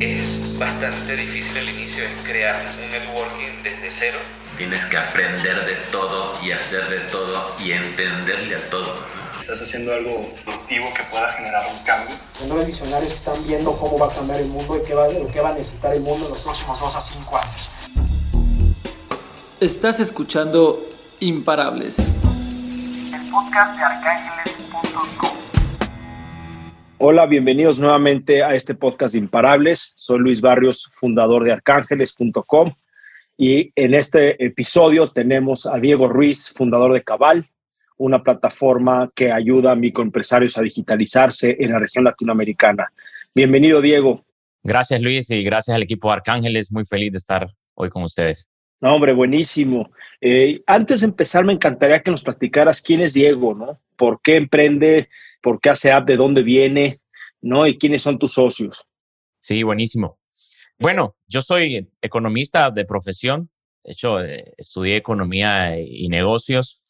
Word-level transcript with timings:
Es 0.00 0.58
bastante 0.58 1.14
difícil 1.14 1.58
al 1.58 1.68
inicio, 1.68 2.04
es 2.04 2.22
crear 2.22 2.74
un 2.74 2.90
networking 2.90 3.62
desde 3.62 3.92
cero. 3.98 4.18
Tienes 4.56 4.86
que 4.86 4.96
aprender 4.96 5.66
de 5.66 5.74
todo 5.92 6.42
y 6.42 6.52
hacer 6.52 6.88
de 6.88 7.00
todo 7.10 7.54
y 7.58 7.72
entenderle 7.72 8.56
a 8.56 8.70
todo. 8.70 8.94
Estás 9.38 9.60
haciendo 9.60 9.92
algo 9.92 10.34
productivo 10.42 10.94
que 10.94 11.02
pueda 11.04 11.30
generar 11.32 11.66
un 11.70 11.84
cambio. 11.84 12.16
Los 12.46 12.66
visionarios 12.66 13.10
que 13.10 13.18
están 13.18 13.46
viendo 13.46 13.76
cómo 13.76 13.98
va 13.98 14.10
a 14.10 14.14
cambiar 14.14 14.40
el 14.40 14.46
mundo 14.46 14.78
y 14.78 14.86
qué 14.86 14.94
va, 14.94 15.06
lo 15.08 15.28
que 15.28 15.40
va 15.40 15.50
a 15.50 15.52
necesitar 15.52 15.92
el 15.92 16.00
mundo 16.00 16.24
en 16.24 16.30
los 16.30 16.40
próximos 16.40 16.80
dos 16.80 16.96
a 16.96 17.00
cinco 17.02 17.36
años. 17.36 17.68
Estás 19.60 20.00
escuchando 20.00 20.80
Imparables. 21.20 21.98
El 21.98 23.30
podcast 23.30 23.76
de 23.76 23.84
arcángeles.com. 23.84 25.29
Hola, 27.02 27.24
bienvenidos 27.24 27.80
nuevamente 27.80 28.42
a 28.42 28.54
este 28.54 28.74
podcast 28.74 29.14
de 29.14 29.20
Imparables. 29.20 29.94
Soy 29.96 30.18
Luis 30.18 30.42
Barrios, 30.42 30.90
fundador 30.92 31.44
de 31.44 31.52
arcángeles.com. 31.52 32.74
Y 33.38 33.72
en 33.74 33.94
este 33.94 34.44
episodio 34.44 35.08
tenemos 35.08 35.64
a 35.64 35.78
Diego 35.78 36.08
Ruiz, 36.08 36.50
fundador 36.54 36.92
de 36.92 37.02
Cabal, 37.02 37.48
una 37.96 38.22
plataforma 38.22 39.10
que 39.14 39.32
ayuda 39.32 39.72
a 39.72 39.76
microempresarios 39.76 40.58
a 40.58 40.60
digitalizarse 40.60 41.56
en 41.58 41.72
la 41.72 41.78
región 41.78 42.04
latinoamericana. 42.04 42.92
Bienvenido, 43.34 43.80
Diego. 43.80 44.22
Gracias, 44.62 45.00
Luis, 45.00 45.30
y 45.30 45.42
gracias 45.42 45.74
al 45.74 45.82
equipo 45.82 46.08
de 46.08 46.16
Arcángeles. 46.16 46.70
Muy 46.70 46.84
feliz 46.84 47.12
de 47.12 47.18
estar 47.18 47.48
hoy 47.76 47.88
con 47.88 48.02
ustedes. 48.02 48.50
No, 48.78 48.94
hombre, 48.94 49.14
buenísimo. 49.14 49.90
Eh, 50.20 50.60
antes 50.66 51.00
de 51.00 51.06
empezar, 51.06 51.46
me 51.46 51.54
encantaría 51.54 52.02
que 52.02 52.10
nos 52.10 52.22
platicaras 52.22 52.82
quién 52.82 53.00
es 53.00 53.14
Diego, 53.14 53.54
¿no? 53.54 53.80
¿Por 53.96 54.20
qué 54.20 54.36
emprende? 54.36 55.08
Por 55.40 55.60
qué 55.60 55.70
hace 55.70 55.92
app, 55.92 56.06
de 56.06 56.16
dónde 56.16 56.42
viene, 56.42 57.00
¿no? 57.40 57.66
Y 57.66 57.78
quiénes 57.78 58.02
son 58.02 58.18
tus 58.18 58.32
socios. 58.32 58.84
Sí, 59.40 59.62
buenísimo. 59.62 60.18
Bueno, 60.78 61.16
yo 61.26 61.42
soy 61.42 61.90
economista 62.00 62.70
de 62.70 62.84
profesión. 62.84 63.50
De 63.84 63.92
hecho, 63.92 64.22
eh, 64.22 64.52
estudié 64.56 64.96
economía 64.96 65.78
y 65.78 66.08
negocios, 66.08 66.80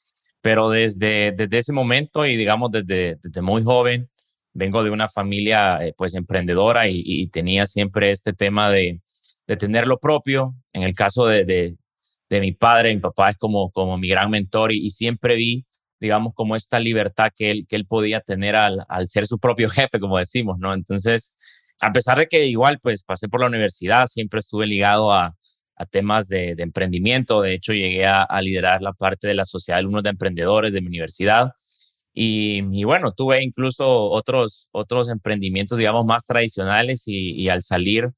pero 0.40 0.70
desde, 0.70 1.32
desde 1.32 1.58
ese 1.58 1.72
momento 1.72 2.26
y 2.26 2.36
digamos 2.36 2.70
desde, 2.70 3.16
desde 3.22 3.42
muy 3.42 3.62
joven, 3.62 4.08
vengo 4.52 4.82
de 4.82 4.90
una 4.90 5.08
familia 5.08 5.78
eh, 5.84 5.94
pues 5.96 6.14
emprendedora 6.14 6.88
y, 6.88 7.26
tenía 7.28 7.66
siempre 7.66 8.10
este 8.10 8.32
tema 8.32 8.70
de, 8.70 9.00
de, 9.46 9.56
tener 9.56 9.86
lo 9.86 9.98
propio. 9.98 10.54
En 10.72 10.82
el 10.82 10.94
caso 10.94 11.26
de, 11.26 11.44
de, 11.44 12.40
mi 12.40 12.52
padre, 12.52 12.94
mi 12.94 13.00
papá 13.00 13.30
es 13.30 13.36
como, 13.36 13.70
como 13.70 13.98
mi 13.98 14.08
gran 14.08 14.30
mentor 14.30 14.72
y 14.72 14.90
siempre 14.90 15.34
vi 15.36 15.66
digamos, 16.00 16.34
como 16.34 16.56
esta 16.56 16.78
libertad 16.78 17.30
que 17.36 17.50
él, 17.50 17.66
que 17.68 17.76
él 17.76 17.86
podía 17.86 18.20
tener 18.20 18.56
al, 18.56 18.84
al 18.88 19.06
ser 19.06 19.26
su 19.26 19.38
propio 19.38 19.68
jefe, 19.70 20.00
como 20.00 20.18
decimos, 20.18 20.58
¿no? 20.58 20.72
Entonces, 20.74 21.36
a 21.80 21.92
pesar 21.92 22.18
de 22.18 22.26
que 22.26 22.46
igual, 22.46 22.78
pues 22.80 23.04
pasé 23.04 23.28
por 23.28 23.40
la 23.40 23.46
universidad, 23.46 24.06
siempre 24.06 24.40
estuve 24.40 24.66
ligado 24.66 25.12
a, 25.12 25.34
a 25.80 25.86
temas 25.86 26.28
de, 26.28 26.54
emprendimiento. 26.58 27.40
De 27.40 27.54
hecho, 27.54 27.72
llegué 27.72 28.04
a, 28.06 28.26
liderar 28.42 28.82
la 28.82 28.92
parte 28.92 29.28
de 29.28 29.34
la 29.34 29.46
sociedad 29.46 29.78
de 29.78 29.80
alumnos 29.80 30.02
de 30.02 30.10
emprendedores 30.10 30.74
de 30.74 30.82
mi 30.82 30.88
universidad. 30.88 31.52
Y, 32.12 32.62
y, 32.70 32.84
bueno, 32.84 33.12
tuve 33.12 33.42
incluso 33.42 33.88
otros, 34.10 34.68
otros 34.72 35.08
emprendimientos, 35.08 35.78
digamos, 35.78 36.04
más 36.04 36.26
tradicionales 36.26 37.04
y, 37.06 37.48
al 37.48 37.62
salir 37.62 38.10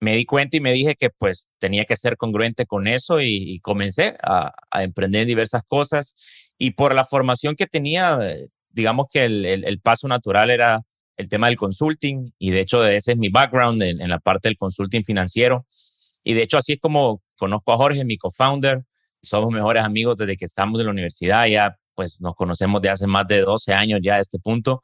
me 0.00 0.16
di 0.16 0.26
cuenta 0.26 0.56
y 0.58 0.60
me 0.60 0.72
dije 0.72 0.96
que 0.96 1.08
pues 1.08 1.50
tenía 1.58 1.86
que 1.86 1.96
ser 1.96 2.18
congruente 2.18 2.66
con 2.66 2.88
eso 2.88 3.20
y, 3.22 3.60
comencé 3.60 4.16
a, 4.22 4.52
emprender 4.82 5.26
diversas 5.26 5.62
cosas 5.66 6.14
y 6.58 6.72
por 6.72 6.94
la 6.94 7.04
formación 7.04 7.56
que 7.56 7.66
tenía, 7.66 8.18
eh, 8.22 8.48
digamos 8.70 9.06
que 9.10 9.24
el, 9.24 9.44
el, 9.44 9.80
paso 9.80 10.08
natural 10.08 10.50
era 10.50 10.82
el 11.16 11.28
tema 11.28 11.48
del 11.48 11.56
consulting 11.56 12.32
y 12.38 12.50
de 12.50 12.60
hecho 12.60 12.84
ese 12.84 13.12
es 13.12 13.18
mi 13.18 13.28
background 13.28 13.82
en, 13.82 14.08
la 14.08 14.18
parte 14.18 14.48
del 14.48 14.56
consulting 14.56 15.04
financiero. 15.04 15.66
Y 16.22 16.34
de 16.34 16.42
hecho 16.42 16.58
así 16.58 16.74
es 16.74 16.80
como 16.80 17.22
conozco 17.36 17.72
a 17.72 17.76
Jorge, 17.76 18.04
mi 18.04 18.16
co-founder. 18.16 18.84
Somos 19.22 19.52
mejores 19.52 19.84
amigos 19.84 20.16
desde 20.16 20.36
que 20.36 20.44
estamos 20.44 20.78
en 20.80 20.86
la 20.86 20.92
universidad, 20.92 21.46
ya 21.46 21.76
pues 21.94 22.20
nos 22.20 22.34
conocemos 22.34 22.82
de 22.82 22.90
hace 22.90 23.06
más 23.06 23.26
de 23.26 23.40
12 23.42 23.72
años 23.72 24.00
ya 24.02 24.16
a 24.16 24.20
este 24.20 24.38
punto. 24.38 24.82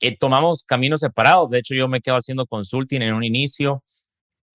Eh, 0.00 0.16
tomamos 0.16 0.62
caminos 0.64 1.00
separados, 1.00 1.50
de 1.50 1.58
hecho 1.58 1.74
yo 1.74 1.88
me 1.88 2.00
quedo 2.00 2.16
haciendo 2.16 2.46
consulting 2.46 3.02
en 3.02 3.14
un 3.14 3.24
inicio, 3.24 3.82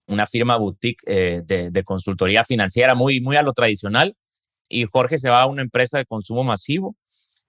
una 0.06 0.26
firma 0.26 0.56
boutique 0.56 1.02
eh, 1.06 1.42
de, 1.44 1.70
de 1.70 1.84
consultoría 1.84 2.44
financiera 2.44 2.94
muy, 2.94 3.20
muy 3.20 3.36
a 3.36 3.42
lo 3.42 3.52
tradicional 3.52 4.14
y 4.68 4.84
Jorge 4.84 5.18
se 5.18 5.30
va 5.30 5.42
a 5.42 5.46
una 5.46 5.62
empresa 5.62 5.98
de 5.98 6.06
consumo 6.06 6.44
masivo. 6.44 6.96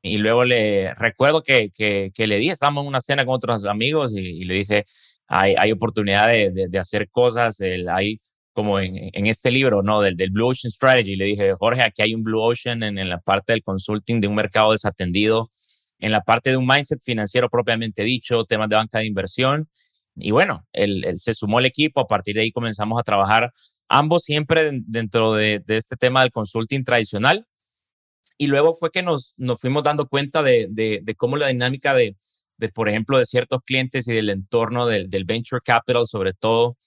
Y 0.01 0.19
luego 0.19 0.45
le 0.45 0.93
recuerdo 0.95 1.41
que, 1.41 1.71
que, 1.71 2.27
le 2.27 2.37
dije, 2.37 2.53
estábamos 2.53 2.83
en 2.83 2.89
una 2.89 2.99
cena 2.99 3.25
con 3.25 3.35
otros 3.35 3.65
amigos 3.65 4.13
y, 4.15 4.45
le 4.45 4.53
dije, 4.55 4.85
hay, 5.27 5.55
hay 5.57 5.71
oportunidad 5.71 6.27
de, 6.27 6.51
de, 6.69 6.79
hacer 6.79 7.09
cosas, 7.09 7.59
el, 7.61 7.87
como 8.53 8.79
en, 8.79 8.95
en, 9.13 9.25
este 9.25 9.49
libro, 9.51 9.81
¿no? 9.81 10.01
Del, 10.01 10.15
del 10.15 10.29
Blue 10.29 10.49
Ocean 10.49 10.69
Strategy. 10.71 11.15
Le 11.15 11.25
dije, 11.25 11.53
Jorge, 11.57 11.81
aquí 11.81 12.03
hay 12.03 12.13
un 12.13 12.23
Blue 12.23 12.41
Ocean 12.41 12.83
en, 12.83 13.09
la 13.09 13.19
parte 13.19 13.53
del 13.53 13.63
consulting 13.63 14.21
de 14.21 14.27
un 14.27 14.35
mercado 14.35 14.73
desatendido, 14.73 15.49
en 15.99 16.11
la 16.11 16.21
parte 16.21 16.51
de 16.51 16.57
un 16.57 16.67
mindset 16.67 17.01
financiero 17.03 17.49
propiamente 17.49 18.03
dicho, 18.03 18.45
temas 18.45 18.69
de 18.69 18.75
banca 18.75 18.99
de 18.99 19.07
inversión. 19.07 19.69
Y 20.15 20.31
bueno, 20.31 20.65
él 20.71 21.03
se 21.17 21.33
sumó 21.33 21.57
al 21.57 21.65
equipo, 21.65 21.99
a 21.99 22.07
partir 22.07 22.35
de 22.35 22.41
ahí 22.41 22.51
comenzamos 22.51 22.99
a 22.99 23.03
trabajar 23.03 23.51
ambos 23.89 24.23
siempre 24.23 24.69
dentro 24.85 25.33
de, 25.33 25.63
este 25.67 25.95
tema 25.95 26.21
del 26.21 26.31
consulting 26.31 26.83
tradicional. 26.83 27.47
Y 28.37 28.47
luego 28.47 28.73
fue 28.73 28.91
que 28.91 29.01
nos, 29.01 29.33
nos 29.37 29.61
fuimos 29.61 29.83
dando 29.83 30.07
cuenta 30.07 30.43
de, 30.43 31.01
cómo 31.17 31.37
la 31.37 31.47
dinámica 31.47 31.93
de, 31.93 32.15
por 32.73 32.89
ejemplo, 32.89 33.17
de 33.17 33.25
ciertos 33.25 33.61
clientes 33.65 34.07
y 34.07 34.13
del 34.13 34.29
entorno 34.29 34.85
del, 34.87 35.25
venture 35.25 35.61
capital, 35.63 36.05
sobre 36.05 36.33
todo, 36.33 36.77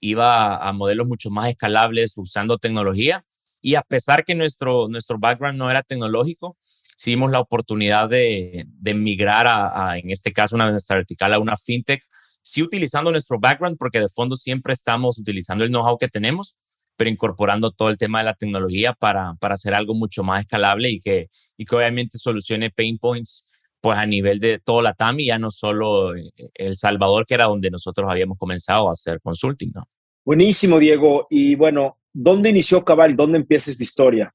iba 0.00 0.56
a, 0.56 0.72
modelos 0.72 1.06
mucho 1.06 1.30
más 1.30 1.48
escalables 1.50 2.16
usando 2.16 2.58
tecnología. 2.58 3.24
Y 3.60 3.74
a 3.74 3.82
pesar 3.82 4.24
que 4.24 4.34
nuestro, 4.34 4.88
nuestro 4.88 5.18
background 5.18 5.58
no 5.58 5.70
era 5.70 5.82
tecnológico, 5.82 6.56
sí 6.96 7.16
la 7.16 7.40
oportunidad 7.40 8.08
de, 8.08 8.66
de 8.68 8.94
migrar 8.94 9.46
a, 9.48 9.98
en 9.98 10.10
este 10.10 10.32
caso, 10.32 10.56
una 10.56 10.76
vertical 10.90 11.32
a 11.32 11.38
una 11.38 11.56
fintech 11.56 12.02
sí 12.48 12.62
utilizando 12.62 13.10
nuestro 13.10 13.38
background, 13.38 13.76
porque 13.78 14.00
de 14.00 14.08
fondo 14.08 14.36
siempre 14.36 14.72
estamos 14.72 15.18
utilizando 15.18 15.64
el 15.64 15.70
know-how 15.70 15.98
que 15.98 16.08
tenemos, 16.08 16.56
pero 16.96 17.10
incorporando 17.10 17.70
todo 17.70 17.90
el 17.90 17.98
tema 17.98 18.18
de 18.18 18.24
la 18.24 18.34
tecnología 18.34 18.92
para, 18.92 19.34
para 19.34 19.54
hacer 19.54 19.74
algo 19.74 19.94
mucho 19.94 20.24
más 20.24 20.40
escalable 20.40 20.90
y 20.90 21.00
que, 21.00 21.28
y 21.56 21.64
que 21.64 21.76
obviamente 21.76 22.18
solucione 22.18 22.70
pain 22.70 22.98
points 22.98 23.48
pues 23.80 23.96
a 23.96 24.06
nivel 24.06 24.40
de 24.40 24.58
toda 24.58 24.82
la 24.82 24.94
TAM 24.94 25.20
y 25.20 25.26
ya 25.26 25.38
no 25.38 25.50
solo 25.50 26.12
El 26.14 26.76
Salvador, 26.76 27.26
que 27.26 27.34
era 27.34 27.44
donde 27.44 27.70
nosotros 27.70 28.08
habíamos 28.10 28.36
comenzado 28.36 28.88
a 28.88 28.92
hacer 28.92 29.20
consulting, 29.20 29.70
¿no? 29.72 29.84
Buenísimo, 30.24 30.78
Diego. 30.78 31.26
Y 31.30 31.54
bueno, 31.54 31.98
¿dónde 32.12 32.50
inició 32.50 32.84
Cabal? 32.84 33.14
¿Dónde 33.14 33.38
empieza 33.38 33.70
esta 33.70 33.84
historia? 33.84 34.34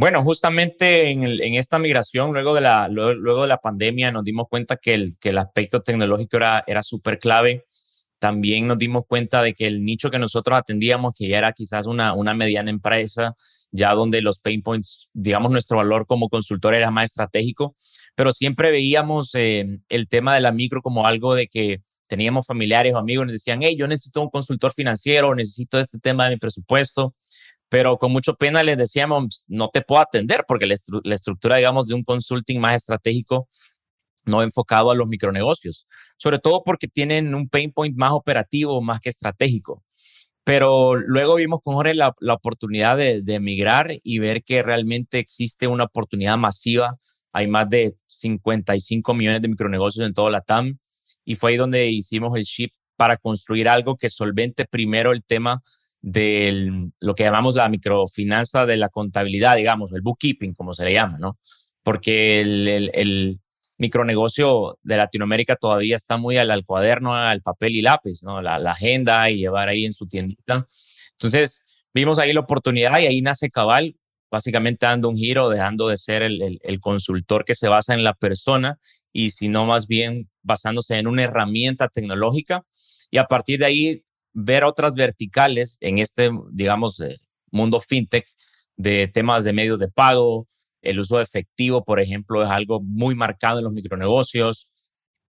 Bueno, 0.00 0.22
justamente 0.24 1.10
en, 1.10 1.54
esta 1.56 1.78
migración, 1.78 2.32
luego 2.32 2.54
de, 2.54 2.62
la, 2.62 2.88
luego, 2.88 3.42
de 3.42 3.48
la 3.48 3.58
pandemia, 3.58 4.10
nos 4.10 4.24
dimos 4.24 4.46
cuenta 4.48 4.78
que 4.78 4.94
el, 4.94 5.18
que 5.20 5.28
el 5.28 5.36
aspecto 5.36 5.82
tecnológico 5.82 6.38
era, 6.38 6.64
era 6.66 6.82
súper 6.82 7.18
clave. 7.18 7.66
También 8.18 8.66
nos 8.66 8.78
dimos 8.78 9.04
cuenta 9.06 9.42
de 9.42 9.52
que 9.52 9.66
el 9.66 9.84
nicho 9.84 10.10
que 10.10 10.18
nosotros 10.18 10.58
atendíamos, 10.58 11.12
que 11.14 11.28
ya 11.28 11.36
era 11.36 11.52
quizás 11.52 11.86
una, 11.86 12.14
una 12.14 12.32
mediana 12.32 12.70
empresa, 12.70 13.34
ya 13.72 13.92
donde 13.92 14.22
los 14.22 14.38
pain 14.38 14.62
points, 14.62 15.10
digamos, 15.12 15.52
nuestro 15.52 15.76
valor 15.76 16.06
como 16.06 16.30
consultor 16.30 16.74
era 16.74 16.90
más 16.90 17.10
estratégico, 17.10 17.74
pero 18.14 18.32
siempre 18.32 18.70
veíamos 18.70 19.34
eh, 19.34 19.80
el 19.90 20.08
tema 20.08 20.34
de 20.34 20.40
la 20.40 20.50
micro 20.50 20.80
como 20.80 21.06
algo 21.06 21.34
de 21.34 21.46
que 21.46 21.82
teníamos 22.06 22.46
familiares 22.46 22.94
o 22.94 22.96
amigos, 22.96 23.26
nos 23.26 23.34
decían, 23.34 23.60
hey, 23.62 23.76
yo 23.78 23.86
necesito 23.86 24.22
un 24.22 24.30
consultor 24.30 24.72
financiero, 24.72 25.34
necesito 25.34 25.78
este 25.78 25.98
tema 25.98 26.24
de 26.24 26.36
mi 26.36 26.38
presupuesto 26.38 27.14
pero 27.70 27.98
con 27.98 28.12
mucho 28.12 28.34
pena 28.34 28.62
les 28.64 28.76
decíamos, 28.76 29.44
no 29.48 29.70
te 29.70 29.80
puedo 29.80 30.02
atender 30.02 30.44
porque 30.46 30.66
la, 30.66 30.74
estru 30.74 31.00
la, 31.04 31.14
estructura, 31.14 31.56
digamos, 31.56 31.86
de 31.86 31.94
un 31.94 32.02
consulting 32.02 32.58
más 32.60 32.74
estratégico 32.74 33.48
no 34.26 34.42
enfocado 34.42 34.90
a 34.90 34.94
los 34.94 35.06
micronegocios, 35.06 35.86
sobre 36.18 36.40
todo 36.40 36.62
porque 36.64 36.88
tienen 36.88 37.34
un 37.34 37.48
pain 37.48 37.72
point 37.72 37.96
más 37.96 38.12
operativo, 38.12 38.82
más 38.82 39.00
que 39.00 39.08
estratégico. 39.08 39.84
Pero 40.44 40.96
luego 40.96 41.36
vimos 41.36 41.60
con 41.62 41.74
Jorge 41.74 41.94
la, 41.94 42.12
la 42.18 42.34
oportunidad 42.34 42.96
de, 42.96 43.22
de 43.22 43.40
migrar 43.40 43.92
y 44.02 44.18
ver 44.18 44.42
que 44.42 44.62
realmente 44.62 45.18
existe 45.20 45.66
una 45.68 45.84
oportunidad 45.84 46.36
masiva. 46.36 46.98
Hay 47.32 47.46
más 47.46 47.68
de 47.68 47.94
55 48.06 49.14
millones 49.14 49.42
de 49.42 49.48
micronegocios 49.48 50.06
en 50.06 50.12
toda 50.12 50.30
la 50.30 50.40
TAM 50.40 50.78
y 51.24 51.36
fue 51.36 51.52
ahí 51.52 51.56
donde 51.56 51.86
hicimos 51.86 52.36
el 52.36 52.42
shift 52.42 52.74
para 52.96 53.16
construir 53.16 53.68
algo 53.68 53.96
que 53.96 54.10
solvente 54.10 54.64
primero 54.66 55.12
el 55.12 55.22
tema 55.22 55.60
de 56.02 56.90
lo 56.98 57.14
que 57.14 57.24
llamamos 57.24 57.54
la 57.56 57.68
microfinanza 57.68 58.66
de 58.66 58.76
la 58.76 58.88
contabilidad, 58.88 59.56
digamos, 59.56 59.92
el 59.92 60.00
bookkeeping, 60.00 60.54
como 60.54 60.72
se 60.72 60.84
le 60.84 60.92
llama, 60.94 61.18
¿no? 61.18 61.38
Porque 61.82 62.40
el, 62.40 63.40
micronegocio 63.78 64.78
de 64.82 64.98
Latinoamérica 64.98 65.56
todavía 65.56 65.96
está 65.96 66.18
muy 66.18 66.36
al, 66.36 66.50
al 66.50 66.66
cuaderno, 66.66 67.14
al 67.16 67.40
papel 67.40 67.76
y 67.76 67.80
lápiz, 67.80 68.22
¿no? 68.22 68.42
La, 68.42 68.56
agenda 68.70 69.30
y 69.30 69.38
llevar 69.38 69.70
ahí 69.70 69.86
en 69.86 69.94
su 69.94 70.06
tiendita. 70.06 70.66
Entonces, 71.12 71.62
vimos 71.94 72.18
ahí 72.18 72.34
la 72.34 72.40
oportunidad 72.40 73.00
y 73.00 73.06
ahí 73.06 73.22
nace 73.22 73.48
Cabal, 73.48 73.96
básicamente 74.30 74.84
dando 74.84 75.08
un 75.08 75.16
giro, 75.16 75.48
dejando 75.48 75.88
de 75.88 75.96
ser 75.96 76.20
el, 76.20 76.42
el, 76.42 76.58
el 76.62 76.78
consultor 76.78 77.46
que 77.46 77.54
se 77.54 77.68
basa 77.68 77.94
en 77.94 78.04
la 78.04 78.12
persona 78.12 78.78
y 79.14 79.30
sino 79.30 79.64
más 79.64 79.86
bien 79.86 80.28
basándose 80.42 80.98
en 80.98 81.06
una 81.06 81.22
herramienta 81.22 81.88
tecnológica 81.88 82.62
y 83.10 83.16
a 83.16 83.24
partir 83.24 83.60
de 83.60 83.64
ahí 83.64 84.04
ver 84.32 84.64
otras 84.64 84.94
verticales 84.94 85.76
en 85.80 85.98
este, 85.98 86.30
digamos, 86.52 87.00
eh, 87.00 87.18
mundo 87.50 87.80
fintech 87.80 88.26
de 88.76 89.08
temas 89.08 89.44
de 89.44 89.52
medios 89.52 89.78
de 89.80 89.88
pago, 89.88 90.46
el 90.82 90.98
uso 90.98 91.20
efectivo, 91.20 91.84
por 91.84 92.00
ejemplo, 92.00 92.42
es 92.42 92.50
algo 92.50 92.80
muy 92.80 93.14
marcado 93.14 93.58
en 93.58 93.64
los 93.64 93.72
micronegocios, 93.72 94.70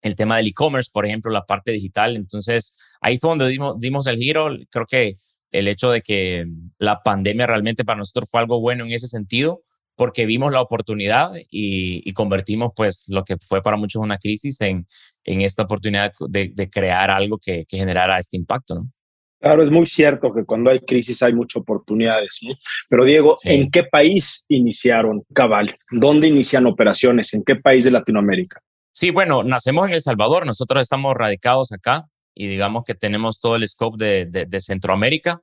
el 0.01 0.15
tema 0.15 0.38
del 0.38 0.47
e-commerce, 0.47 0.89
por 0.92 1.06
ejemplo, 1.06 1.31
la 1.31 1.45
parte 1.45 1.71
digital. 1.71 2.15
Entonces, 2.15 2.75
ahí 3.01 3.18
fue 3.18 3.30
donde 3.30 3.47
dimos, 3.47 3.80
dimos 3.80 4.07
el 4.07 4.18
giro. 4.18 4.50
Creo 4.69 4.86
que 4.86 5.18
el 5.51 5.68
hecho 5.68 5.89
de 5.89 6.01
que 6.01 6.45
la 6.77 7.01
pandemia 7.01 7.48
realmente 7.48 7.86
para 7.86 7.98
nosotros 7.98 8.30
fue 8.30 8.41
algo 8.41 8.59
bueno 8.59 8.86
en 8.86 8.91
ese 8.91 9.07
sentido, 9.07 9.62
porque 9.95 10.25
vimos 10.25 10.51
la 10.51 10.62
oportunidad 10.62 11.31
y, 11.50 12.12
convertimos 12.13 12.71
pues 12.75 13.03
lo 13.07 13.24
que 13.24 13.38
fue 13.38 13.62
para 13.62 13.77
muchos 13.77 14.01
una 14.01 14.18
crisis 14.18 14.62
en, 14.62 14.88
en 15.24 15.42
esta 15.42 15.63
oportunidad 15.63 16.13
de, 16.27 16.69
crear 16.69 17.09
algo 17.09 17.38
que, 17.38 17.65
generara 17.69 18.19
este 18.19 18.38
impacto, 18.38 18.75
¿no? 18.75 18.92
Claro, 19.39 19.63
es 19.63 19.69
muy 19.69 19.86
cierto 19.86 20.33
que 20.33 20.44
cuando 20.44 20.71
hay 20.71 20.80
crisis 20.80 21.21
hay 21.21 21.33
muchas 21.33 21.62
oportunidades, 21.62 22.39
¿no? 22.42 22.56
Pero 22.89 23.06
Diego, 23.06 23.36
¿en 23.44 23.69
qué 23.69 23.83
país 23.83 24.44
iniciaron 24.47 25.24
Cabal? 25.33 25.77
¿Dónde 25.92 26.27
inician 26.27 26.65
operaciones? 26.65 27.33
¿En 27.33 27.44
qué 27.44 27.56
país 27.56 27.83
de 27.83 27.91
Latinoamérica? 27.91 28.62
Sí, 28.91 29.12
bueno, 29.12 29.44
nacemos 29.44 29.88
en 29.88 29.94
El 29.94 30.01
Salvador, 30.01 30.45
nosotros 30.45 30.81
estamos 30.81 31.13
radicados 31.15 31.71
acá 31.74 32.06
y 32.33 32.48
digamos 32.48 32.86
que 32.86 32.95
tenemos 32.95 33.39
todo 33.39 33.57
el 33.57 33.68
scope 33.68 34.03
de, 34.03 34.45
de 34.48 34.59
Centroamérica. 34.62 35.41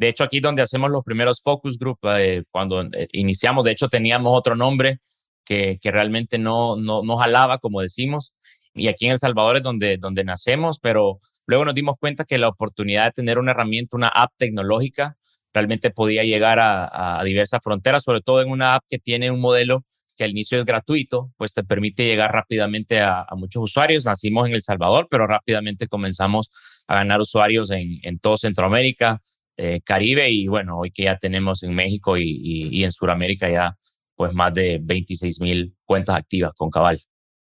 De 0.00 0.08
hecho, 0.08 0.24
aquí 0.24 0.40
donde 0.40 0.62
hacemos 0.62 0.90
los 0.90 1.04
primeros 1.04 1.42
focus 1.42 1.78
group, 1.78 1.98
eh, 2.04 2.44
cuando 2.50 2.80
eh, 2.80 3.06
iniciamos, 3.12 3.64
de 3.64 3.72
hecho 3.72 3.86
teníamos 3.88 4.32
otro 4.34 4.56
nombre 4.56 4.98
que, 5.44 5.78
realmente 5.84 6.38
no, 6.38 6.76
no, 6.76 7.02
no, 7.02 7.16
jalaba, 7.18 7.58
como 7.58 7.82
decimos. 7.82 8.34
Y 8.72 8.88
aquí 8.88 9.04
en 9.04 9.12
El 9.12 9.18
Salvador 9.18 9.58
es 9.58 9.62
donde, 9.62 9.98
donde 9.98 10.24
nacemos, 10.24 10.78
pero 10.78 11.18
luego 11.46 11.66
nos 11.66 11.74
dimos 11.74 11.96
cuenta 12.00 12.24
que 12.24 12.38
la 12.38 12.48
oportunidad 12.48 13.04
de 13.04 13.12
tener 13.12 13.38
una 13.38 13.50
herramienta, 13.50 13.98
una 13.98 14.08
app 14.08 14.32
tecnológica, 14.38 15.18
realmente 15.52 15.90
podía 15.90 16.24
llegar 16.24 16.58
a, 16.62 17.20
diversas 17.22 17.60
fronteras, 17.62 18.02
sobre 18.02 18.22
todo 18.22 18.40
en 18.40 18.50
una 18.50 18.76
app 18.76 18.84
que 18.88 18.98
tiene 18.98 19.30
un 19.30 19.40
modelo 19.40 19.84
que 20.16 20.24
al 20.24 20.30
inicio 20.30 20.58
es 20.58 20.64
gratuito, 20.64 21.30
pues 21.36 21.52
te 21.52 21.62
permite 21.62 22.06
llegar 22.06 22.32
rápidamente 22.32 23.00
a, 23.02 23.26
muchos 23.36 23.64
usuarios. 23.64 24.06
Nacimos 24.06 24.48
en 24.48 24.54
El 24.54 24.62
Salvador, 24.62 25.08
pero 25.10 25.26
rápidamente 25.26 25.88
comenzamos 25.88 26.50
a 26.86 26.94
ganar 26.94 27.20
usuarios 27.20 27.70
en 27.70 28.18
todo 28.18 28.38
Centroamérica, 28.38 29.20
eh, 29.56 29.80
Caribe 29.84 30.30
y 30.30 30.46
bueno, 30.48 30.78
hoy 30.78 30.90
que 30.90 31.04
ya 31.04 31.16
tenemos 31.16 31.62
en 31.62 31.74
México 31.74 32.16
y, 32.16 32.82
en 32.82 32.90
Sudamérica 32.90 33.50
ya 33.50 33.76
pues 34.14 34.32
más 34.34 34.52
de 34.54 34.80
26 34.82 35.40
mil 35.40 35.74
cuentas 35.84 36.16
activas 36.16 36.52
con 36.54 36.70
Cabal. 36.70 37.00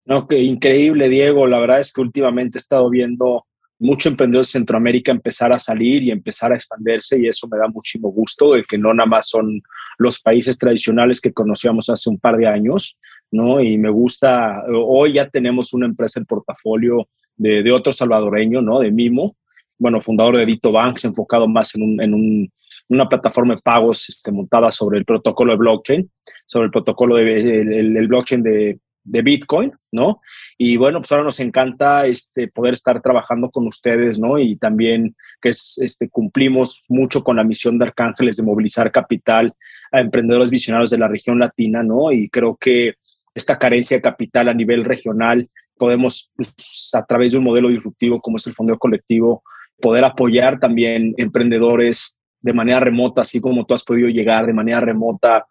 No, 0.04 0.26
qué 0.26 0.38
increíble, 0.40 1.08
Diego. 1.08 1.46
La 1.46 1.58
verdad 1.58 1.80
es 1.80 1.92
que 1.92 2.00
últimamente 2.00 2.58
he 2.58 2.60
estado 2.60 2.88
viendo 2.90 3.46
muchos 3.78 4.10
emprendedores 4.12 4.48
de 4.48 4.58
Centroamérica 4.58 5.10
empezar 5.10 5.52
a 5.52 5.58
salir 5.58 6.02
y 6.02 6.10
empezar 6.10 6.52
a 6.52 6.56
expandirse 6.56 7.18
y 7.18 7.26
eso 7.26 7.48
me 7.48 7.58
da 7.58 7.66
muchísimo 7.68 8.10
gusto 8.10 8.52
de 8.52 8.64
que 8.64 8.76
no 8.76 8.92
nada 8.92 9.08
más 9.08 9.28
son 9.28 9.62
los 9.98 10.20
países 10.20 10.58
tradicionales 10.58 11.20
que 11.20 11.32
conocíamos 11.32 11.88
hace 11.88 12.10
un 12.10 12.18
par 12.18 12.36
de 12.36 12.46
años, 12.46 12.98
¿no? 13.30 13.60
Y 13.60 13.78
me 13.78 13.88
gusta, 13.88 14.64
hoy 14.68 15.14
ya 15.14 15.28
tenemos 15.28 15.72
una 15.72 15.86
empresa 15.86 16.20
en 16.20 16.26
portafolio 16.26 17.08
de, 17.36 17.62
de 17.62 17.72
otro 17.72 17.92
salvadoreño, 17.92 18.60
¿no? 18.60 18.80
De 18.80 18.90
Mimo, 18.90 19.36
bueno, 19.80 20.00
fundador 20.00 20.36
de 20.36 20.46
Dito 20.46 20.70
Banks, 20.70 21.04
enfocado 21.06 21.48
más 21.48 21.74
en, 21.74 22.00
en 22.00 22.50
una 22.90 23.08
plataforma 23.08 23.54
de 23.54 23.62
pagos 23.62 24.08
este, 24.08 24.30
montada 24.30 24.70
sobre 24.70 24.98
el 24.98 25.04
protocolo 25.04 25.52
de 25.52 25.58
blockchain, 25.58 26.10
sobre 26.46 26.66
el 26.66 26.70
protocolo 26.70 27.16
de 27.16 27.60
el, 27.60 28.06
blockchain 28.08 28.42
de, 28.42 28.78
de, 29.04 29.22
Bitcoin, 29.22 29.72
¿no? 29.90 30.20
Y 30.58 30.76
bueno, 30.76 30.98
pues 31.00 31.10
ahora 31.12 31.24
nos 31.24 31.40
encanta 31.40 32.06
este, 32.06 32.48
poder 32.48 32.74
estar 32.74 33.00
trabajando 33.00 33.50
con 33.50 33.66
ustedes, 33.66 34.18
¿no? 34.18 34.38
Y 34.38 34.56
también 34.56 35.16
que 35.40 35.48
es, 35.48 35.78
este, 35.78 36.10
cumplimos 36.10 36.84
mucho 36.88 37.24
con 37.24 37.36
la 37.36 37.44
misión 37.44 37.78
de 37.78 37.86
Arcángeles 37.86 38.36
de 38.36 38.42
movilizar 38.42 38.92
capital 38.92 39.54
a 39.92 40.00
emprendedores 40.00 40.50
visionarios 40.50 40.90
de 40.90 40.98
la 40.98 41.08
región 41.08 41.38
latina, 41.38 41.82
¿no? 41.82 42.12
Y 42.12 42.28
creo 42.28 42.56
que 42.56 42.94
esta 43.34 43.58
carencia 43.58 43.96
de 43.96 44.02
capital 44.02 44.48
a 44.48 44.54
nivel 44.54 44.84
regional 44.84 45.48
podemos, 45.78 46.32
pues, 46.36 46.90
a 46.92 47.06
través 47.06 47.32
de 47.32 47.38
un 47.38 47.44
modelo 47.44 47.68
disruptivo 47.68 48.20
como 48.20 48.36
es 48.36 48.46
el 48.46 48.52
fondeo 48.52 48.78
colectivo, 48.78 49.42
poder 49.80 50.04
apoyar 50.04 50.58
también 50.58 51.14
emprendedores 51.16 52.16
de 52.40 52.52
manera 52.52 52.80
remota, 52.80 53.22
así 53.22 53.40
como 53.40 53.64
tú 53.64 53.74
has 53.74 53.82
podido 53.82 54.08
llegar 54.08 54.46
de 54.46 54.52
manera 54.52 54.80
remota 54.80 55.46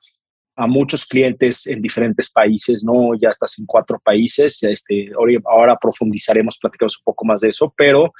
a 0.55 0.67
muchos 0.67 1.05
clientes 1.05 1.67
en 1.67 1.81
diferentes 1.81 2.29
países, 2.29 2.83
¿no? 2.83 3.15
Ya 3.15 3.29
estás 3.29 3.57
en 3.59 3.65
cuatro 3.65 3.97
países, 4.03 4.61
este, 4.63 5.09
ahora 5.45 5.77
profundizaremos, 5.77 6.57
platicamos 6.57 6.97
un 6.97 7.03
poco 7.05 7.25
más 7.25 7.41
de 7.41 7.49
eso, 7.49 7.73
pero 7.77 8.11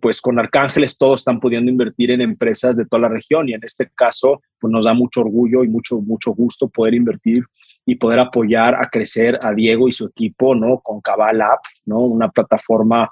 pues 0.00 0.20
con 0.20 0.38
Arcángeles 0.38 0.98
todos 0.98 1.20
están 1.20 1.38
pudiendo 1.38 1.70
invertir 1.70 2.10
en 2.10 2.22
empresas 2.22 2.76
de 2.76 2.86
toda 2.86 3.02
la 3.02 3.08
región 3.08 3.48
y 3.48 3.52
en 3.52 3.60
este 3.62 3.88
caso 3.94 4.42
pues 4.58 4.72
nos 4.72 4.84
da 4.86 4.94
mucho 4.94 5.20
orgullo 5.20 5.62
y 5.64 5.68
mucho, 5.68 6.00
mucho 6.00 6.32
gusto 6.32 6.68
poder 6.68 6.94
invertir 6.94 7.44
y 7.86 7.94
poder 7.94 8.18
apoyar 8.18 8.74
a 8.74 8.88
crecer 8.88 9.38
a 9.42 9.52
Diego 9.52 9.86
y 9.86 9.92
su 9.92 10.06
equipo, 10.06 10.54
¿no? 10.54 10.78
Con 10.78 11.00
Cabal 11.00 11.40
App, 11.42 11.60
¿no? 11.84 12.00
Una 12.00 12.30
plataforma 12.30 13.10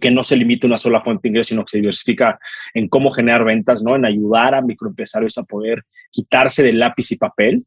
que 0.00 0.10
no 0.10 0.22
se 0.22 0.36
limite 0.36 0.66
a 0.66 0.68
una 0.68 0.78
sola 0.78 1.00
fuente 1.00 1.22
de 1.22 1.28
ingreso, 1.30 1.48
sino 1.48 1.64
que 1.64 1.70
se 1.70 1.78
diversifica 1.78 2.38
en 2.74 2.88
cómo 2.88 3.10
generar 3.10 3.44
ventas, 3.44 3.82
¿no? 3.82 3.96
En 3.96 4.04
ayudar 4.04 4.54
a 4.54 4.62
microempresarios 4.62 5.38
a 5.38 5.44
poder 5.44 5.84
quitarse 6.10 6.62
del 6.62 6.78
lápiz 6.78 7.12
y 7.12 7.16
papel 7.16 7.64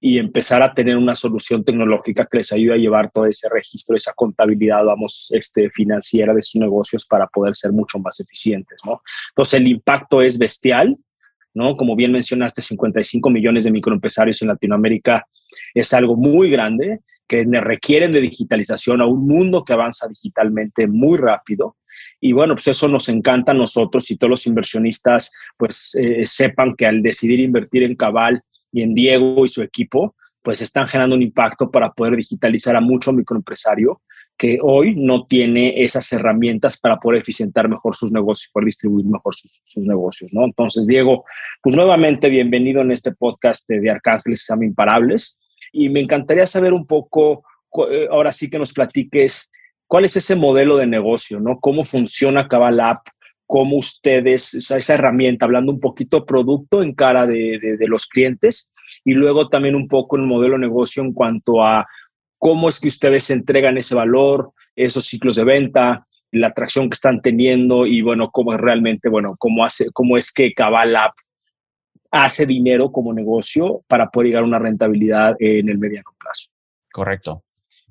y 0.00 0.18
empezar 0.18 0.62
a 0.62 0.72
tener 0.72 0.96
una 0.96 1.14
solución 1.14 1.64
tecnológica 1.64 2.26
que 2.30 2.38
les 2.38 2.52
ayude 2.52 2.74
a 2.74 2.78
llevar 2.78 3.10
todo 3.10 3.26
ese 3.26 3.48
registro, 3.48 3.96
esa 3.96 4.12
contabilidad, 4.14 4.84
vamos, 4.84 5.28
este, 5.30 5.70
financiera 5.70 6.32
de 6.32 6.42
sus 6.42 6.60
negocios 6.60 7.04
para 7.04 7.26
poder 7.26 7.56
ser 7.56 7.72
mucho 7.72 7.98
más 7.98 8.20
eficientes, 8.20 8.78
¿no? 8.84 9.02
Entonces, 9.30 9.60
el 9.60 9.66
impacto 9.66 10.22
es 10.22 10.38
bestial, 10.38 10.96
¿no? 11.52 11.74
Como 11.74 11.96
bien 11.96 12.12
mencionaste, 12.12 12.62
55 12.62 13.28
millones 13.30 13.64
de 13.64 13.72
microempresarios 13.72 14.40
en 14.42 14.48
Latinoamérica 14.48 15.26
es 15.74 15.92
algo 15.92 16.16
muy 16.16 16.50
grande 16.50 17.00
que 17.28 17.44
requieren 17.44 18.10
de 18.10 18.20
digitalización 18.20 19.00
a 19.00 19.06
un 19.06 19.26
mundo 19.26 19.64
que 19.64 19.74
avanza 19.74 20.08
digitalmente 20.08 20.86
muy 20.86 21.18
rápido. 21.18 21.76
Y 22.20 22.32
bueno, 22.32 22.54
pues 22.54 22.68
eso 22.68 22.88
nos 22.88 23.08
encanta 23.08 23.52
a 23.52 23.54
nosotros 23.54 24.10
y 24.10 24.16
todos 24.16 24.30
los 24.30 24.46
inversionistas 24.46 25.30
pues 25.56 25.94
eh, 25.94 26.24
sepan 26.24 26.72
que 26.76 26.86
al 26.86 27.02
decidir 27.02 27.38
invertir 27.38 27.82
en 27.84 27.94
Cabal 27.94 28.42
y 28.72 28.82
en 28.82 28.94
Diego 28.94 29.44
y 29.44 29.48
su 29.48 29.62
equipo, 29.62 30.16
pues 30.42 30.62
están 30.62 30.88
generando 30.88 31.16
un 31.16 31.22
impacto 31.22 31.70
para 31.70 31.92
poder 31.92 32.16
digitalizar 32.16 32.74
a 32.74 32.80
mucho 32.80 33.12
microempresario 33.12 34.00
que 34.38 34.58
hoy 34.62 34.94
no 34.96 35.26
tiene 35.26 35.84
esas 35.84 36.12
herramientas 36.12 36.78
para 36.78 36.98
poder 36.98 37.18
eficientar 37.18 37.68
mejor 37.68 37.96
sus 37.96 38.12
negocios, 38.12 38.50
poder 38.52 38.66
distribuir 38.66 39.04
mejor 39.04 39.34
sus, 39.34 39.86
negocios, 39.86 40.32
¿no? 40.32 40.44
Entonces, 40.44 40.86
Diego, 40.86 41.24
pues 41.60 41.74
nuevamente 41.74 42.28
bienvenido 42.28 42.80
en 42.82 42.92
este 42.92 43.12
podcast 43.12 43.68
de, 43.68 43.80
de 43.80 43.90
Arcángeles 43.90 44.46
llama 44.48 44.64
Imparables. 44.64 45.36
Y 45.72 45.88
me 45.88 46.00
encantaría 46.00 46.46
saber 46.46 46.72
un 46.72 46.86
poco, 46.86 47.44
eh, 47.90 48.08
ahora 48.10 48.32
sí 48.32 48.50
que 48.50 48.58
nos 48.58 48.72
platiques, 48.72 49.50
cuál 49.86 50.04
es 50.04 50.16
ese 50.16 50.36
modelo 50.36 50.76
de 50.76 50.86
negocio, 50.86 51.40
¿no? 51.40 51.58
¿Cómo 51.60 51.84
funciona 51.84 52.48
Cabal 52.48 52.80
App? 52.80 53.06
¿Cómo 53.46 53.78
ustedes, 53.78 54.52
esa 54.54 54.94
herramienta, 54.94 55.46
hablando 55.46 55.72
un 55.72 55.80
poquito 55.80 56.26
producto 56.26 56.82
en 56.82 56.94
cara 56.94 57.26
de, 57.26 57.58
de, 57.78 57.88
los 57.88 58.06
clientes 58.06 58.68
y 59.06 59.14
luego 59.14 59.48
también 59.48 59.74
un 59.74 59.88
poco 59.88 60.16
el 60.16 60.22
modelo 60.22 60.54
de 60.54 60.60
negocio 60.60 61.02
en 61.02 61.14
cuanto 61.14 61.64
a 61.64 61.86
cómo 62.36 62.68
es 62.68 62.78
que 62.78 62.88
ustedes 62.88 63.30
entregan 63.30 63.78
ese 63.78 63.94
valor, 63.94 64.52
esos 64.76 65.06
ciclos 65.06 65.36
de 65.36 65.44
venta, 65.44 66.06
la 66.30 66.48
atracción 66.48 66.90
que 66.90 66.94
están 66.94 67.22
teniendo 67.22 67.86
y 67.86 68.02
bueno, 68.02 68.30
cómo 68.30 68.54
realmente, 68.56 69.08
bueno, 69.08 69.34
cómo, 69.38 69.64
hace, 69.64 69.86
cómo 69.94 70.18
es 70.18 70.30
que 70.30 70.52
Cabal 70.52 70.94
App 70.96 71.14
hace 72.10 72.46
dinero 72.46 72.90
como 72.90 73.12
negocio 73.12 73.82
para 73.86 74.10
poder 74.10 74.28
llegar 74.28 74.42
a 74.42 74.46
una 74.46 74.58
rentabilidad 74.58 75.36
en 75.38 75.68
el 75.68 75.78
mediano 75.78 76.10
plazo. 76.18 76.48
Correcto. 76.92 77.44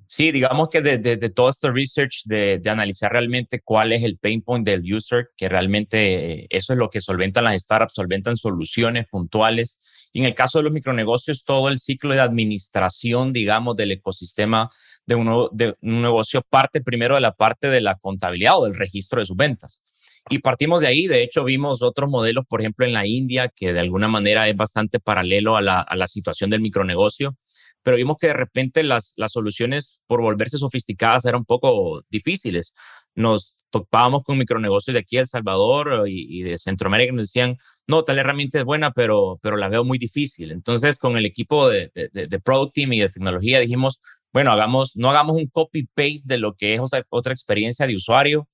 Sí, 0.09 0.31
digamos 0.31 0.69
que 0.69 0.81
desde 0.81 1.17
de, 1.17 1.29
todo 1.29 1.49
este 1.49 1.69
research 1.69 2.21
de, 2.23 2.59
de, 2.59 2.69
analizar 2.69 3.11
realmente 3.11 3.59
cuál 3.59 3.91
es 3.91 4.03
el 4.03 4.17
pain 4.17 4.41
point 4.41 4.65
del 4.65 4.81
user, 4.81 5.31
que 5.35 5.49
realmente 5.49 6.43
eh, 6.43 6.47
eso 6.49 6.71
es 6.71 6.79
lo 6.79 6.89
que 6.89 7.01
solventan 7.01 7.43
las 7.43 7.61
startups, 7.61 7.93
solventan 7.93 8.37
soluciones 8.37 9.05
puntuales. 9.09 10.09
Y 10.13 10.19
en 10.19 10.25
el 10.25 10.33
caso 10.33 10.59
de 10.59 10.63
los 10.63 10.71
micronegocios, 10.71 11.43
todo 11.43 11.67
el 11.67 11.77
ciclo 11.77 12.13
de 12.13 12.21
administración, 12.21 13.33
digamos, 13.33 13.75
del 13.75 13.91
ecosistema 13.91 14.69
de 15.05 15.15
un, 15.15 15.49
de 15.51 15.75
un 15.81 16.01
negocio 16.01 16.41
parte 16.41 16.81
primero 16.81 17.15
de 17.15 17.21
la 17.21 17.33
parte 17.33 17.69
de 17.69 17.81
la 17.81 17.95
contabilidad 17.95 18.59
o 18.59 18.65
del 18.65 18.77
registro 18.77 19.19
de 19.19 19.25
sus 19.25 19.35
ventas. 19.35 19.83
Y 20.29 20.39
partimos 20.39 20.81
de 20.81 20.87
ahí. 20.87 21.07
De 21.07 21.23
hecho, 21.23 21.43
vimos 21.43 21.81
otros 21.81 22.09
modelos, 22.09 22.45
por 22.47 22.61
ejemplo, 22.61 22.85
en 22.85 22.93
la 22.93 23.05
India, 23.05 23.51
que 23.53 23.73
de 23.73 23.79
alguna 23.79 24.07
manera 24.07 24.47
es 24.47 24.55
bastante 24.55 24.99
paralelo 24.99 25.57
a 25.57 25.61
la, 25.61 25.81
a 25.81 25.95
la 25.95 26.07
situación 26.07 26.49
del 26.49 26.61
micronegocio. 26.61 27.37
Pero 27.83 27.97
vimos 27.97 28.17
que 28.17 28.27
de 28.27 28.33
repente 28.33 28.83
las, 28.83 29.13
las 29.15 29.31
soluciones, 29.31 29.99
por 30.07 30.21
volverse 30.21 30.57
sofisticadas, 30.57 31.25
eran 31.25 31.39
un 31.39 31.45
poco 31.45 32.03
difíciles. 32.09 32.73
Nos 33.15 33.55
topábamos 33.69 34.23
con 34.23 34.37
micronegocios 34.37 34.93
de 34.93 34.99
aquí 34.99 35.17
El 35.17 35.27
Salvador 35.27 36.03
y, 36.07 36.41
de 36.41 36.57
Centroamérica 36.57 37.13
nos 37.13 37.27
decían, 37.27 37.57
no, 37.85 38.03
tal 38.03 38.19
herramienta 38.19 38.57
es 38.57 38.65
buena, 38.65 38.91
pero, 38.91 39.39
pero 39.41 39.57
la 39.57 39.69
veo 39.69 39.83
muy 39.83 39.97
difícil. 39.97 40.51
Entonces, 40.51 40.99
con 40.99 41.17
el 41.17 41.25
equipo 41.25 41.69
de, 41.69 41.91
de, 41.93 42.27
de 42.27 42.39
Product 42.39 42.73
Team 42.73 42.93
y 42.93 42.99
de 42.99 43.09
tecnología 43.09 43.59
dijimos, 43.59 44.01
bueno, 44.33 44.51
hagamos, 44.51 44.95
no 44.95 45.09
hagamos 45.09 45.35
un 45.35 45.47
copy-paste 45.47 46.27
de 46.27 46.37
lo 46.37 46.53
que 46.53 46.73
es 46.73 46.81
otra 47.09 47.33
experiencia 47.33 47.87
de 47.87 47.95
usuario, 47.95 48.47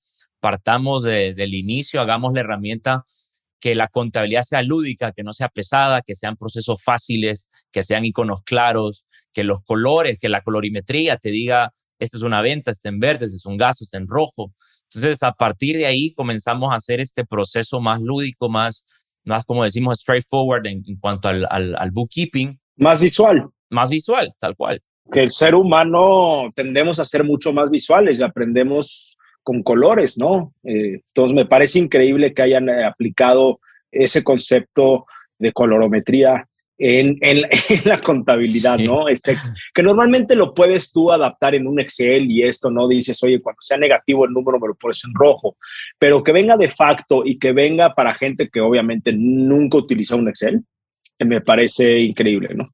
partamos 0.44 1.04
del 1.04 1.54
inicio, 1.54 2.02
hagamos 2.02 2.34
la 2.34 2.40
herramienta 2.40 3.02
que 3.60 3.74
la 3.74 3.88
contabilidad 3.88 4.42
sea 4.42 4.62
lúdica, 4.62 5.12
que 5.12 5.22
no 5.22 5.32
sea 5.32 5.48
pesada, 5.48 6.02
que 6.02 6.14
sean 6.14 6.36
procesos 6.36 6.82
fáciles, 6.82 7.48
que 7.72 7.82
sean 7.82 8.04
iconos 8.04 8.42
claros, 8.42 9.06
que 9.32 9.42
los 9.42 9.62
colores, 9.62 10.18
que 10.18 10.28
la 10.28 10.42
colorimetría 10.42 11.16
te 11.16 11.30
diga, 11.30 11.72
esta 11.98 12.18
es 12.18 12.22
una 12.22 12.42
venta, 12.42 12.72
está 12.72 12.90
en 12.90 13.00
verde, 13.00 13.24
este 13.24 13.38
es 13.38 13.46
un 13.46 13.56
gasto, 13.56 13.84
está 13.84 13.96
en 13.96 14.06
rojo. 14.06 14.52
Entonces, 14.92 15.22
a 15.22 15.32
partir 15.32 15.78
de 15.78 15.86
ahí 15.86 16.12
comenzamos 16.12 16.74
a 16.74 16.76
hacer 16.76 17.00
este 17.00 17.24
proceso 17.24 17.80
más 17.80 18.02
lúdico, 18.02 18.50
más, 18.50 18.86
más 19.24 19.46
como 19.46 19.64
decimos, 19.64 20.00
straightforward 20.00 20.66
en, 20.66 20.82
en 20.86 20.98
cuanto 20.98 21.28
al, 21.28 21.46
al, 21.48 21.74
al 21.78 21.90
bookkeeping. 21.90 22.60
Más 22.76 23.00
visual. 23.00 23.48
Más 23.70 23.88
visual, 23.88 24.34
tal 24.38 24.54
cual. 24.56 24.82
Que 25.10 25.22
el 25.22 25.30
ser 25.30 25.54
humano 25.54 26.52
tendemos 26.54 26.98
a 26.98 27.06
ser 27.06 27.24
mucho 27.24 27.50
más 27.54 27.70
visuales 27.70 28.20
y 28.20 28.22
aprendemos 28.22 29.13
con 29.44 29.62
colores, 29.62 30.18
¿no? 30.18 30.52
Eh, 30.64 31.02
entonces 31.08 31.36
me 31.36 31.46
parece 31.46 31.78
increíble 31.78 32.34
que 32.34 32.42
hayan 32.42 32.68
eh, 32.68 32.84
aplicado 32.84 33.60
ese 33.92 34.24
concepto 34.24 35.06
de 35.38 35.52
colorometría 35.52 36.48
en, 36.78 37.18
en, 37.20 37.42
la 37.84 38.00
contabilidad, 38.00 38.78
¿no? 38.78 39.06
Este, 39.08 39.36
que 39.72 39.82
normalmente 39.82 40.34
lo 40.34 40.54
puedes 40.54 40.90
tú 40.92 41.12
adaptar 41.12 41.54
en 41.54 41.66
un 41.66 41.78
Excel 41.78 42.28
y 42.30 42.42
esto, 42.42 42.70
¿no? 42.70 42.88
Dices, 42.88 43.22
oye, 43.22 43.40
cuando 43.40 43.60
sea 43.60 43.76
negativo 43.76 44.24
el 44.24 44.32
número 44.32 44.58
me 44.58 44.68
lo 44.68 44.74
pones 44.74 45.04
en 45.04 45.14
rojo, 45.14 45.56
pero 45.98 46.22
que 46.24 46.32
venga 46.32 46.56
de 46.56 46.70
facto 46.70 47.22
y 47.24 47.38
que 47.38 47.52
venga 47.52 47.94
para 47.94 48.14
gente 48.14 48.48
que 48.48 48.60
obviamente 48.60 49.12
nunca 49.12 49.78
utiliza 49.78 50.16
un 50.16 50.28
Excel, 50.28 50.64
me 51.20 51.40
parece 51.40 52.00
increíble, 52.00 52.54
¿no? 52.54 52.64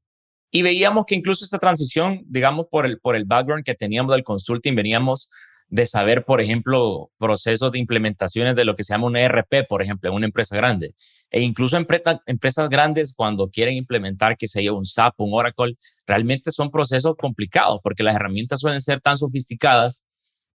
Y 0.53 0.63
veíamos 0.63 1.05
que 1.05 1.15
incluso 1.15 1.45
esta 1.45 1.59
transición, 1.59 2.23
digamos, 2.27 2.67
por 2.71 2.87
el, 2.87 2.99
por 2.99 3.15
el 3.15 3.25
background 3.25 3.65
que 3.65 3.75
teníamos 3.75 4.15
del 4.15 4.25
consulting, 4.25 4.75
veníamos 4.75 5.31
de 5.71 5.87
saber, 5.87 6.25
por 6.25 6.41
ejemplo, 6.41 7.11
procesos 7.17 7.71
de 7.73 7.79
implementaciones 7.79 8.57
de 8.57 8.65
lo 8.65 8.75
que 8.75 8.83
se 8.85 8.93
llama 8.93 9.07
un 9.07 9.17
ERP, 9.17 9.67
por 9.69 9.83
ejemplo, 9.83 10.11
en 10.11 10.17
una 10.17 10.27
empresa 10.27 10.57
grande. 10.57 10.95
E 11.31 11.43
incluso 11.43 11.77
empresa, 11.77 12.21
empresas 12.27 12.69
grandes, 12.69 13.15
cuando 13.15 13.49
quieren 13.49 13.77
implementar, 13.77 14.37
que 14.37 14.49
sea 14.49 14.73
un 14.73 14.85
SAP, 14.85 15.15
un 15.21 15.31
Oracle, 15.33 15.77
realmente 16.07 16.51
son 16.51 16.71
procesos 16.71 17.15
complicados 17.17 17.79
porque 17.83 18.03
las 18.03 18.17
herramientas 18.17 18.61
suelen 18.61 18.81
ser 18.81 19.01
tan 19.01 19.17
sofisticadas 19.17 20.03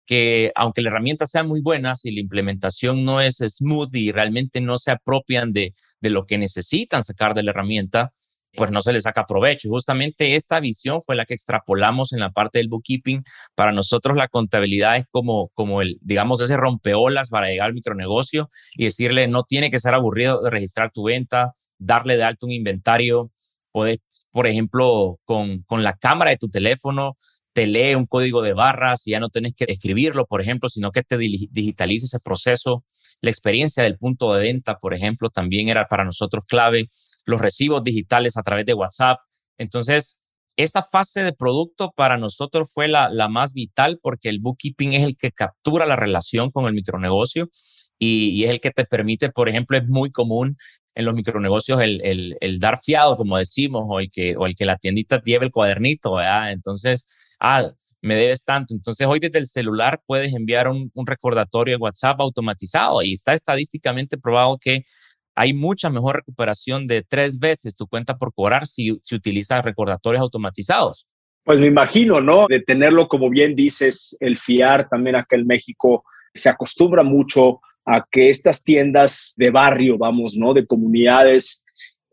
que 0.04 0.52
aunque 0.54 0.82
la 0.82 0.90
herramienta 0.90 1.26
sea 1.26 1.44
muy 1.44 1.60
buena, 1.62 1.94
si 1.94 2.12
la 2.12 2.20
implementación 2.20 3.04
no 3.04 3.20
es 3.20 3.36
smooth 3.36 3.94
y 3.94 4.12
realmente 4.12 4.60
no 4.60 4.76
se 4.76 4.90
apropian 4.90 5.52
de, 5.52 5.72
de 6.00 6.10
lo 6.10 6.26
que 6.26 6.38
necesitan 6.38 7.02
sacar 7.02 7.34
de 7.34 7.42
la 7.44 7.52
herramienta, 7.52 8.12
pues 8.56 8.70
no 8.70 8.80
se 8.80 8.92
le 8.92 9.00
saca 9.00 9.26
provecho. 9.26 9.68
justamente 9.68 10.34
esta 10.36 10.60
visión 10.60 11.00
fue 11.02 11.16
la 11.16 11.24
que 11.24 11.34
extrapolamos 11.34 12.12
en 12.12 12.20
la 12.20 12.30
parte 12.30 12.58
del 12.58 12.68
bookkeeping. 12.68 13.22
Para 13.54 13.72
nosotros 13.72 14.16
la 14.16 14.28
contabilidad 14.28 14.96
es 14.96 15.04
como, 15.10 15.50
como 15.54 15.82
el, 15.82 15.98
digamos, 16.00 16.40
ese 16.40 16.56
rompeolas 16.56 17.30
para 17.30 17.48
llegar 17.48 17.66
al 17.66 17.74
micronegocio 17.74 18.48
y 18.74 18.84
decirle, 18.84 19.28
no 19.28 19.44
tiene 19.44 19.70
que 19.70 19.80
ser 19.80 19.94
aburrido 19.94 20.42
de 20.42 20.50
registrar 20.50 20.90
tu 20.92 21.04
venta, 21.04 21.52
darle 21.78 22.16
de 22.16 22.24
alto 22.24 22.46
un 22.46 22.52
inventario, 22.52 23.30
poder, 23.72 24.00
por 24.30 24.46
ejemplo, 24.46 25.18
con, 25.24 25.62
con 25.62 25.82
la 25.82 25.94
cámara 25.94 26.30
de 26.30 26.36
tu 26.38 26.48
teléfono, 26.48 27.16
te 27.54 27.66
lee 27.66 27.94
un 27.94 28.06
código 28.06 28.42
de 28.42 28.52
barras 28.52 29.06
y 29.06 29.12
ya 29.12 29.20
no 29.20 29.30
tienes 29.30 29.54
que 29.54 29.64
escribirlo, 29.68 30.26
por 30.26 30.42
ejemplo, 30.42 30.68
sino 30.68 30.90
que 30.90 31.02
te 31.02 31.16
digitalice 31.16 32.06
ese 32.06 32.18
proceso. 32.18 32.84
La 33.22 33.30
experiencia 33.30 33.84
del 33.84 33.96
punto 33.96 34.34
de 34.34 34.42
venta, 34.42 34.76
por 34.76 34.92
ejemplo, 34.92 35.30
también 35.30 35.68
era 35.68 35.86
para 35.86 36.04
nosotros 36.04 36.44
clave 36.46 36.88
los 37.24 37.40
recibos 37.40 37.82
digitales 37.84 38.36
a 38.36 38.42
través 38.42 38.66
de 38.66 38.74
WhatsApp. 38.74 39.18
Entonces, 39.58 40.20
esa 40.56 40.82
fase 40.82 41.22
de 41.22 41.32
producto 41.32 41.92
para 41.96 42.16
nosotros 42.16 42.70
fue 42.72 42.88
la, 42.88 43.10
más 43.28 43.52
vital 43.52 43.98
porque 44.00 44.28
el 44.28 44.40
bookkeeping 44.40 44.92
es 44.92 45.02
el 45.02 45.16
que 45.16 45.32
captura 45.32 45.86
la 45.86 45.96
relación 45.96 46.50
con 46.50 46.66
el 46.66 46.74
micronegocio 46.74 47.48
y, 47.98 48.44
es 48.44 48.50
el 48.50 48.60
que 48.60 48.70
te 48.70 48.84
permite, 48.84 49.30
por 49.30 49.48
ejemplo, 49.48 49.76
es 49.76 49.86
muy 49.86 50.10
común 50.10 50.56
en 50.94 51.04
los 51.04 51.14
micronegocios 51.14 51.80
el, 51.82 52.58
dar 52.60 52.78
fiado, 52.78 53.16
como 53.16 53.38
decimos, 53.38 53.84
o 53.88 53.98
el, 54.00 54.10
que, 54.10 54.36
o 54.36 54.46
el 54.46 54.54
que 54.54 54.64
la 54.66 54.76
tiendita 54.76 55.20
lleve 55.22 55.46
el 55.46 55.50
cuadernito. 55.50 56.20
Entonces, 56.20 57.06
ah, 57.40 57.70
me 58.00 58.14
debes 58.14 58.44
tanto. 58.44 58.74
Entonces, 58.74 59.06
hoy 59.06 59.18
desde 59.18 59.38
el 59.38 59.46
celular 59.46 60.02
puedes 60.06 60.34
enviar 60.34 60.68
un, 60.68 60.90
un 60.94 61.06
recordatorio 61.06 61.76
de 61.76 61.82
WhatsApp 61.82 62.20
automatizado 62.20 63.02
y 63.02 63.12
está 63.12 63.32
estadísticamente 63.34 64.18
probado 64.18 64.58
que 64.60 64.84
hay 65.34 65.52
mucha 65.52 65.90
mejor 65.90 66.16
recuperación 66.16 66.86
de 66.86 67.02
tres 67.02 67.38
veces 67.38 67.76
tu 67.76 67.86
cuenta 67.86 68.16
por 68.16 68.32
cobrar 68.32 68.66
si, 68.66 68.98
si 69.02 69.14
utilizas 69.14 69.64
recordatorios 69.64 70.22
automatizados. 70.22 71.06
Pues 71.44 71.60
me 71.60 71.66
imagino, 71.66 72.20
¿no? 72.20 72.46
De 72.48 72.60
tenerlo, 72.60 73.08
como 73.08 73.28
bien 73.28 73.54
dices, 73.54 74.16
el 74.20 74.38
fiar 74.38 74.88
también 74.88 75.16
acá 75.16 75.36
en 75.36 75.46
México 75.46 76.04
se 76.32 76.48
acostumbra 76.48 77.02
mucho 77.02 77.60
a 77.84 78.04
que 78.10 78.30
estas 78.30 78.64
tiendas 78.64 79.34
de 79.36 79.50
barrio, 79.50 79.98
vamos, 79.98 80.36
¿no? 80.36 80.54
De 80.54 80.66
comunidades 80.66 81.64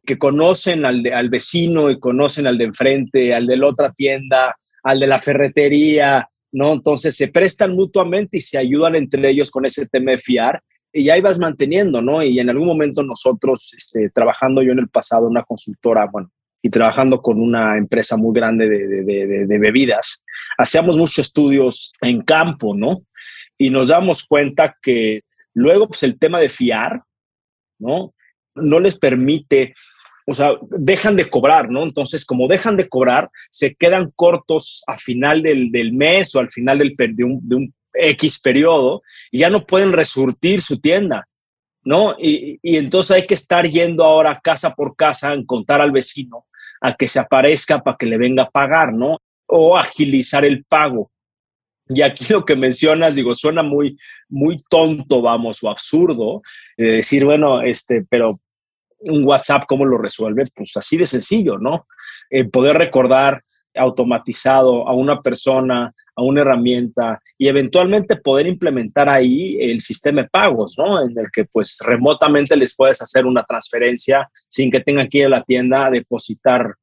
que 0.05 0.17
conocen 0.17 0.83
al, 0.83 1.05
al 1.13 1.29
vecino 1.29 1.89
y 1.89 1.99
conocen 1.99 2.47
al 2.47 2.57
de 2.57 2.65
enfrente, 2.65 3.33
al 3.33 3.47
de 3.47 3.55
la 3.55 3.67
otra 3.67 3.93
tienda, 3.93 4.55
al 4.83 4.99
de 4.99 5.07
la 5.07 5.19
ferretería, 5.19 6.27
¿no? 6.51 6.73
Entonces 6.73 7.15
se 7.15 7.29
prestan 7.29 7.73
mutuamente 7.73 8.37
y 8.37 8.41
se 8.41 8.57
ayudan 8.57 8.95
entre 8.95 9.29
ellos 9.29 9.49
con 9.49 9.65
ese 9.65 9.85
tema 9.85 10.11
de 10.11 10.17
fiar 10.17 10.61
y 10.93 11.09
ahí 11.09 11.21
vas 11.21 11.39
manteniendo, 11.39 12.01
¿no? 12.01 12.21
Y 12.23 12.39
en 12.39 12.49
algún 12.49 12.67
momento 12.67 13.03
nosotros, 13.03 13.73
este, 13.75 14.09
trabajando 14.09 14.61
yo 14.61 14.71
en 14.71 14.79
el 14.79 14.89
pasado 14.89 15.27
una 15.27 15.43
consultora, 15.43 16.07
bueno, 16.11 16.31
y 16.61 16.69
trabajando 16.69 17.21
con 17.21 17.39
una 17.39 17.77
empresa 17.77 18.17
muy 18.17 18.33
grande 18.35 18.69
de, 18.69 18.87
de, 18.87 19.45
de, 19.47 19.59
bebidas, 19.59 20.23
hacíamos 20.57 20.97
muchos 20.97 21.19
estudios 21.19 21.93
en 22.01 22.21
campo, 22.21 22.75
¿no? 22.75 23.03
Y 23.57 23.69
nos 23.69 23.87
damos 23.87 24.23
cuenta 24.23 24.75
que 24.81 25.21
luego, 25.53 25.87
pues 25.87 26.03
el 26.03 26.19
tema 26.19 26.39
de 26.39 26.49
fiar, 26.49 27.01
¿no? 27.79 28.13
No 28.53 28.79
les 28.79 28.95
permite, 28.95 29.73
o 30.27 30.35
sea, 30.35 30.51
dejan 30.69 31.15
de 31.15 31.25
cobrar, 31.25 31.69
¿no? 31.71 31.83
Entonces, 31.83 32.25
como 32.25 32.47
dejan 32.47 32.77
de 32.77 32.89
cobrar, 32.89 33.29
se 33.49 33.73
quedan 33.73 34.11
cortos 34.15 34.83
a 34.85 34.97
final 34.97 35.41
del, 35.41 35.71
del 35.71 35.93
mes 35.93 36.35
o 36.35 36.39
al 36.39 36.51
final 36.51 36.79
del, 36.79 36.95
de 36.95 37.23
un 37.55 37.73
X 37.93 38.39
periodo 38.39 39.01
y 39.31 39.39
ya 39.39 39.49
no 39.49 39.65
pueden 39.65 39.93
resurtir 39.93 40.61
su 40.61 40.79
tienda, 40.79 41.27
¿no? 41.83 42.15
Y, 42.17 42.59
entonces 42.63 43.11
hay 43.11 43.27
que 43.27 43.33
estar 43.33 43.67
yendo 43.67 44.03
ahora 44.03 44.39
casa 44.41 44.73
por 44.73 44.95
casa 44.95 45.31
a 45.31 45.45
contar 45.45 45.81
al 45.81 45.91
vecino 45.91 46.45
a 46.81 46.93
que 46.95 47.07
se 47.07 47.19
aparezca 47.19 47.83
para 47.83 47.97
que 47.97 48.05
le 48.05 48.17
venga 48.17 48.43
a 48.43 48.49
pagar, 48.49 48.93
¿no? 48.93 49.19
O 49.45 49.77
agilizar 49.77 50.43
el 50.45 50.63
pago. 50.65 51.11
Y 51.87 52.01
aquí 52.01 52.25
lo 52.29 52.45
que 52.45 52.55
mencionas, 52.55 53.15
digo, 53.15 53.35
suena 53.35 53.61
muy, 53.61 53.97
muy 54.29 54.63
tonto, 54.69 55.21
vamos, 55.21 55.61
o 55.63 55.69
absurdo, 55.69 56.41
de 56.77 56.85
decir, 56.85 57.25
bueno, 57.25 57.61
este, 57.61 58.05
pero 58.09 58.39
un 58.99 59.25
WhatsApp, 59.25 59.65
¿cómo 59.67 59.85
lo 59.85 59.97
resuelve? 59.97 60.45
Pues 60.55 60.75
así 60.77 60.97
de 60.97 61.05
sencillo, 61.05 61.57
¿no? 61.57 61.87
poder 62.51 62.77
recordar 62.77 63.43
automatizado 63.75 64.87
a 64.87 64.93
una 64.93 65.21
persona, 65.21 65.93
a 66.15 66.23
una 66.23 66.41
herramienta 66.41 67.21
y 67.37 67.47
eventualmente 67.47 68.15
poder 68.15 68.47
implementar 68.47 69.09
ahí 69.09 69.57
el 69.59 69.81
sistema 69.81 70.23
de 70.23 70.29
pagos, 70.29 70.75
¿no? 70.77 71.01
En 71.01 71.17
el 71.17 71.27
que 71.31 71.45
pues 71.45 71.77
remotamente 71.85 72.55
les 72.55 72.75
puedes 72.75 73.01
hacer 73.01 73.25
una 73.25 73.43
transferencia 73.43 74.29
sin 74.47 74.69
que 74.69 74.81
tengan 74.81 75.07
que 75.07 75.19
ir 75.19 75.25
a 75.25 75.29
la 75.29 75.43
tienda 75.43 75.85
a 75.85 75.91
depositar 75.91 76.75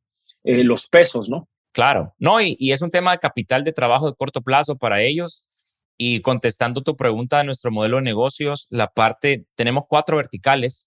eh, 0.44 0.64
los 0.64 0.86
pesos, 0.86 1.28
¿no? 1.28 1.48
Claro, 1.72 2.14
no, 2.18 2.40
y, 2.40 2.56
y 2.58 2.72
es 2.72 2.82
un 2.82 2.90
tema 2.90 3.12
de 3.12 3.18
capital 3.18 3.62
de 3.64 3.72
trabajo 3.72 4.06
de 4.06 4.16
corto 4.16 4.40
plazo 4.40 4.76
para 4.76 5.02
ellos. 5.02 5.44
Y 6.00 6.20
contestando 6.20 6.82
tu 6.82 6.96
pregunta 6.96 7.38
de 7.38 7.44
nuestro 7.44 7.72
modelo 7.72 7.96
de 7.96 8.02
negocios, 8.02 8.68
la 8.70 8.86
parte, 8.86 9.46
tenemos 9.56 9.84
cuatro 9.88 10.16
verticales 10.16 10.86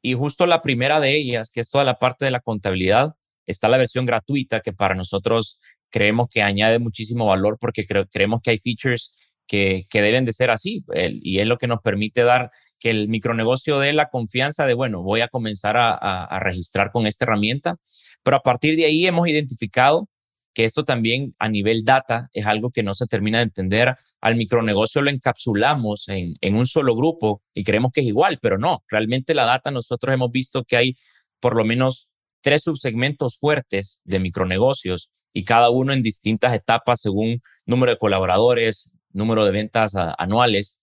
y 0.00 0.14
justo 0.14 0.46
la 0.46 0.62
primera 0.62 0.98
de 1.00 1.14
ellas, 1.16 1.50
que 1.50 1.60
es 1.60 1.68
toda 1.68 1.84
la 1.84 1.98
parte 1.98 2.24
de 2.24 2.30
la 2.30 2.40
contabilidad, 2.40 3.16
está 3.46 3.68
la 3.68 3.76
versión 3.76 4.06
gratuita 4.06 4.60
que 4.60 4.72
para 4.72 4.94
nosotros 4.94 5.58
creemos 5.90 6.28
que 6.30 6.42
añade 6.42 6.78
muchísimo 6.78 7.26
valor 7.26 7.58
porque 7.60 7.84
creemos 7.84 8.40
que 8.42 8.50
hay 8.50 8.58
features 8.58 9.12
que, 9.46 9.86
que 9.88 10.02
deben 10.02 10.24
de 10.24 10.32
ser 10.32 10.50
así 10.50 10.84
y 10.94 11.38
es 11.38 11.46
lo 11.46 11.56
que 11.56 11.68
nos 11.68 11.80
permite 11.80 12.24
dar 12.24 12.50
que 12.78 12.90
el 12.90 13.08
micronegocio 13.08 13.78
dé 13.78 13.92
la 13.92 14.08
confianza 14.08 14.66
de, 14.66 14.74
bueno, 14.74 15.02
voy 15.02 15.20
a 15.20 15.28
comenzar 15.28 15.76
a, 15.76 15.94
a, 15.94 16.40
registrar 16.40 16.90
con 16.90 17.06
esta 17.06 17.24
herramienta, 17.24 17.76
pero 18.22 18.36
a 18.36 18.42
partir 18.42 18.76
de 18.76 18.86
ahí 18.86 19.06
hemos 19.06 19.28
identificado 19.28 20.08
que 20.52 20.64
esto 20.64 20.84
también 20.84 21.34
a 21.38 21.48
nivel 21.48 21.84
data 21.84 22.28
es 22.32 22.46
algo 22.46 22.70
que 22.70 22.82
no 22.82 22.94
se 22.94 23.06
termina 23.06 23.38
de 23.38 23.44
entender. 23.44 23.94
Al 24.22 24.36
micronegocio 24.36 25.02
lo 25.02 25.10
encapsulamos 25.10 26.08
en, 26.08 26.34
en, 26.40 26.56
un 26.56 26.66
solo 26.66 26.96
grupo 26.96 27.42
y 27.52 27.62
creemos 27.62 27.92
que 27.92 28.00
es 28.00 28.06
igual, 28.06 28.38
pero 28.40 28.56
no, 28.56 28.82
realmente 28.88 29.34
la 29.34 29.44
data 29.44 29.70
nosotros 29.70 30.14
hemos 30.14 30.30
visto 30.30 30.64
que 30.64 30.78
hay 30.78 30.96
por 31.40 31.54
lo 31.56 31.64
menos 31.64 32.08
tres 32.40 32.62
subsegmentos 32.62 33.38
fuertes 33.38 34.00
de 34.04 34.18
micronegocios 34.18 35.10
y 35.32 35.44
cada 35.44 35.70
uno 35.70 35.92
en 35.92 36.02
distintas 36.02 36.54
etapas 36.54 37.00
según 37.00 37.42
número 37.66 37.92
de 37.92 37.98
colaboradores, 37.98 38.92
número 39.12 39.44
de 39.44 39.52
ventas 39.52 39.94
anuales. 40.18 40.80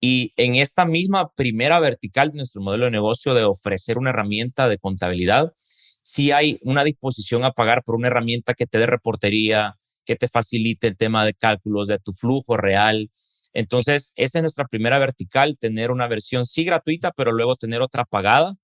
Y 0.00 0.32
en 0.36 0.56
esta 0.56 0.84
misma 0.84 1.30
primera 1.34 1.80
vertical 1.80 2.30
de 2.30 2.36
nuestro 2.38 2.60
modelo 2.62 2.86
de 2.86 2.90
negocio 2.90 3.34
de 3.34 3.44
ofrecer 3.44 3.98
una 3.98 4.10
herramienta 4.10 4.68
de 4.68 4.78
contabilidad, 4.78 5.52
sí 6.02 6.30
hay 6.32 6.58
una 6.62 6.84
disposición 6.84 7.44
a 7.44 7.52
pagar 7.52 7.82
por 7.84 7.94
una 7.94 8.08
herramienta 8.08 8.54
que 8.54 8.66
te 8.66 8.78
dé 8.78 8.86
reportería, 8.86 9.76
que 10.04 10.16
te 10.16 10.28
facilite 10.28 10.86
el 10.88 10.96
tema 10.96 11.24
de 11.24 11.34
cálculos 11.34 11.88
de 11.88 11.98
tu 11.98 12.12
flujo 12.12 12.56
real, 12.56 13.10
Entonces, 13.54 14.12
esa 14.16 14.38
es 14.38 14.42
nuestra 14.42 14.66
primera 14.66 14.98
vertical, 14.98 15.56
tener 15.58 15.90
una 15.92 16.08
versión 16.08 16.44
sí 16.44 16.64
gratuita, 16.64 17.12
pero 17.12 17.32
luego 17.32 17.56
tener 17.56 17.82
otra 17.82 18.04
pagada, 18.04 18.54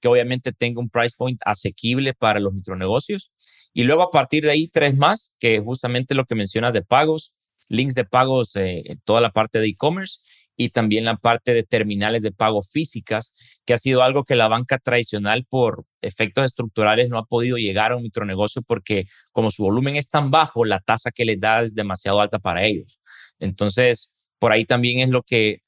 que 0.00 0.08
obviamente 0.08 0.52
tenga 0.52 0.80
un 0.80 0.90
price 0.90 1.14
point 1.16 1.40
asequible 1.44 2.14
para 2.14 2.40
los 2.40 2.52
micronegocios. 2.52 3.32
Y 3.72 3.84
luego 3.84 4.02
a 4.02 4.10
partir 4.10 4.44
de 4.44 4.50
ahí, 4.50 4.68
tres 4.68 4.96
más, 4.96 5.34
que 5.38 5.60
justamente 5.60 6.14
lo 6.14 6.24
que 6.24 6.34
mencionas 6.34 6.72
de 6.72 6.82
pagos, 6.82 7.32
links 7.68 7.94
de 7.94 8.04
pagos 8.04 8.56
eh, 8.56 8.98
toda 9.04 9.20
la 9.20 9.30
parte 9.30 9.60
de 9.60 9.68
e-commerce 9.68 10.20
y 10.56 10.70
también 10.70 11.04
la 11.04 11.16
parte 11.16 11.54
de 11.54 11.62
terminales 11.62 12.22
de 12.22 12.32
pago 12.32 12.62
físicas, 12.62 13.34
que 13.64 13.74
ha 13.74 13.78
sido 13.78 14.02
algo 14.02 14.24
que 14.24 14.34
la 14.34 14.48
banca 14.48 14.78
tradicional 14.78 15.46
por 15.48 15.84
efectos 16.02 16.44
estructurales 16.44 17.08
no 17.08 17.18
ha 17.18 17.26
podido 17.26 17.56
llegar 17.56 17.92
a 17.92 17.96
un 17.96 18.02
micronegocio 18.02 18.62
porque 18.62 19.04
como 19.32 19.52
su 19.52 19.62
volumen 19.62 19.94
es 19.94 20.10
tan 20.10 20.32
bajo, 20.32 20.64
la 20.64 20.80
tasa 20.80 21.12
que 21.12 21.24
les 21.24 21.38
da 21.38 21.62
es 21.62 21.74
demasiado 21.74 22.20
alta 22.20 22.40
para 22.40 22.64
ellos. 22.64 23.00
Entonces, 23.38 24.18
por 24.40 24.50
ahí 24.50 24.64
también 24.64 24.98
es 24.98 25.10
lo 25.10 25.22
que 25.22 25.62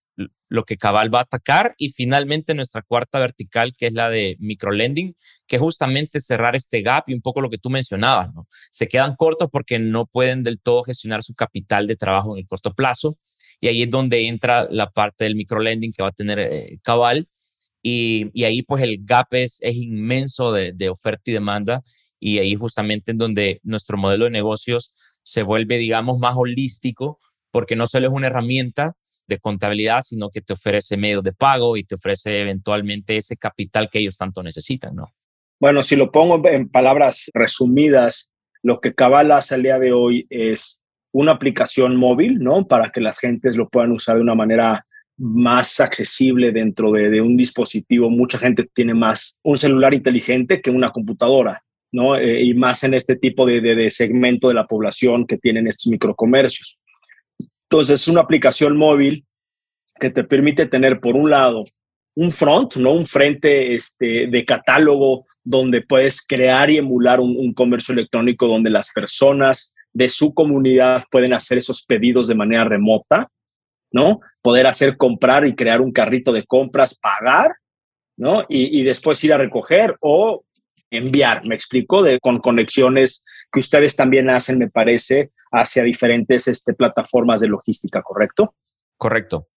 lo 0.49 0.65
que 0.65 0.77
Cabal 0.77 1.15
va 1.15 1.21
a 1.21 1.23
atacar 1.23 1.75
y 1.79 1.91
finalmente 1.91 2.55
nuestra 2.55 2.83
cuarta 2.83 3.21
vertical 3.21 3.73
que 3.77 3.87
es 3.87 3.93
la 3.93 4.11
de 4.11 4.37
microlending, 4.41 5.15
que 5.47 5.57
es 5.57 5.63
justamente 5.63 6.21
cerrar 6.21 6.57
este 6.57 6.83
gap 6.83 7.05
y 7.09 7.15
un 7.15 7.21
poco 7.21 7.41
lo 7.41 7.49
que 7.49 7.59
tú 7.59 7.71
mencionabas, 7.71 8.35
¿no? 8.35 8.47
Se 8.71 8.89
quedan 8.89 9.15
cortos 9.17 9.49
porque 9.51 9.79
no 9.79 10.07
pueden 10.07 10.43
del 10.43 10.61
todo 10.61 10.83
gestionar 10.83 11.23
su 11.23 11.35
capital 11.35 11.87
de 11.87 11.97
trabajo 11.97 12.35
en 12.35 12.41
el 12.41 12.47
corto 12.47 12.75
plazo 12.75 13.17
y 13.61 13.69
ahí 13.69 13.83
es 13.83 13.91
donde 13.91 14.27
entra 14.27 14.67
la 14.71 14.91
parte 14.91 15.25
del 15.25 15.37
microlending 15.37 15.93
que 15.93 16.03
va 16.03 16.09
a 16.09 16.13
tener 16.13 16.39
eh, 16.39 16.79
Cabal. 16.83 17.29
Y, 17.83 18.45
ahí 18.45 18.61
pues 18.63 18.83
el 18.83 18.99
gap 19.05 19.29
es, 19.31 19.59
es 19.63 19.77
inmenso 19.77 20.53
de, 20.53 20.73
de, 20.75 20.91
oferta 20.91 21.23
y 21.31 21.33
demanda 21.33 21.83
y 22.19 22.39
ahí 22.39 22.55
justamente 22.55 23.13
en 23.13 23.19
donde 23.19 23.61
nuestro 23.63 23.97
modelo 23.97 24.27
de 24.27 24.31
negocios 24.31 24.93
se 25.23 25.43
vuelve, 25.43 25.79
digamos, 25.79 26.19
más 26.19 26.35
holístico 26.37 27.19
porque 27.51 27.77
no 27.77 27.87
solo 27.87 28.09
es 28.09 28.13
una 28.13 28.27
herramienta 28.27 28.97
de 29.27 29.39
contabilidad, 29.39 30.01
sino 30.03 30.29
que 30.31 30.41
te 30.41 30.53
ofrece 30.53 30.97
medios 30.97 31.23
de 31.23 31.33
pago 31.33 31.77
y 31.77 31.85
te 31.85 31.95
ofrece 31.95 32.41
eventualmente 32.41 33.17
ese 33.17 33.37
capital 33.37 33.89
que 33.91 34.01
ellos 34.01 34.17
tanto 34.17 34.43
necesitan, 34.43 34.97
¿no? 34.97 35.07
Bueno, 35.61 35.83
si 35.83 35.95
lo 35.95 36.11
pongo 36.11 36.47
en 36.49 36.69
palabras 36.69 37.31
resumidas, 37.35 38.33
lo 38.63 38.81
que 38.81 38.95
Cabal 38.95 39.31
hace 39.31 39.55
al 39.55 39.63
día 39.63 39.79
de 39.79 39.93
hoy 39.93 40.27
es 40.31 40.83
una 41.13 41.33
aplicación 41.33 41.97
móvil, 41.97 42.39
¿no? 42.39 42.67
Para 42.67 42.91
que 42.91 43.01
las 43.01 43.19
gentes 43.19 43.57
lo 43.57 43.69
puedan 43.69 43.93
usar 43.93 44.17
de 44.17 44.23
una 44.23 44.35
manera 44.35 44.87
más 45.19 45.81
accesible 45.81 46.51
dentro 46.51 46.93
de, 46.93 47.21
un 47.21 47.37
dispositivo. 47.37 48.09
Mucha 48.09 48.39
gente 48.39 48.69
tiene 48.73 48.95
más 48.95 49.39
un 49.43 49.59
celular 49.59 49.93
inteligente 49.93 50.63
que 50.63 50.71
una 50.71 50.91
computadora, 50.91 51.63
¿no? 51.93 52.17
Eh, 52.17 52.43
y 52.43 52.55
más 52.55 52.83
en 52.85 52.95
este 52.95 53.17
tipo 53.17 53.45
de, 53.45 53.61
de, 53.61 53.91
segmento 53.91 54.49
de 54.49 54.55
la 54.55 54.67
población 54.67 55.27
que 55.27 55.37
tienen 55.37 55.67
estos 55.67 55.89
microcomercios. 55.89 56.79
Entonces, 57.71 58.01
es 58.01 58.09
una 58.09 58.23
aplicación 58.23 58.77
móvil 58.77 59.25
que 60.01 60.11
te 60.11 60.25
permite 60.25 60.67
tener, 60.67 60.99
por 60.99 61.15
un 61.15 61.31
lado, 61.31 61.63
un 62.17 62.33
front, 62.33 62.75
¿no? 62.75 62.93
Un 62.93 63.07
frente 63.07 63.77
este, 63.77 64.27
de 64.27 64.45
catálogo 64.45 65.27
donde 65.45 65.81
puedes 65.83 66.21
crear 66.27 66.69
y 66.69 66.79
emular 66.79 67.21
un, 67.21 67.55
comercio 67.55 67.93
electrónico 67.93 68.49
donde 68.49 68.71
las 68.71 68.91
personas 68.91 69.73
de 69.93 70.09
su 70.09 70.35
comunidad 70.35 71.05
pueden 71.13 71.33
hacer 71.33 71.59
esos 71.59 71.85
pedidos 71.85 72.27
de 72.27 72.35
manera 72.35 72.65
remota, 72.65 73.29
¿no? 73.93 74.19
Poder 74.43 74.67
hacer 74.67 74.97
comprar 74.97 75.47
y 75.47 75.55
crear 75.55 75.81
un 75.81 75.93
carrito 75.93 76.33
de 76.33 76.45
compras, 76.47 76.99
pagar, 76.99 77.53
¿no? 78.17 78.47
Y, 78.49 78.83
después 78.83 79.23
ir 79.23 79.33
a 79.33 79.39
recoger 79.39 79.95
o 80.01 80.43
enviar, 80.91 81.47
me 81.47 81.55
explico, 81.55 82.03
de, 82.03 82.19
con 82.19 82.41
conexiones 82.41 83.25
que 83.53 83.61
ustedes 83.61 83.95
también 83.95 84.29
hacen, 84.29 84.59
me 84.59 84.69
parece, 84.69 85.31
hacia 85.51 85.83
diferentes 85.83 86.49
este, 86.49 86.75
plataformas 86.75 87.41
de 87.41 87.49
logística, 87.49 88.03
¿correcto? 88.03 88.55
Correcto. 88.97 89.49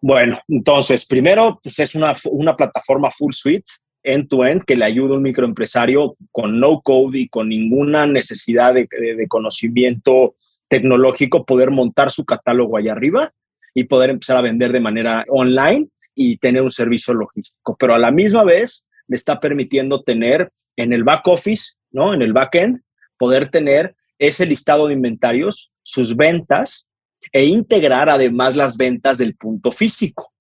Bueno, 0.00 0.38
entonces, 0.48 1.06
primero, 1.06 1.58
pues 1.62 1.78
es 1.78 1.94
una, 1.94 2.14
una 2.30 2.56
plataforma 2.56 3.10
full 3.10 3.32
suite 3.32 3.66
end-to-end 4.02 4.64
que 4.64 4.76
le 4.76 4.84
ayuda 4.84 5.14
a 5.14 5.16
un 5.16 5.22
microempresario 5.22 6.16
con 6.30 6.58
no 6.58 6.80
code 6.82 7.18
y 7.18 7.28
con 7.28 7.48
ninguna 7.48 8.06
necesidad 8.06 8.74
de, 8.74 8.88
conocimiento 9.28 10.34
tecnológico 10.68 11.44
poder 11.44 11.70
montar 11.70 12.10
su 12.10 12.24
catálogo 12.24 12.76
allá 12.76 12.92
arriba 12.92 13.32
y 13.74 13.84
poder 13.84 14.10
empezar 14.10 14.36
a 14.36 14.42
vender 14.42 14.72
de 14.72 14.80
manera 14.80 15.24
online 15.28 15.88
y 16.14 16.38
tener 16.38 16.62
un 16.62 16.70
servicio 16.70 17.14
logístico. 17.14 17.76
Pero 17.78 17.94
a 17.94 17.98
la 17.98 18.10
misma 18.10 18.44
vez 18.44 18.88
le 19.06 19.16
está 19.16 19.40
permitiendo 19.40 20.02
tener 20.02 20.50
en 20.76 20.92
el 20.92 21.04
back 21.04 21.26
office, 21.28 21.74
¿no? 21.90 22.12
En 22.14 22.22
el 22.22 22.32
back 22.32 22.54
end, 22.56 22.80
poder 23.18 23.50
tener 23.50 23.94
ese 24.18 24.46
listado 24.46 24.88
de 24.88 24.94
inventarios, 24.94 25.72
sus 25.82 26.16
ventas 26.16 26.88
e 27.32 27.44
integrar 27.44 28.08
además 28.08 28.56
las 28.56 28.76
ventas 28.76 29.18
del 29.18 29.34
punto 29.36 29.72
físico 29.72 30.32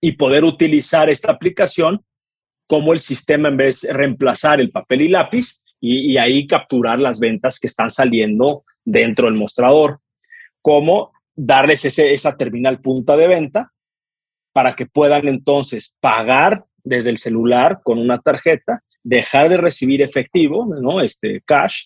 y 0.00 0.12
poder 0.12 0.44
utilizar 0.44 1.10
esta 1.10 1.30
aplicación 1.30 2.04
como 2.66 2.92
el 2.92 3.00
sistema 3.00 3.48
en 3.48 3.56
vez 3.56 3.80
de 3.82 3.92
reemplazar 3.92 4.60
el 4.60 4.70
papel 4.70 5.02
y 5.02 5.08
lápiz 5.08 5.62
y, 5.80 6.16
ahí 6.18 6.46
capturar 6.46 6.98
las 6.98 7.18
ventas 7.18 7.58
que 7.58 7.66
están 7.66 7.90
saliendo 7.90 8.64
dentro 8.84 9.26
del 9.26 9.34
mostrador, 9.34 10.00
como 10.60 11.12
darles 11.34 11.84
ese, 11.84 12.12
esa 12.12 12.36
terminal 12.36 12.80
punta 12.80 13.16
de 13.16 13.26
venta 13.26 13.72
para 14.52 14.76
que 14.76 14.86
puedan 14.86 15.26
entonces 15.26 15.96
pagar 16.00 16.64
desde 16.84 17.10
el 17.10 17.18
celular 17.18 17.80
con 17.82 17.98
una 17.98 18.20
tarjeta, 18.20 18.80
dejar 19.02 19.48
de 19.48 19.56
recibir 19.56 20.02
efectivo, 20.02 20.66
¿no? 20.80 21.00
Este 21.00 21.42
cash, 21.46 21.84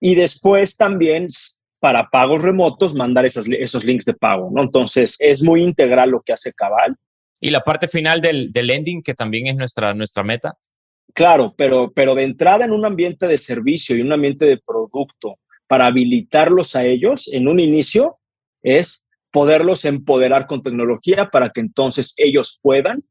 y 0.00 0.14
después 0.14 0.76
también 0.76 1.28
para 1.80 2.08
pagos 2.08 2.42
remotos 2.42 2.94
mandar 2.94 3.26
esas, 3.26 3.46
esos 3.48 3.84
links 3.84 4.04
de 4.04 4.14
pago, 4.14 4.50
¿no? 4.52 4.62
Entonces 4.62 5.16
es 5.18 5.42
muy 5.42 5.62
integral 5.62 6.10
lo 6.10 6.20
que 6.22 6.32
hace 6.32 6.52
Cabal 6.52 6.96
y 7.40 7.50
la 7.50 7.60
parte 7.60 7.88
final 7.88 8.20
del, 8.20 8.52
del 8.52 8.70
ending, 8.70 9.02
que 9.02 9.14
también 9.14 9.46
es 9.46 9.56
nuestra, 9.56 9.94
nuestra 9.94 10.22
meta. 10.24 10.54
Claro, 11.14 11.54
pero, 11.56 11.92
pero 11.92 12.14
de 12.14 12.24
entrada 12.24 12.64
en 12.64 12.72
un 12.72 12.84
ambiente 12.84 13.26
de 13.26 13.38
servicio 13.38 13.96
y 13.96 14.02
un 14.02 14.12
ambiente 14.12 14.44
de 14.44 14.58
producto, 14.58 15.38
para 15.66 15.86
habilitarlos 15.86 16.74
a 16.74 16.84
ellos 16.84 17.28
en 17.32 17.46
un 17.46 17.60
inicio, 17.60 18.16
es 18.62 19.06
poderlos 19.30 19.84
empoderar 19.84 20.46
con 20.46 20.62
tecnología 20.62 21.28
para 21.30 21.50
que 21.50 21.60
entonces 21.60 22.14
ellos 22.16 22.58
puedan 22.62 23.04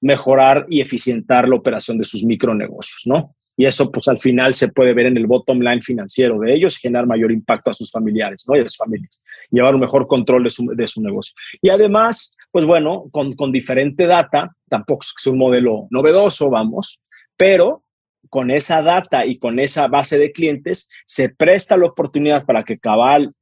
mejorar 0.00 0.66
y 0.68 0.80
eficientar 0.80 1.48
la 1.48 1.56
operación 1.56 1.98
de 1.98 2.04
sus 2.04 2.22
micronegocios, 2.22 3.02
¿no? 3.06 3.34
Y 3.56 3.64
eso, 3.64 3.90
pues 3.90 4.06
al 4.08 4.18
final 4.18 4.54
se 4.54 4.68
puede 4.68 4.92
ver 4.92 5.06
en 5.06 5.16
el 5.16 5.26
bottom 5.26 5.60
line 5.60 5.80
financiero 5.80 6.38
de 6.38 6.54
ellos, 6.54 6.76
generar 6.76 7.06
mayor 7.06 7.32
impacto 7.32 7.70
a 7.70 7.74
sus 7.74 7.90
familiares, 7.90 8.44
¿no? 8.46 8.56
Y 8.56 8.60
a 8.60 8.68
sus 8.68 8.76
familias, 8.76 9.22
llevar 9.50 9.74
un 9.74 9.80
mejor 9.80 10.06
control 10.06 10.44
de 10.44 10.50
su, 10.50 10.66
de 10.74 10.86
su 10.86 11.02
negocio. 11.02 11.34
Y 11.62 11.70
además, 11.70 12.36
pues 12.50 12.66
bueno, 12.66 13.06
con, 13.10 13.34
con 13.34 13.52
diferente 13.52 14.06
data, 14.06 14.54
tampoco 14.68 15.06
es 15.16 15.26
un 15.26 15.38
modelo 15.38 15.86
novedoso, 15.90 16.50
vamos, 16.50 17.00
pero 17.36 17.82
con 18.28 18.50
esa 18.50 18.82
data 18.82 19.24
y 19.24 19.38
con 19.38 19.58
esa 19.58 19.88
base 19.88 20.18
de 20.18 20.32
clientes 20.32 20.88
se 21.04 21.28
presta 21.28 21.76
la 21.76 21.86
oportunidad 21.86 22.44
para 22.44 22.64
que 22.64 22.78
Cabal 22.78 23.32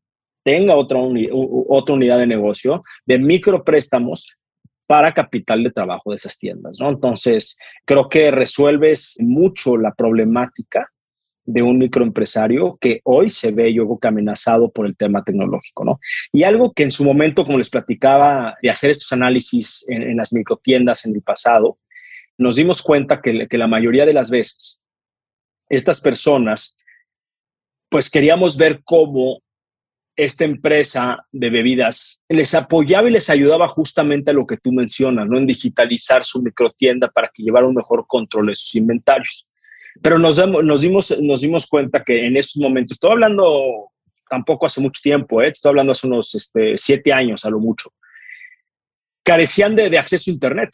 tenga 0.44 0.76
otra, 0.76 1.00
otra 1.68 1.94
unidad 1.94 2.18
de 2.18 2.26
negocio 2.26 2.82
de 3.06 3.18
micropréstamos 3.18 4.36
para 4.86 5.12
capital 5.12 5.62
de 5.62 5.70
trabajo 5.70 6.10
de 6.10 6.16
esas 6.16 6.38
tiendas, 6.38 6.78
¿no? 6.80 6.88
Entonces, 6.90 7.56
creo 7.84 8.08
que 8.08 8.30
resuelves 8.30 9.16
mucho 9.18 9.76
la 9.76 9.94
problemática 9.94 10.88
de 11.46 11.62
un 11.62 11.78
microempresario 11.78 12.78
que 12.80 13.00
hoy 13.04 13.28
se 13.30 13.50
ve, 13.50 13.72
yo 13.72 13.86
amenazado 14.02 14.70
por 14.70 14.86
el 14.86 14.96
tema 14.96 15.22
tecnológico, 15.22 15.84
¿no? 15.84 15.98
Y 16.32 16.42
algo 16.44 16.72
que 16.72 16.82
en 16.82 16.90
su 16.90 17.04
momento, 17.04 17.44
como 17.44 17.58
les 17.58 17.70
platicaba, 17.70 18.56
de 18.62 18.70
hacer 18.70 18.90
estos 18.90 19.12
análisis 19.12 19.84
en, 19.88 20.02
en 20.02 20.16
las 20.16 20.32
microtiendas 20.32 21.04
en 21.04 21.14
el 21.14 21.22
pasado, 21.22 21.78
nos 22.38 22.56
dimos 22.56 22.82
cuenta 22.82 23.20
que, 23.20 23.46
que 23.46 23.58
la 23.58 23.66
mayoría 23.66 24.06
de 24.06 24.14
las 24.14 24.30
veces 24.30 24.80
estas 25.68 26.00
personas, 26.00 26.76
pues 27.88 28.10
queríamos 28.10 28.56
ver 28.56 28.82
cómo 28.84 29.40
esta 30.16 30.44
empresa 30.44 31.26
de 31.32 31.50
bebidas 31.50 32.22
les 32.28 32.54
apoyaba 32.54 33.08
y 33.08 33.12
les 33.12 33.28
ayudaba 33.30 33.68
justamente 33.68 34.30
a 34.30 34.34
lo 34.34 34.46
que 34.46 34.56
tú 34.56 34.72
mencionas, 34.72 35.28
¿no? 35.28 35.38
En 35.38 35.46
digitalizar 35.46 36.24
su 36.24 36.42
microtienda 36.42 37.08
para 37.08 37.30
que 37.32 37.42
llevara 37.42 37.66
un 37.66 37.74
mejor 37.74 38.06
control 38.06 38.46
de 38.46 38.54
sus 38.54 38.74
inventarios. 38.76 39.46
Pero 40.02 40.18
nos, 40.18 40.36
nos, 40.48 40.80
dimos, 40.80 41.16
nos 41.20 41.40
dimos 41.40 41.66
cuenta 41.66 42.02
que 42.04 42.26
en 42.26 42.36
esos 42.36 42.56
momentos, 42.56 42.96
estoy 42.96 43.12
hablando 43.12 43.90
tampoco 44.28 44.66
hace 44.66 44.80
mucho 44.80 45.00
tiempo, 45.02 45.42
¿eh? 45.42 45.48
estoy 45.48 45.70
hablando 45.70 45.92
hace 45.92 46.06
unos 46.06 46.34
este, 46.34 46.76
siete 46.76 47.12
años 47.12 47.44
a 47.44 47.50
lo 47.50 47.60
mucho, 47.60 47.92
carecían 49.22 49.74
de, 49.76 49.90
de 49.90 49.98
acceso 49.98 50.30
a 50.30 50.34
Internet. 50.34 50.70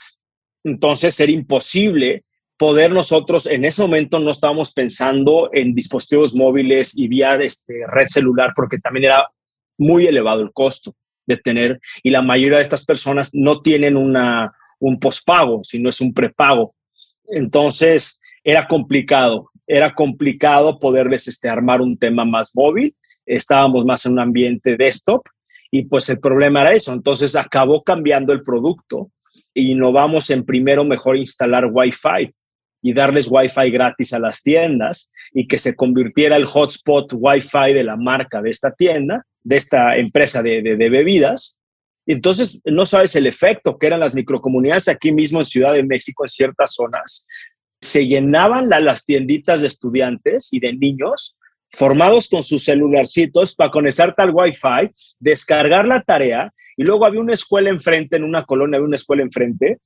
Entonces 0.65 1.19
era 1.19 1.33
imposible 1.33 2.25
poder 2.61 2.93
nosotros, 2.93 3.47
en 3.47 3.65
ese 3.65 3.81
momento 3.81 4.19
no 4.19 4.31
estábamos 4.31 4.75
pensando 4.75 5.49
en 5.51 5.75
dispositivos 5.75 6.35
móviles 6.35 6.95
y 6.95 7.09
vía 7.09 7.37
este, 7.37 7.87
red 7.87 8.05
celular, 8.05 8.53
porque 8.55 8.77
también 8.77 9.07
era 9.07 9.27
muy 9.79 10.07
elevado 10.07 10.43
el 10.43 10.53
costo 10.53 10.95
de 11.27 11.39
tener, 11.39 11.81
y 12.03 12.11
la 12.11 12.21
mayoría 12.21 12.59
de 12.59 12.63
estas 12.63 12.85
personas 12.85 13.31
no 13.33 13.63
tienen 13.63 13.97
una, 13.97 14.53
un 14.79 15.01
pospago, 15.01 15.63
sino 15.65 15.89
es 15.89 16.03
un 16.03 16.13
prepago. 16.13 16.75
Entonces, 17.29 18.21
era 18.45 18.69
complicado, 18.69 19.51
era 19.67 19.95
complicado 19.95 20.79
poderles 20.79 21.29
este, 21.29 21.49
armar 21.49 21.81
un 21.81 21.97
tema 21.97 22.27
más 22.27 22.51
móvil, 22.55 22.95
estábamos 23.25 23.87
más 23.87 24.05
en 24.05 24.13
un 24.13 24.19
ambiente 24.19 24.77
desktop 24.77 25.23
Y 25.71 25.85
pues 25.85 26.11
el 26.11 26.21
problema 26.21 26.61
era 26.61 26.75
eso. 26.75 26.93
Entonces 26.93 27.37
acabó 27.37 27.83
cambiando 27.83 28.35
el 28.35 28.43
producto 28.43 29.11
innovamos 29.55 30.29
en 30.31 30.45
primero 30.45 30.85
mejor 30.85 31.17
instalar 31.17 31.71
Wi-Fi 31.73 32.35
y 32.83 32.95
darles 32.95 33.29
Wi-Fi 33.31 33.71
gratis 33.71 34.13
a 34.13 34.19
las 34.19 34.43
tiendas 34.43 35.11
y 35.33 35.47
que 35.47 35.59
se 35.59 35.75
convirtiera 35.77 36.37
el 36.37 36.47
hotspot 36.47 37.13
Wi-Fi 37.13 37.75
de 37.75 37.85
la 37.85 37.97
marca 37.97 38.41
de 38.41 38.51
esta 38.51 38.73
tienda, 38.73 39.25
de 39.43 39.57
esta 39.57 39.97
empresa 39.97 40.43
de, 40.43 40.63
bebidas. 40.77 41.59
Entonces, 42.07 42.61
no 42.65 42.87
sabes 42.87 43.15
el 43.17 43.27
efecto 43.27 43.79
que 43.79 43.87
eran 43.87 44.01
las 44.01 44.15
microcomunidades 44.15 44.89
aquí 44.89 45.13
mismo 45.13 45.41
en 45.41 45.45
Ciudad 45.45 45.75
de 45.75 45.85
México, 45.85 46.25
en 46.25 46.29
ciertas 46.29 46.75
zonas. 46.75 47.27
Se 47.81 48.07
llenaban 48.07 48.69
las 48.69 49.05
tienditas 49.05 49.61
de 49.61 49.67
estudiantes 49.67 50.53
y 50.53 50.61
de 50.61 50.73
niños 50.75 51.37
formados 51.73 52.29
con 52.29 52.43
sus 52.43 52.65
celularcitos 52.65 53.55
para 53.55 53.71
conectarte 53.71 54.23
al 54.23 54.31
Wi-Fi, 54.33 54.91
descargar 55.21 55.87
la 55.87 56.03
tarea 56.03 56.53
y 56.77 56.85
luego 56.85 57.05
había 57.05 57.21
una 57.21 57.35
escuela 57.35 57.71
enfrente, 57.71 58.17
en 58.17 58.25
una 58.25 58.45
colonia 58.45 58.77
había 58.77 58.89
una 58.89 58.97
escuela 58.97 59.23
enfrente 59.23 59.79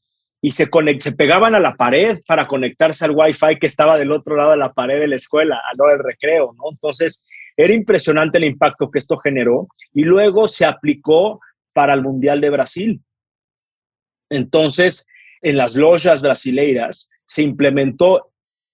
y 0.44 0.50
se, 0.50 0.68
se 1.00 1.12
pegaban 1.12 1.54
a 1.54 1.58
la 1.58 1.74
pared 1.74 2.20
para 2.26 2.46
conectarse 2.46 3.02
al 3.06 3.12
Wi-Fi 3.12 3.58
que 3.58 3.66
estaba 3.66 3.98
del 3.98 4.12
otro 4.12 4.36
lado 4.36 4.50
de 4.50 4.58
la 4.58 4.74
pared 4.74 5.00
de 5.00 5.08
la 5.08 5.16
escuela, 5.16 5.56
a 5.56 5.74
lo 5.74 5.88
del 5.88 6.04
recreo, 6.04 6.52
¿no? 6.52 6.64
Entonces, 6.70 7.24
era 7.56 7.72
impresionante 7.72 8.36
el 8.36 8.44
impacto 8.44 8.90
que 8.90 8.98
esto 8.98 9.16
generó 9.16 9.68
y 9.94 10.02
luego 10.02 10.46
se 10.46 10.66
aplicó 10.66 11.40
para 11.72 11.94
el 11.94 12.02
Mundial 12.02 12.42
de 12.42 12.50
Brasil. 12.50 13.02
Entonces, 14.28 15.06
en 15.40 15.56
las 15.56 15.76
lojas 15.76 16.20
brasileiras 16.20 17.08
se 17.24 17.40
implementó, 17.40 18.30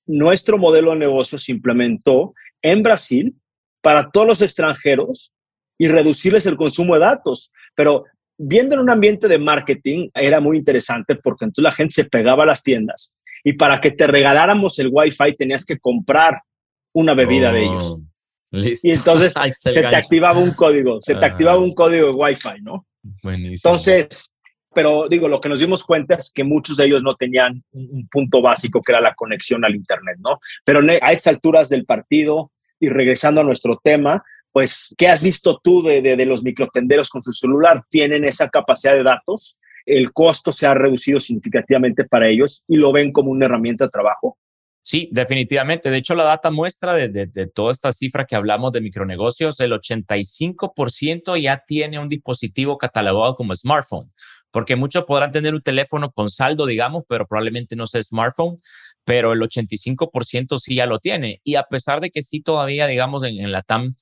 nuestro 0.07 0.59
modelo 0.59 0.91
de 0.91 0.97
negocio 0.97 1.39
se 1.39 1.53
implementó 1.53 2.35
en 2.63 2.83
Brasil 2.83 3.37
para 3.81 4.11
todos 4.11 4.27
los 4.27 4.43
extranjeros 4.43 5.33
y 5.79 5.87
reducirles 5.87 6.47
el 6.47 6.57
consumo 6.57 6.95
de 6.95 7.01
datos. 7.03 7.53
Pero 7.77 8.07
viendo 8.43 8.75
en 8.75 8.81
un 8.81 8.91
ambiente 8.91 9.29
de 9.29 9.39
marketing 9.39 10.09
era 10.15 10.41
muy 10.41 10.57
interesante 10.57 11.15
porque 11.17 11.45
entonces 11.45 11.63
la 11.63 11.73
gente 11.73 11.95
se 11.95 12.05
pegaba 12.05 12.45
a 12.45 12.47
las 12.47 12.63
tiendas 12.63 13.15
y 13.45 13.53
para 13.53 13.81
que 13.81 13.91
te 13.91 14.07
regaláramos 14.07 14.79
el 14.79 14.89
Wi-Fi 14.91 15.37
tenías 15.37 15.67
que 15.67 15.79
comprar 15.79 16.41
una 16.95 17.15
bebida 17.15 17.53
de 17.53 17.65
ellos. 17.65 17.93
Oh, 17.93 18.01
listo. 18.51 18.89
Y 18.89 18.93
entonces 18.93 19.35
se 19.53 19.81
te 19.83 19.95
activaba 19.95 20.39
un 20.39 20.53
código, 20.53 21.01
se 21.01 21.15
te 21.15 21.25
activaba 21.25 21.59
un 21.59 21.75
código 21.75 22.07
de 22.07 22.13
Wi-Fi, 22.13 22.63
¿no? 22.63 22.87
Buenísimo. 23.23 23.75
Entonces, 23.75 24.35
pero 24.75 25.07
digo, 25.09 25.29
lo 25.29 25.41
que 25.41 25.51
nos 25.51 25.61
dimos 25.61 25.85
cuenta 25.85 26.15
es 26.15 26.33
que 26.33 26.43
muchos 26.43 26.79
de 26.79 26.87
ellos 26.87 27.03
no 27.03 27.17
tenían 27.17 27.63
un 27.73 28.09
punto 28.11 28.41
básico 28.41 28.81
que 28.81 28.93
era 28.93 29.03
la 29.03 29.15
conexión 29.15 29.65
al 29.67 29.75
Internet, 29.75 30.17
¿no? 30.19 30.39
Pero 30.65 30.81
a 30.81 31.13
estas 31.13 31.35
alturas 31.35 31.69
del 31.69 31.85
partido 31.85 32.53
y 32.79 32.89
regresando 32.89 33.43
a 33.43 33.45
nuestro 33.45 33.79
tema, 33.85 34.23
pues, 34.53 34.95
¿qué 34.99 35.09
has 35.09 35.23
visto 35.23 35.61
tú 35.63 35.83
de, 35.83 36.03
de, 36.03 36.27
los 36.27 36.43
microtenderos 36.43 37.09
con 37.09 37.23
su 37.23 37.33
celular? 37.33 37.85
¿Tienen 37.89 38.25
esa 38.25 38.49
capacidad 38.49 38.95
de 38.95 39.03
datos? 39.03 39.59
¿El 39.87 40.13
costo 40.13 40.53
se 40.53 40.67
ha 40.67 40.75
reducido 40.75 41.21
significativamente 41.21 42.05
para 42.05 42.29
ellos 42.29 42.65
y 42.67 42.77
lo 42.77 42.93
ven 42.93 43.13
como 43.13 43.31
una 43.31 43.47
herramienta 43.47 43.85
de 43.85 43.91
trabajo? 43.91 44.37
Sí, 44.83 45.09
definitivamente. 45.13 45.91
De 45.91 45.99
hecho, 45.99 46.15
la 46.15 46.25
data 46.25 46.51
muestra 46.51 46.95
de, 46.95 47.09
de, 47.09 47.27
de, 47.27 47.47
toda 47.47 47.71
esta 47.71 47.93
cifra 47.93 48.25
que 48.25 48.35
hablamos 48.35 48.73
de 48.73 48.81
micronegocios, 48.81 49.61
el 49.61 49.73
85% 49.73 51.41
ya 51.41 51.63
tiene 51.67 51.99
un 51.99 52.09
dispositivo 52.09 52.79
catalogado 52.79 53.35
como 53.35 53.55
smartphone, 53.55 54.11
porque 54.51 54.77
muchos 54.77 55.05
podrán 55.05 55.33
tener 55.33 55.55
un 55.55 55.63
teléfono 55.63 56.11
con 56.11 56.31
saldo, 56.31 56.65
digamos, 56.65 57.05
pero 57.07 57.27
probablemente 57.27 57.77
no 57.77 57.87
sea 57.87 58.03
smartphone, 58.03 58.59
pero 59.05 59.33
el 59.33 59.41
85% 59.41 60.59
sí 60.59 60.77
ya 60.77 60.87
lo 60.87 60.99
tiene. 60.99 61.41
Y 61.45 61.57
a 61.57 61.65
pesar 61.65 62.01
de 62.01 62.11
que 62.11 62.23
sí 62.23 62.41
todavía, 62.41 62.87
digamos, 62.87 63.23
en, 63.23 63.39
en 63.39 63.53
la 63.53 63.63
TAM 63.63 63.95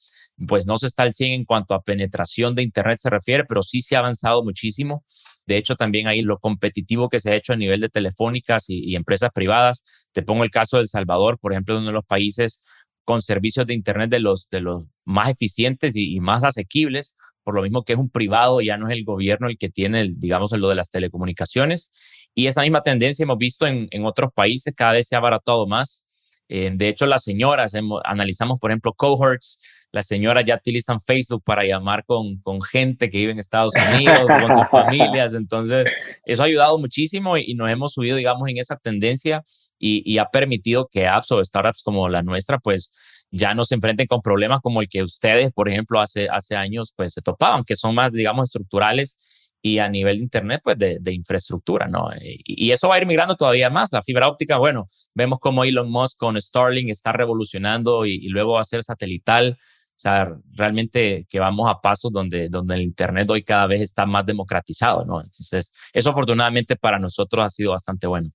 pues 0.46 0.66
no 0.66 0.76
se 0.76 0.86
está 0.86 1.02
al 1.02 1.12
100 1.12 1.32
en 1.32 1.44
cuanto 1.44 1.74
a 1.74 1.82
penetración 1.82 2.54
de 2.54 2.62
Internet 2.62 2.98
se 2.98 3.10
refiere, 3.10 3.44
pero 3.44 3.62
sí 3.62 3.80
se 3.80 3.96
ha 3.96 4.00
avanzado 4.00 4.44
muchísimo. 4.44 5.04
De 5.46 5.56
hecho, 5.56 5.76
también 5.76 6.06
ahí 6.06 6.20
lo 6.22 6.38
competitivo 6.38 7.08
que 7.08 7.20
se 7.20 7.30
ha 7.32 7.34
hecho 7.34 7.54
a 7.54 7.56
nivel 7.56 7.80
de 7.80 7.88
telefónicas 7.88 8.66
y, 8.68 8.94
empresas 8.94 9.30
privadas. 9.32 10.08
Te 10.12 10.22
pongo 10.22 10.44
el 10.44 10.50
caso 10.50 10.76
de 10.76 10.82
El 10.82 10.88
Salvador, 10.88 11.38
por 11.40 11.52
ejemplo, 11.52 11.78
uno 11.78 11.86
de 11.86 11.92
los 11.92 12.04
países 12.04 12.62
con 13.04 13.22
servicios 13.22 13.66
de 13.66 13.72
Internet 13.72 14.10
de 14.10 14.20
los, 14.20 14.48
de 14.50 14.60
los 14.60 14.84
más 15.06 15.30
eficientes 15.30 15.96
y, 15.96 16.20
más 16.20 16.44
asequibles, 16.44 17.16
por 17.42 17.54
lo 17.54 17.62
mismo 17.62 17.82
que 17.82 17.94
es 17.94 17.98
un 17.98 18.10
privado, 18.10 18.60
ya 18.60 18.76
no 18.76 18.88
es 18.88 18.94
el 18.94 19.04
gobierno 19.04 19.48
el 19.48 19.56
que 19.56 19.70
tiene, 19.70 20.12
digamos, 20.14 20.52
lo 20.52 20.68
de 20.68 20.74
las 20.74 20.90
telecomunicaciones. 20.90 21.90
Y 22.34 22.46
esa 22.46 22.60
misma 22.60 22.82
tendencia 22.82 23.22
hemos 23.22 23.38
visto 23.38 23.66
en, 23.66 23.88
otros 24.04 24.30
países, 24.34 24.74
cada 24.76 24.92
vez 24.92 25.08
se 25.08 25.16
ha 25.16 25.18
abaratado 25.18 25.66
más. 25.66 26.04
Eh, 26.50 26.70
de 26.74 26.88
hecho, 26.88 27.06
las 27.06 27.24
señoras, 27.24 27.72
analizamos, 28.04 28.58
por 28.60 28.70
ejemplo, 28.70 28.92
cohorts, 28.92 29.58
las 29.90 30.06
señoras 30.06 30.44
ya 30.44 30.56
utilizan 30.56 31.00
Facebook 31.00 31.42
para 31.44 31.64
llamar 31.64 32.04
con, 32.04 32.38
con 32.38 32.60
gente 32.60 33.08
que 33.08 33.18
vive 33.18 33.32
en 33.32 33.38
Estados 33.38 33.72
Unidos, 33.74 34.22
con 34.26 34.56
sus 34.56 34.68
familias. 34.70 35.34
Entonces, 35.34 35.86
eso 36.24 36.42
ha 36.42 36.46
ayudado 36.46 36.78
muchísimo 36.78 37.36
y, 37.36 37.54
nos 37.54 37.70
hemos 37.70 37.94
subido, 37.94 38.16
digamos, 38.16 38.48
en 38.48 38.58
esa 38.58 38.76
tendencia 38.76 39.42
y, 39.78 40.18
ha 40.18 40.26
permitido 40.26 40.88
que 40.90 41.06
apps 41.06 41.32
o 41.32 41.42
startups 41.42 41.82
como 41.82 42.08
la 42.08 42.22
nuestra, 42.22 42.58
pues, 42.58 42.92
ya 43.30 43.54
no 43.54 43.64
se 43.64 43.74
enfrenten 43.74 44.06
con 44.06 44.20
problemas 44.20 44.60
como 44.60 44.80
el 44.80 44.88
que 44.88 45.02
ustedes, 45.02 45.52
por 45.52 45.68
ejemplo, 45.68 46.00
hace, 46.00 46.28
hace 46.28 46.56
años, 46.56 46.92
pues, 46.96 47.14
se 47.14 47.22
topaban, 47.22 47.64
que 47.64 47.76
son 47.76 47.94
más, 47.94 48.12
digamos, 48.12 48.50
estructurales 48.50 49.48
y 49.60 49.78
a 49.78 49.88
nivel 49.88 50.18
de 50.18 50.22
Internet, 50.22 50.60
pues 50.62 50.78
de, 50.78 50.98
de 51.00 51.12
infraestructura, 51.12 51.88
¿no? 51.88 52.10
Y, 52.20 52.42
y, 52.44 52.70
eso 52.70 52.88
va 52.88 52.94
a 52.94 52.98
ir 52.98 53.06
migrando 53.06 53.36
todavía 53.36 53.70
más. 53.70 53.92
La 53.92 54.02
fibra 54.02 54.28
óptica, 54.28 54.56
bueno, 54.58 54.86
vemos 55.14 55.38
cómo 55.40 55.64
Elon 55.64 55.90
Musk 55.90 56.16
con 56.16 56.40
Starlink 56.40 56.90
está 56.90 57.12
revolucionando 57.12 58.06
y, 58.06 58.14
y 58.14 58.28
luego 58.28 58.52
va 58.52 58.60
a 58.60 58.64
ser 58.64 58.84
satelital. 58.84 59.58
O 59.98 60.00
sea, 60.00 60.32
realmente 60.54 61.26
que 61.28 61.40
vamos 61.40 61.68
a 61.68 61.80
pasos 61.80 62.12
donde, 62.12 62.48
donde 62.48 62.76
el 62.76 62.82
Internet 62.82 63.28
hoy 63.32 63.42
cada 63.42 63.66
vez 63.66 63.80
está 63.80 64.06
más 64.06 64.24
democratizado, 64.24 65.04
¿no? 65.04 65.16
Entonces, 65.18 65.72
eso 65.92 66.10
afortunadamente 66.10 66.76
para 66.76 67.00
nosotros 67.00 67.44
ha 67.44 67.48
sido 67.48 67.72
bastante 67.72 68.06
bueno. 68.06 68.30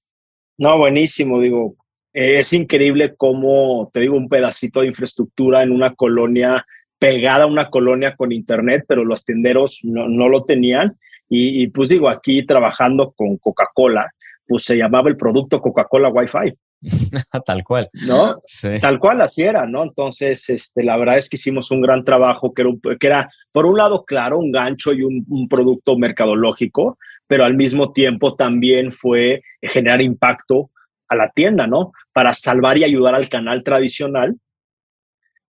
No, 0.58 0.78
buenísimo, 0.78 1.40
digo, 1.40 1.78
es 2.12 2.52
increíble 2.52 3.16
cómo, 3.16 3.90
te 3.94 4.02
digo, 4.02 4.18
un 4.18 4.28
pedacito 4.28 4.82
de 4.82 4.88
infraestructura 4.88 5.64
en 5.64 5.72
una 5.72 5.96
colonia 5.96 6.66
pegada 7.00 7.46
a 7.46 7.48
una 7.48 7.70
colonia 7.70 8.14
con 8.18 8.34
internet, 8.34 8.84
pero 8.86 9.06
los 9.06 9.24
tenderos 9.24 9.80
no, 9.84 10.10
no 10.10 10.28
lo 10.28 10.44
tenían 10.44 10.98
y, 11.30 11.68
pues 11.68 11.90
digo, 11.90 12.10
aquí 12.10 12.46
trabajando 12.46 13.12
con 13.16 13.38
Coca-Cola, 13.38 14.12
pues 14.46 14.66
se 14.66 14.76
llamaba 14.76 15.10
el 15.10 15.18
producto 15.18 15.62
Coca-Cola 15.62 16.10
Wi-Fi. 16.10 16.54
Tal 17.46 17.64
cual. 17.64 17.90
¿No? 18.08 18.40
Sí. 18.46 18.80
Tal 18.82 19.00
cual 19.00 19.22
así 19.22 19.44
era, 19.44 19.66
¿no? 19.66 19.84
Entonces, 19.84 20.50
este, 20.50 20.84
la 20.84 20.98
verdad 20.98 21.18
es 21.18 21.30
que 21.30 21.38
hicimos 21.38 21.72
un 21.72 21.82
gran 21.82 22.04
trabajo 22.04 22.54
que 22.54 22.62
era, 22.62 22.72
que 23.00 23.08
era 23.08 23.30
por 23.52 23.66
un 23.66 23.78
lado, 23.78 24.04
claro, 24.06 24.40
un 24.40 24.52
gancho 24.52 24.94
y 24.94 25.04
un, 25.04 25.26
un, 25.30 25.48
producto 25.48 25.98
mercadológico, 25.98 26.98
pero 27.28 27.46
al 27.46 27.56
mismo 27.56 27.92
tiempo 27.94 28.36
también 28.36 28.92
fue 28.92 29.42
generar 29.62 30.02
impacto 30.02 30.72
a 31.08 31.16
la 31.16 31.30
tienda, 31.30 31.68
¿no? 31.68 31.92
Para 32.12 32.34
salvar 32.34 32.78
y 32.78 32.84
ayudar 32.84 33.16
al 33.16 33.30
canal 33.30 33.64
tradicional 33.64 34.36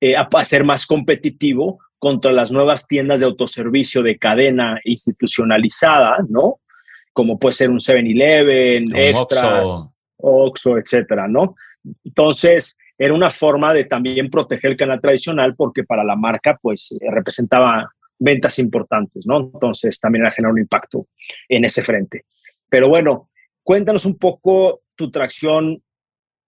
eh, 0.01 0.17
a, 0.17 0.29
a 0.31 0.45
ser 0.45 0.65
más 0.65 0.87
competitivo 0.87 1.79
contra 1.99 2.33
las 2.33 2.53
nuevas 2.53 2.87
tiendas 2.87 3.21
de 3.21 3.27
autoservicio 3.27 4.03
de 4.03 4.19
cadena 4.19 4.79
institucionalizada, 4.85 6.19
¿no? 6.29 6.61
Como 7.15 7.39
puede 7.39 7.55
ser 7.55 7.71
un 7.71 7.79
7-Eleven, 7.79 8.95
Extras, 8.95 9.94
Oxxo, 10.25 10.79
etcétera, 10.79 11.29
¿no? 11.29 11.57
Entonces, 12.05 12.77
era 12.97 13.15
una 13.15 13.31
forma 13.31 13.73
de 13.73 13.85
también 13.85 14.31
proteger 14.31 14.73
el 14.73 14.77
canal 14.77 15.01
tradicional 15.01 15.55
porque 15.57 15.85
para 15.85 16.05
la 16.05 16.17
marca, 16.17 16.59
pues, 16.61 16.93
eh, 16.93 17.11
representaba 17.11 17.91
ventas 18.19 18.59
importantes, 18.59 19.27
¿no? 19.27 19.51
Entonces, 19.53 19.99
también 19.99 20.25
era 20.25 20.33
generar 20.33 20.53
un 20.53 20.61
impacto 20.61 21.09
en 21.49 21.65
ese 21.65 21.83
frente. 21.83 22.25
Pero 22.69 22.89
bueno, 22.89 23.31
cuéntanos 23.63 24.05
un 24.05 24.17
poco 24.17 24.83
tu 24.95 25.11
tracción 25.11 25.83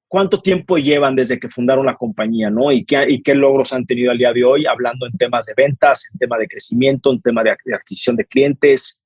cuánto 0.08 0.40
tiempo 0.40 0.78
llevan 0.78 1.16
desde 1.16 1.38
que 1.38 1.48
fundaron 1.48 1.86
la 1.86 1.96
compañía, 1.96 2.48
¿no? 2.48 2.70
Y 2.70 2.84
qué, 2.84 3.04
y 3.08 3.22
qué 3.22 3.34
logros 3.34 3.72
han 3.72 3.86
tenido 3.86 4.12
al 4.12 4.18
día 4.18 4.32
de 4.32 4.44
hoy, 4.44 4.66
hablando 4.66 5.06
en 5.06 5.16
temas 5.16 5.46
de 5.46 5.54
ventas, 5.56 6.08
en 6.12 6.18
tema 6.18 6.38
de 6.38 6.46
crecimiento, 6.46 7.12
en 7.12 7.20
tema 7.20 7.42
de 7.42 7.50
adquisición 7.50 8.16
de 8.16 8.24
clientes, 8.24 9.00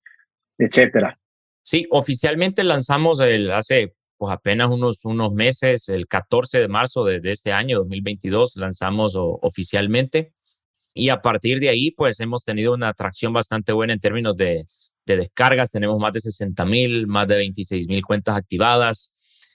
etcétera. 0.59 1.19
Sí, 1.63 1.87
oficialmente 1.91 2.65
lanzamos 2.65 3.21
el, 3.21 3.51
hace 3.51 3.95
pues 4.21 4.35
apenas 4.35 4.69
unos, 4.69 5.07
unos 5.07 5.33
meses, 5.33 5.89
el 5.89 6.07
14 6.07 6.59
de 6.59 6.69
marzo 6.69 7.07
de, 7.07 7.23
este 7.25 7.53
año, 7.53 7.79
2022, 7.79 8.57
lanzamos 8.57 9.15
oficialmente. 9.17 10.35
Y 10.93 11.09
a 11.09 11.23
partir 11.23 11.59
de 11.59 11.71
ahí, 11.71 11.91
pues 11.91 12.21
hemos 12.21 12.45
tenido 12.45 12.75
una 12.75 12.89
atracción 12.89 13.33
bastante 13.33 13.73
buena 13.73 13.95
en 13.95 13.99
términos 13.99 14.37
de, 14.37 14.67
de 15.07 15.17
descargas. 15.17 15.71
Tenemos 15.71 15.99
más 15.99 16.13
de 16.13 16.21
60 16.21 16.67
mil, 16.67 17.07
más 17.07 17.29
de 17.29 17.37
26 17.37 17.89
mil 17.89 18.03
cuentas 18.03 18.37
activadas 18.37 19.15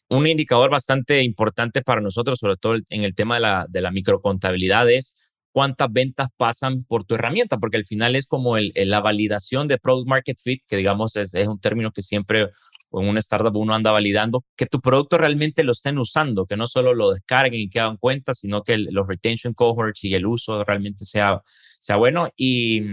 un 0.10 0.25
indicador 0.25 0.71
bastante 0.71 1.21
importante 1.21 1.84
para 1.84 2.01
nosotros, 2.01 2.39
sobre 2.39 2.58
todo 2.58 2.78
en 2.89 3.04
el 3.04 3.13
tema 3.13 3.36
de 3.36 3.41
la, 3.41 3.65
de 3.69 3.82
la 3.82 3.91
microcontabilidad, 3.91 4.89
es 4.89 5.15
cuántas 5.56 5.89
ventas 5.89 6.28
pasan 6.36 6.84
por 6.84 7.06
tu 7.06 7.15
herramienta, 7.15 7.58
porque 7.58 7.78
al 7.78 7.86
final 7.86 8.18
es 8.18 8.28
como 8.28 8.58
la 8.58 9.00
validación 9.00 9.70
de 9.70 9.78
Product 9.78 10.06
Market 10.06 10.38
Fit, 10.38 10.62
que 10.68 10.76
digamos 10.76 11.15
es, 11.15 11.34
es 11.34 11.48
un 11.48 11.62
término 11.62 11.94
que 11.94 12.02
siempre 12.02 12.50
en 12.91 13.08
una 13.08 13.20
startup 13.22 13.56
uno 13.56 13.74
anda 13.74 13.94
validando, 13.94 14.44
que 14.58 14.65
tu 14.65 14.82
producto 14.82 15.18
realmente 15.18 15.63
lo 15.63 15.72
estén 15.72 15.98
usando, 15.98 16.46
que 16.46 16.58
no 16.58 16.68
solo 16.68 16.94
lo 16.94 17.12
descarguen 17.12 17.62
y 17.62 17.70
que 17.70 17.80
hagan 17.80 17.96
cuenta, 17.96 18.34
sino 18.34 18.63
que 18.63 18.78
los 18.78 19.08
retention 19.08 19.54
cohorts 19.54 20.04
y 20.04 20.13
el 20.13 20.26
uso 20.26 20.62
realmente 20.65 21.06
sea, 21.06 21.41
sea 21.80 21.96
bueno. 21.96 22.28
Y 22.36 22.84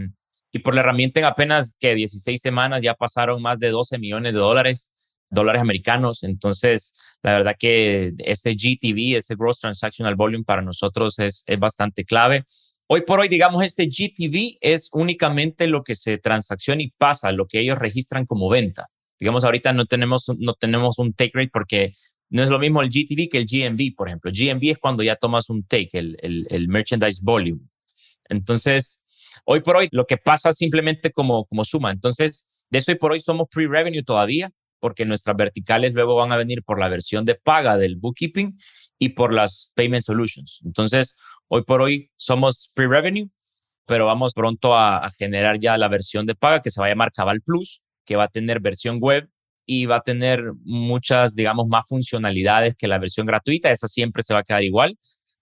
Y 0.53 0.61
por 0.61 0.75
la 0.75 0.83
herramienta 0.83 1.19
en 1.19 1.27
apenas 1.27 1.75
que 1.81 1.97
16 1.97 2.41
semanas 2.41 2.81
ya 2.81 2.95
pasaron 2.95 3.43
más 3.43 3.59
de 3.59 3.71
12 3.71 3.99
millones 3.99 4.35
de 4.35 4.39
dólares, 4.39 4.92
dólares 5.33 5.63
americanos. 5.63 6.23
Entonces, 6.23 6.95
la 7.23 7.33
verdad 7.33 7.57
que 7.59 8.13
ese 8.19 8.55
GTV, 8.55 9.17
ese 9.17 9.35
Gross 9.35 9.61
Transactional 9.61 10.15
Volume 10.15 10.45
para 10.45 10.63
nosotros 10.63 11.19
es, 11.19 11.43
es 11.47 11.59
bastante 11.59 12.05
clave. 12.05 12.45
Hoy 12.87 13.03
por 13.03 13.21
hoy, 13.21 13.29
digamos, 13.29 13.65
ese 13.65 13.87
GTV 13.87 14.59
es 14.61 14.91
únicamente 14.93 15.67
lo 15.67 15.83
que 15.83 15.97
se 15.97 16.19
transacciona 16.19 16.83
y 16.83 16.93
pasa, 16.99 17.33
lo 17.33 17.47
que 17.47 17.61
ellos 17.61 17.79
registran 17.79 18.27
como 18.27 18.49
venta. 18.49 18.89
Digamos, 19.19 19.45
ahorita 19.45 19.73
no 19.73 19.87
tenemos, 19.87 20.31
no 20.39 20.55
tenemos 20.55 20.99
un 20.99 21.15
take 21.15 21.33
rate 21.35 21.51
porque 21.53 21.93
no 22.29 22.43
es 22.43 22.51
lo 22.51 22.59
mismo 22.59 22.83
el 22.83 22.89
GTV 22.89 23.29
que 23.31 23.39
el 23.39 23.47
GMV, 23.47 23.95
por 23.97 24.09
ejemplo. 24.09 24.31
GMV 24.31 24.71
es 24.71 24.79
cuando 24.79 25.03
ya 25.03 25.17
tomas 25.17 25.49
un 25.49 25.65
take, 25.65 25.99
el, 25.99 26.47
el, 26.51 26.69
merchandise 26.69 27.21
volume. 27.23 27.61
Entonces, 28.29 29.05
hoy 29.45 29.61
por 29.61 29.77
hoy, 29.77 29.89
lo 29.93 30.07
que 30.07 30.17
pasa 30.17 30.53
simplemente 30.53 31.13
como, 31.13 31.45
como 31.45 31.65
suma. 31.65 31.93
Entonces, 31.93 32.51
de 32.71 32.79
eso 32.79 32.93
hoy 32.93 32.99
por 32.99 33.13
hoy 33.13 33.21
somos 33.21 33.49
pre-revenue 33.51 34.03
todavía, 34.03 34.51
porque 34.83 35.07
nuestras 35.07 35.37
verticales 35.37 35.95
luego 35.95 36.17
van 36.17 36.33
a 36.33 36.37
venir 36.37 36.65
por 36.65 36.81
la 36.81 36.89
versión 36.89 37.25
de 37.25 37.37
paga 37.37 37.79
del 37.79 37.95
bookkeeping 37.95 38.57
y 38.99 39.11
por 39.11 39.33
las 39.33 39.73
payment 39.77 40.03
solutions. 40.03 40.61
Entonces, 40.65 41.15
hoy 41.47 41.63
por 41.63 41.81
hoy 41.83 42.11
somos 42.17 42.69
pre-revenue, 42.75 43.31
pero 43.87 44.07
vamos 44.07 44.35
pronto 44.35 44.75
a, 44.75 44.99
a, 44.99 45.09
generar 45.11 45.61
ya 45.61 45.79
la 45.79 45.87
versión 45.87 46.27
de 46.27 46.35
paga 46.35 46.61
que 46.61 46.73
se 46.73 46.81
va 46.81 46.87
a 46.87 46.91
llamar 46.91 47.13
Cabal 47.13 47.43
Plus, 47.43 47.81
que 48.05 48.17
va 48.17 48.25
a 48.25 48.29
tener 48.29 48.59
versión 48.59 48.99
web 49.01 49.29
y 49.67 49.87
va 49.87 49.97
a 49.97 50.03
tener 50.03 50.43
muchas, 50.65 51.37
digamos, 51.37 51.69
más 51.69 51.87
funcionalidades 51.87 52.75
que 52.75 52.89
la 52.89 52.99
versión 52.99 53.25
gratuita. 53.25 53.71
Esa 53.71 53.87
siempre 53.87 54.25
se 54.25 54.35
va 54.35 54.41
a 54.41 54.43
quedar 54.43 54.65
igual, 54.65 54.99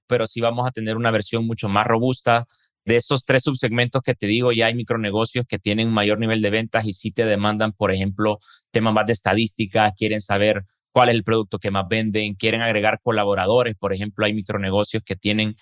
pero 0.06 0.26
sí 0.26 0.42
vamos 0.42 0.66
a 0.66 0.70
tener 0.70 0.98
una 0.98 1.10
versión 1.10 1.46
mucho 1.46 1.70
más 1.70 1.86
robusta. 1.86 2.44
De 2.84 2.96
estos 2.96 3.24
tres 3.24 3.42
subsegmentos 3.44 4.02
que 4.02 4.14
te 4.14 4.26
digo, 4.26 4.52
ya 4.52 4.66
hay 4.66 4.74
micronegocios 4.74 5.44
que 5.46 5.58
tienen 5.58 5.92
mayor 5.92 6.18
nivel 6.18 6.42
de 6.42 6.50
ventas 6.50 6.86
y 6.86 6.92
sí 6.92 7.12
te 7.12 7.24
demandan, 7.24 7.72
por 7.72 7.92
ejemplo, 7.92 8.38
temas 8.70 8.94
más 8.94 9.06
de 9.06 9.12
estadística, 9.12 9.92
quieren 9.92 10.20
saber 10.20 10.64
cuál 10.92 11.10
es 11.10 11.14
el 11.14 11.24
producto 11.24 11.58
que 11.58 11.70
más 11.70 11.86
venden, 11.88 12.34
quieren 12.34 12.62
agregar 12.62 13.00
colaboradores. 13.02 13.74
Por 13.78 13.92
ejemplo, 13.92 14.24
hay 14.24 14.34
micronegocios 14.34 15.02
que 15.04 15.16
tienen 15.16 15.54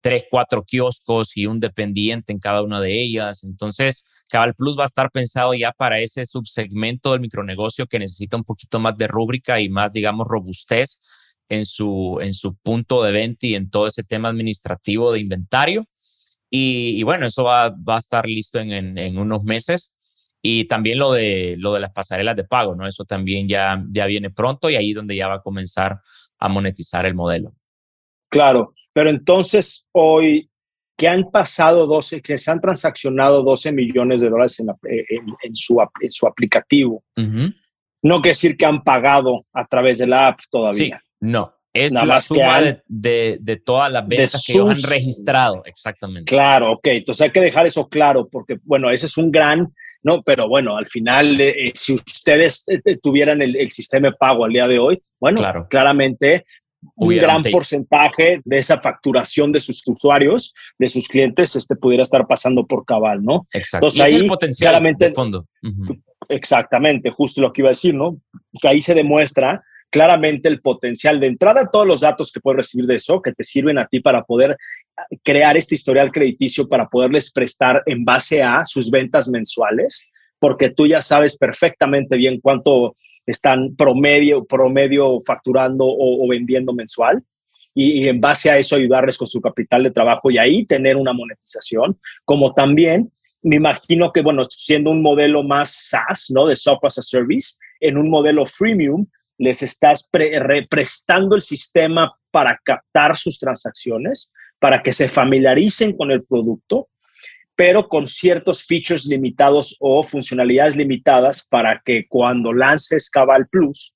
tres, 0.00 0.24
cuatro 0.30 0.64
kioscos 0.64 1.36
y 1.36 1.46
un 1.46 1.58
dependiente 1.58 2.32
en 2.32 2.38
cada 2.38 2.62
una 2.62 2.80
de 2.80 3.00
ellas. 3.00 3.44
Entonces, 3.44 4.04
Cabal 4.28 4.54
Plus 4.54 4.78
va 4.78 4.84
a 4.84 4.86
estar 4.86 5.10
pensado 5.10 5.54
ya 5.54 5.72
para 5.72 6.00
ese 6.00 6.26
subsegmento 6.26 7.12
del 7.12 7.20
micronegocio 7.20 7.86
que 7.86 7.98
necesita 7.98 8.36
un 8.36 8.44
poquito 8.44 8.80
más 8.80 8.96
de 8.96 9.08
rúbrica 9.08 9.60
y 9.60 9.68
más, 9.68 9.92
digamos, 9.92 10.26
robustez 10.28 11.00
en 11.48 11.66
su, 11.66 12.18
en 12.22 12.32
su 12.32 12.54
punto 12.56 13.02
de 13.02 13.12
venta 13.12 13.46
y 13.46 13.54
en 13.54 13.70
todo 13.70 13.86
ese 13.86 14.04
tema 14.04 14.28
administrativo 14.28 15.12
de 15.12 15.20
inventario. 15.20 15.86
Y, 16.50 17.02
bueno, 17.04 17.26
eso 17.26 17.44
va, 17.44 17.70
va, 17.70 17.94
a 17.94 17.98
estar 17.98 18.26
listo 18.26 18.58
en, 18.58 18.72
en, 18.72 18.98
en, 18.98 19.18
unos 19.18 19.44
meses. 19.44 19.94
Y 20.42 20.64
también 20.64 20.98
lo 20.98 21.12
de, 21.12 21.54
lo 21.58 21.72
de 21.72 21.80
las 21.80 21.92
pasarelas 21.92 22.34
de 22.34 22.44
pago, 22.44 22.74
¿no? 22.74 22.86
Eso 22.86 23.04
también 23.04 23.48
ya, 23.48 23.84
ya 23.90 24.06
viene 24.06 24.30
pronto 24.30 24.68
y 24.68 24.74
ahí 24.74 24.92
donde 24.92 25.14
ya 25.14 25.28
va 25.28 25.34
a 25.34 25.42
comenzar 25.42 26.00
a 26.38 26.48
monetizar 26.48 27.06
el 27.06 27.14
modelo. 27.14 27.54
Claro, 28.30 28.74
pero 28.92 29.10
entonces 29.10 29.86
hoy 29.92 30.50
que 30.96 31.08
han 31.08 31.30
pasado 31.30 31.86
12, 31.86 32.20
que 32.20 32.36
se 32.36 32.50
han 32.50 32.60
transaccionado 32.60 33.42
12 33.42 33.72
millones 33.72 34.20
de 34.20 34.28
dólares 34.28 34.60
en, 34.60 34.68
en, 34.68 35.26
en, 35.42 35.56
su, 35.56 35.80
en 36.00 36.10
su, 36.10 36.26
aplicativo, 36.26 37.02
uh 37.16 37.20
-huh. 37.20 37.54
no 38.02 38.16
quiere 38.16 38.30
decir 38.30 38.56
que 38.56 38.66
han 38.66 38.82
pagado 38.82 39.46
a 39.52 39.66
través 39.66 39.98
de 39.98 40.06
la 40.06 40.28
app 40.28 40.40
todavía. 40.50 41.00
Sí, 41.02 41.16
no. 41.20 41.54
Es 41.72 41.92
Nada 41.92 42.06
la 42.06 42.18
suma 42.18 42.60
de, 42.60 42.82
de, 42.88 43.38
de, 43.40 43.56
todas 43.56 43.92
las 43.92 44.06
ventas 44.06 44.42
que 44.44 44.54
ellos 44.54 44.84
han 44.84 44.90
registrado, 44.90 45.62
exactamente. 45.64 46.28
Claro, 46.28 46.72
ok. 46.72 46.86
Entonces 46.86 47.22
hay 47.22 47.30
que 47.30 47.40
dejar 47.40 47.66
eso 47.66 47.88
claro, 47.88 48.28
porque, 48.28 48.58
bueno, 48.64 48.90
ese 48.90 49.06
es 49.06 49.16
un 49.16 49.30
gran, 49.30 49.72
¿no? 50.02 50.22
Pero 50.22 50.48
bueno, 50.48 50.76
al 50.76 50.86
final, 50.86 51.40
eh, 51.40 51.70
si 51.74 51.94
ustedes 51.94 52.64
eh, 52.66 52.98
tuvieran 53.00 53.40
el, 53.40 53.54
el, 53.54 53.70
sistema 53.70 54.08
de 54.08 54.16
pago 54.16 54.44
al 54.44 54.52
día 54.52 54.66
de 54.66 54.80
hoy, 54.80 55.00
bueno, 55.20 55.38
claro. 55.38 55.68
claramente 55.70 56.44
un 56.96 57.16
gran 57.16 57.42
porcentaje 57.42 58.40
de 58.44 58.58
esa 58.58 58.80
facturación 58.80 59.52
de 59.52 59.60
sus 59.60 59.82
usuarios, 59.86 60.54
de 60.78 60.88
sus 60.88 61.08
clientes, 61.08 61.54
este 61.56 61.76
pudiera 61.76 62.02
estar 62.02 62.26
pasando 62.26 62.66
por 62.66 62.84
cabal, 62.84 63.22
¿no? 63.22 63.46
Exacto. 63.52 63.86
Entonces, 63.86 64.00
ahí, 64.00 64.14
es 64.14 64.20
el 64.20 64.26
potencial 64.26 64.70
claramente, 64.72 65.04
de 65.06 65.12
fondo. 65.12 65.46
Uh 65.62 65.68
-huh. 65.68 66.02
Exactamente, 66.28 67.10
justo 67.10 67.40
lo 67.40 67.52
que 67.52 67.62
iba 67.62 67.68
a 67.68 67.72
decir, 67.72 67.94
¿no? 67.94 68.18
Que 68.60 68.68
ahí 68.68 68.80
se 68.80 68.94
demuestra 68.94 69.62
claramente 69.90 70.48
el 70.48 70.60
potencial 70.60 71.20
de 71.20 71.26
entrada, 71.26 71.68
todos 71.70 71.86
los 71.86 72.00
datos 72.00 72.32
que 72.32 72.40
puedes 72.40 72.58
recibir 72.58 72.86
de 72.86 72.96
eso, 72.96 73.20
que 73.20 73.32
te 73.32 73.44
sirven 73.44 73.78
a 73.78 73.86
ti 73.86 74.00
para 74.00 74.22
poder 74.22 74.56
crear 75.22 75.56
este 75.56 75.74
historial 75.74 76.12
crediticio, 76.12 76.68
para 76.68 76.88
poderles 76.88 77.32
prestar 77.32 77.82
en 77.86 78.04
base 78.04 78.42
a 78.42 78.64
sus 78.64 78.90
ventas 78.90 79.28
mensuales, 79.28 80.08
porque 80.38 80.70
tú 80.70 80.86
ya 80.86 81.02
sabes 81.02 81.36
perfectamente 81.36 82.16
bien 82.16 82.40
cuánto 82.40 82.96
están 83.26 83.74
promedio, 83.76 84.44
promedio 84.44 85.20
facturando 85.20 85.84
o, 85.84 86.24
o 86.24 86.28
vendiendo 86.28 86.72
mensual. 86.72 87.22
Y, 87.72 88.02
y, 88.02 88.08
en 88.08 88.20
base 88.20 88.50
a 88.50 88.58
eso 88.58 88.74
ayudarles 88.74 89.16
con 89.16 89.28
su 89.28 89.40
capital 89.40 89.84
de 89.84 89.92
trabajo 89.92 90.28
y 90.28 90.38
ahí 90.38 90.66
tener 90.66 90.96
una 90.96 91.12
monetización, 91.12 92.00
como 92.24 92.52
también 92.52 93.12
me 93.42 93.56
imagino 93.56 94.12
que, 94.12 94.22
bueno, 94.22 94.42
siendo 94.44 94.90
un 94.90 95.02
modelo 95.02 95.42
más 95.42 95.88
SaaS, 95.88 96.30
¿no? 96.30 96.46
De 96.46 96.56
software 96.56 96.88
as 96.88 96.98
a 96.98 97.02
service, 97.02 97.54
en 97.80 97.96
un 97.96 98.10
modelo 98.10 98.44
freemium, 98.44 99.06
les 99.40 99.62
estás 99.62 100.08
pre 100.08 100.66
prestando 100.68 101.34
el 101.34 101.42
sistema 101.42 102.14
para 102.30 102.60
captar 102.62 103.16
sus 103.16 103.38
transacciones, 103.38 104.30
para 104.58 104.82
que 104.82 104.92
se 104.92 105.08
familiaricen 105.08 105.96
con 105.96 106.10
el 106.10 106.24
producto 106.24 106.88
pero 107.60 107.88
con 107.88 108.08
ciertos 108.08 108.64
features 108.64 109.04
limitados 109.04 109.76
o 109.80 110.02
funcionalidades 110.02 110.76
limitadas 110.76 111.46
para 111.46 111.82
que 111.84 112.06
cuando 112.08 112.54
lances 112.54 113.10
Cabal 113.10 113.48
Plus, 113.48 113.92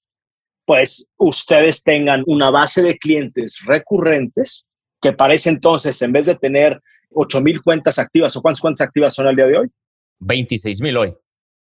pues 0.66 1.08
ustedes 1.16 1.82
tengan 1.82 2.22
una 2.26 2.50
base 2.50 2.82
de 2.82 2.98
clientes 2.98 3.60
recurrentes 3.64 4.66
que 5.00 5.14
parece 5.14 5.48
entonces, 5.48 6.02
en 6.02 6.12
vez 6.12 6.26
de 6.26 6.34
tener 6.34 6.78
8 7.08 7.40
mil 7.40 7.62
cuentas 7.62 7.98
activas, 7.98 8.36
¿o 8.36 8.42
cuántas 8.42 8.60
cuentas 8.60 8.86
activas 8.86 9.14
son 9.14 9.28
al 9.28 9.36
día 9.36 9.46
de 9.46 9.56
hoy? 9.56 9.68
26 10.18 10.82
mil 10.82 10.98
hoy. 10.98 11.14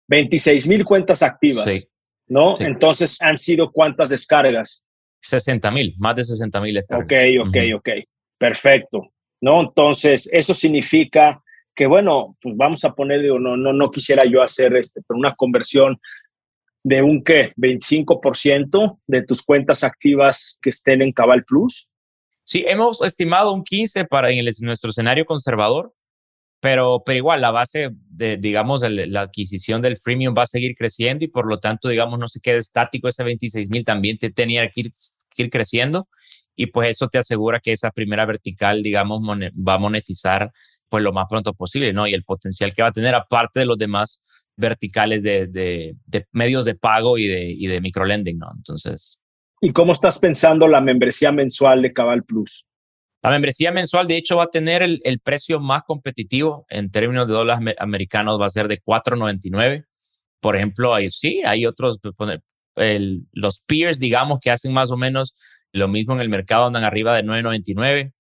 26 0.10 0.68
mil 0.68 0.84
cuentas 0.84 1.24
activas, 1.24 1.72
sí. 1.72 1.88
¿No? 2.28 2.56
Sí. 2.56 2.64
Entonces, 2.66 3.18
¿han 3.22 3.38
sido 3.38 3.72
cuántas 3.72 4.10
descargas? 4.10 4.84
60 5.22 5.72
mil, 5.72 5.96
más 5.98 6.16
de 6.16 6.24
60 6.24 6.62
mil 6.62 6.76
descargas. 6.76 7.06
Ok, 7.06 7.48
ok, 7.48 7.56
uh 7.56 7.60
-huh. 7.60 7.78
ok. 7.78 7.90
Perfecto. 8.38 9.02
¿No? 9.42 9.62
Entonces, 9.62 10.30
eso 10.32 10.54
significa 10.54 11.44
que 11.76 11.88
bueno, 11.88 12.38
pues 12.42 12.56
vamos 12.56 12.84
a 12.86 12.94
poner, 12.94 13.22
digo, 13.22 13.40
no, 13.40 13.58
no, 13.58 13.74
no 13.74 13.90
quisiera 13.90 14.26
yo 14.26 14.42
hacer 14.42 14.76
este, 14.76 15.02
pero 15.08 15.18
una 15.18 15.34
conversión 15.36 16.00
de 16.84 17.02
un 17.02 17.24
qué, 17.24 17.54
25% 17.56 19.00
de 19.08 19.24
tus 19.24 19.42
cuentas 19.42 19.84
activas 19.84 20.60
que 20.62 20.70
estén 20.70 21.02
en 21.02 21.14
Cabal 21.14 21.44
Plus. 21.46 21.88
Sí, 22.44 22.66
hemos 22.68 23.02
estimado 23.02 23.54
un 23.54 23.64
15 23.64 24.06
para 24.06 24.30
en, 24.32 24.40
el, 24.40 24.50
nuestro 24.62 24.90
escenario 24.90 25.26
conservador, 25.26 25.94
pero, 26.64 27.04
pero 27.06 27.18
igual 27.18 27.42
la 27.42 27.52
base 27.52 27.90
de, 28.08 28.38
digamos, 28.38 28.84
el, 28.84 29.12
la 29.12 29.24
adquisición 29.24 29.82
del 29.82 29.98
freemium 29.98 30.34
va 30.34 30.44
a 30.44 30.46
seguir 30.46 30.76
creciendo 30.76 31.26
y 31.26 31.28
por 31.28 31.46
lo 31.46 31.60
tanto, 31.60 31.90
digamos, 31.90 32.18
no 32.18 32.30
se 32.30 32.40
quede 32.40 32.60
estático 32.60 33.10
ese 33.10 33.26
26 33.26 33.70
mil, 33.70 33.84
también 33.84 34.18
te 34.18 34.32
tenía 34.32 34.66
que 34.70 34.80
ir, 34.80 34.92
que 35.36 35.44
ir 35.44 35.50
creciendo 35.50 36.08
y 36.56 36.68
pues 36.68 36.92
eso 36.92 37.10
te 37.10 37.18
asegura 37.18 37.60
que 37.60 37.74
esa 37.74 37.92
primera 37.92 38.26
vertical, 38.26 38.82
digamos, 38.82 39.20
va 39.20 39.74
a 39.74 39.78
monetizar 39.78 40.54
pues 40.88 41.04
lo 41.04 41.12
más 41.12 41.26
pronto 41.28 41.54
posible, 41.54 41.92
¿no? 41.92 42.08
Y 42.08 42.14
el 42.14 42.24
potencial 42.24 42.72
que 42.72 42.82
va 42.82 42.88
a 42.88 42.94
tener, 42.94 43.14
aparte 43.14 43.60
de 43.60 43.66
los 43.66 43.78
demás 43.78 44.24
verticales 44.56 45.22
de, 45.22 45.48
de, 45.48 45.98
de 46.06 46.28
medios 46.32 46.64
de 46.64 46.76
pago 46.76 47.18
y 47.18 47.28
de, 47.28 47.44
y 47.52 47.68
de 47.68 47.82
microlending, 47.82 48.40
¿no? 48.40 48.48
Entonces. 48.56 49.20
¿Y 49.60 49.74
cómo 49.74 49.92
estás 49.92 50.18
pensando 50.18 50.70
la 50.70 50.80
membresía 50.80 51.34
mensual 51.34 51.82
de 51.82 51.92
Cabal 51.92 52.24
Plus? 52.24 52.66
La 53.24 53.32
membresía 53.32 53.72
mensual, 53.72 54.08
de 54.08 54.18
hecho, 54.18 54.36
va 54.36 54.44
a 54.44 54.48
tener 54.48 54.84
el, 54.84 55.00
el 55.04 55.20
precio 55.20 55.60
más 55.62 55.84
competitivo 55.84 56.66
en 56.70 56.92
términos 56.92 57.28
de 57.28 57.34
dólares 57.34 57.74
americanos, 57.80 58.40
va 58.40 58.48
a 58.48 58.50
ser 58.50 58.68
de 58.68 58.82
4.99. 58.84 59.86
Por 60.42 60.58
ejemplo, 60.58 60.94
sí, 61.08 61.42
hay 61.46 61.66
otros, 61.66 62.00
pues, 62.18 62.40
el, 62.76 63.26
los 63.32 63.62
peers, 63.62 64.00
digamos, 64.00 64.40
que 64.42 64.52
hacen 64.52 64.74
más 64.74 64.92
o 64.92 64.98
menos 64.98 65.36
lo 65.72 65.88
mismo 65.88 66.14
en 66.14 66.20
el 66.20 66.30
mercado, 66.30 66.66
andan 66.66 66.84
arriba 66.84 67.16
de 67.16 67.24
9.99. 67.24 68.12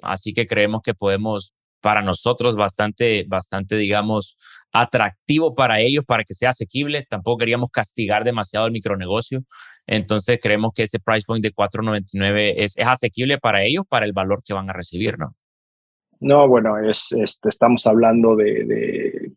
Así 0.00 0.32
que 0.32 0.46
creemos 0.46 0.82
que 0.82 0.94
podemos 0.94 1.54
para 1.80 2.02
nosotros 2.02 2.56
bastante, 2.56 3.24
bastante, 3.28 3.76
digamos, 3.76 4.38
atractivo 4.72 5.54
para 5.54 5.80
ellos, 5.80 6.04
para 6.06 6.24
que 6.24 6.34
sea 6.34 6.50
asequible. 6.50 7.04
Tampoco 7.08 7.38
queríamos 7.38 7.70
castigar 7.70 8.24
demasiado 8.24 8.66
el 8.66 8.72
micronegocio. 8.72 9.44
Entonces 9.86 10.38
creemos 10.40 10.72
que 10.74 10.84
ese 10.84 11.00
price 11.00 11.24
point 11.26 11.44
de 11.44 11.52
4.99 11.52 12.54
es, 12.56 12.78
es 12.78 12.86
asequible 12.86 13.38
para 13.38 13.62
ellos, 13.62 13.84
para 13.88 14.06
el 14.06 14.12
valor 14.12 14.42
que 14.44 14.54
van 14.54 14.70
a 14.70 14.72
recibir, 14.72 15.18
¿no? 15.18 15.34
No, 16.20 16.46
bueno, 16.46 16.78
es, 16.78 17.10
es 17.12 17.40
estamos 17.44 17.86
hablando 17.86 18.36
de, 18.36 18.64
de, 18.64 19.32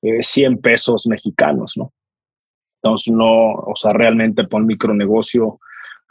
de 0.00 0.22
100 0.22 0.58
pesos 0.58 1.06
mexicanos, 1.06 1.74
¿no? 1.76 1.92
Entonces, 2.82 3.14
no, 3.14 3.52
o 3.52 3.74
sea, 3.76 3.92
realmente 3.92 4.44
por 4.44 4.60
un 4.60 4.66
micronegocio 4.66 5.58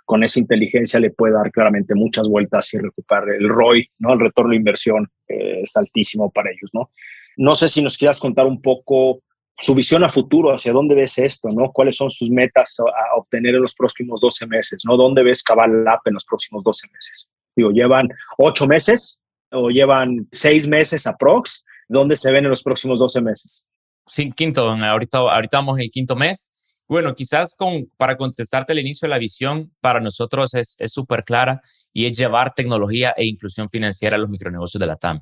con 0.05 0.23
esa 0.23 0.39
inteligencia 0.39 0.99
le 0.99 1.11
puede 1.11 1.33
dar 1.33 1.51
claramente 1.51 1.95
muchas 1.95 2.27
vueltas 2.27 2.73
y 2.73 2.77
recuperar 2.77 3.29
el 3.29 3.47
ROI, 3.47 3.87
¿no? 3.99 4.13
El 4.13 4.19
retorno 4.19 4.51
de 4.51 4.57
inversión 4.57 5.09
eh, 5.27 5.61
es 5.63 5.75
altísimo 5.75 6.31
para 6.31 6.51
ellos, 6.51 6.69
¿no? 6.73 6.91
No 7.37 7.55
sé 7.55 7.69
si 7.69 7.81
nos 7.81 7.97
quieras 7.97 8.19
contar 8.19 8.45
un 8.45 8.61
poco 8.61 9.21
su 9.59 9.75
visión 9.75 10.03
a 10.03 10.09
futuro, 10.09 10.53
hacia 10.53 10.73
dónde 10.73 10.95
ves 10.95 11.17
esto, 11.17 11.49
¿no? 11.49 11.71
¿Cuáles 11.71 11.95
son 11.95 12.09
sus 12.09 12.29
metas 12.29 12.77
a, 12.79 13.15
obtener 13.17 13.55
en 13.55 13.61
los 13.61 13.73
próximos 13.73 14.21
12 14.21 14.47
meses, 14.47 14.83
¿no? 14.85 14.97
¿Dónde 14.97 15.23
ves 15.23 15.43
Cabal 15.43 15.87
App 15.87 16.05
en 16.07 16.15
los 16.15 16.25
próximos 16.25 16.63
12 16.63 16.87
meses? 16.91 17.29
Digo, 17.55 17.71
¿llevan 17.71 18.09
ocho 18.37 18.65
meses 18.65 19.21
o 19.51 19.69
llevan 19.69 20.27
seis 20.31 20.67
meses 20.67 21.05
aprox? 21.05 21.63
¿Dónde 21.87 22.15
se 22.15 22.31
ven 22.31 22.45
en 22.45 22.49
los 22.49 22.63
próximos 22.63 22.99
12 22.99 23.21
meses? 23.21 23.67
Sí, 24.07 24.31
quinto, 24.31 24.69
ahorita, 24.69 25.19
ahorita 25.19 25.57
vamos 25.57 25.77
en 25.77 25.83
el 25.83 25.91
quinto 25.91 26.15
mes. 26.15 26.49
Bueno, 26.87 27.15
quizás 27.15 27.55
para 27.95 28.17
contestarte 28.17 28.73
al 28.73 28.79
inicio, 28.79 29.07
la 29.07 29.17
visión 29.17 29.71
para 29.79 29.99
nosotros 30.01 30.53
es 30.53 30.77
súper 30.91 31.23
clara 31.23 31.61
y 31.93 32.07
es 32.07 32.17
llevar 32.17 32.53
tecnología 32.53 33.13
e 33.15 33.25
inclusión 33.25 33.69
financiera 33.69 34.15
a 34.15 34.19
los 34.19 34.29
micronegocios 34.29 34.79
de 34.79 34.87
la 34.87 34.97
TAM. 34.97 35.21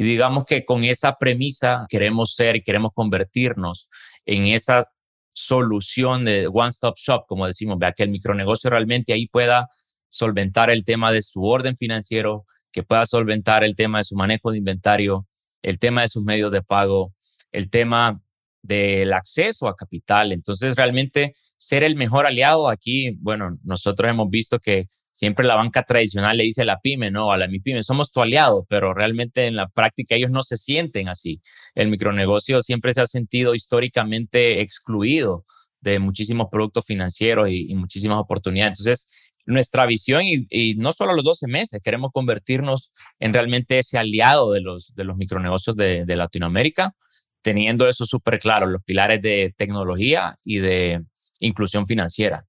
Y 0.00 0.02
digamos 0.02 0.44
que 0.46 0.64
con 0.64 0.82
esa 0.82 1.18
premisa 1.18 1.84
queremos 1.86 2.34
ser 2.34 2.56
y 2.56 2.62
queremos 2.62 2.92
convertirnos 2.94 3.90
en 4.24 4.46
esa 4.46 4.90
solución 5.34 6.24
de 6.24 6.46
one-stop 6.50 6.94
shop, 6.96 7.26
como 7.28 7.46
decimos, 7.46 7.76
que 7.94 8.04
el 8.04 8.08
micronegocio 8.08 8.70
realmente 8.70 9.12
ahí 9.12 9.26
pueda 9.26 9.68
solventar 10.08 10.70
el 10.70 10.86
tema 10.86 11.12
de 11.12 11.20
su 11.20 11.44
orden 11.44 11.76
financiero, 11.76 12.46
que 12.72 12.82
pueda 12.82 13.04
solventar 13.04 13.62
el 13.62 13.74
tema 13.74 13.98
de 13.98 14.04
su 14.04 14.16
manejo 14.16 14.50
de 14.50 14.56
inventario, 14.56 15.26
el 15.60 15.78
tema 15.78 16.00
de 16.00 16.08
sus 16.08 16.24
medios 16.24 16.50
de 16.50 16.62
pago, 16.62 17.12
el 17.52 17.68
tema 17.68 18.22
del 18.62 19.12
acceso 19.12 19.68
a 19.68 19.76
capital. 19.76 20.32
Entonces, 20.32 20.76
realmente 20.76 21.32
ser 21.56 21.82
el 21.82 21.96
mejor 21.96 22.26
aliado 22.26 22.68
aquí, 22.68 23.16
bueno, 23.20 23.58
nosotros 23.64 24.10
hemos 24.10 24.28
visto 24.30 24.58
que 24.58 24.86
siempre 25.12 25.46
la 25.46 25.56
banca 25.56 25.82
tradicional 25.82 26.36
le 26.36 26.44
dice 26.44 26.62
a 26.62 26.66
la 26.66 26.80
pyme, 26.80 27.10
no, 27.10 27.32
a 27.32 27.38
la 27.38 27.48
MIPYME, 27.48 27.82
somos 27.82 28.12
tu 28.12 28.20
aliado, 28.20 28.66
pero 28.68 28.94
realmente 28.94 29.44
en 29.44 29.56
la 29.56 29.68
práctica 29.68 30.14
ellos 30.14 30.30
no 30.30 30.42
se 30.42 30.56
sienten 30.56 31.08
así. 31.08 31.40
El 31.74 31.88
micronegocio 31.88 32.60
siempre 32.62 32.92
se 32.92 33.00
ha 33.00 33.06
sentido 33.06 33.54
históricamente 33.54 34.60
excluido 34.60 35.44
de 35.80 35.98
muchísimos 35.98 36.48
productos 36.50 36.84
financieros 36.86 37.48
y, 37.50 37.74
muchísimas 37.74 38.18
oportunidades. 38.18 38.78
Entonces, 38.80 39.08
nuestra 39.46 39.86
visión, 39.86 40.22
y, 40.24 40.74
no 40.76 40.92
solo 40.92 41.14
los 41.14 41.24
12 41.24 41.48
meses, 41.48 41.80
queremos 41.82 42.10
convertirnos 42.12 42.92
en 43.18 43.32
realmente 43.32 43.78
ese 43.78 43.98
aliado 43.98 44.52
de 44.52 44.60
los, 44.60 44.94
de 44.94 45.04
los 45.04 45.16
micronegocios 45.16 45.76
de, 45.76 46.04
de 46.04 46.16
Latinoamérica 46.16 46.94
teniendo 47.42 47.88
eso 47.88 48.06
súper 48.06 48.38
claro, 48.38 48.66
los 48.66 48.82
pilares 48.82 49.20
de 49.22 49.54
tecnología 49.56 50.38
y 50.44 50.58
de 50.58 51.02
inclusión 51.38 51.86
financiera. 51.86 52.46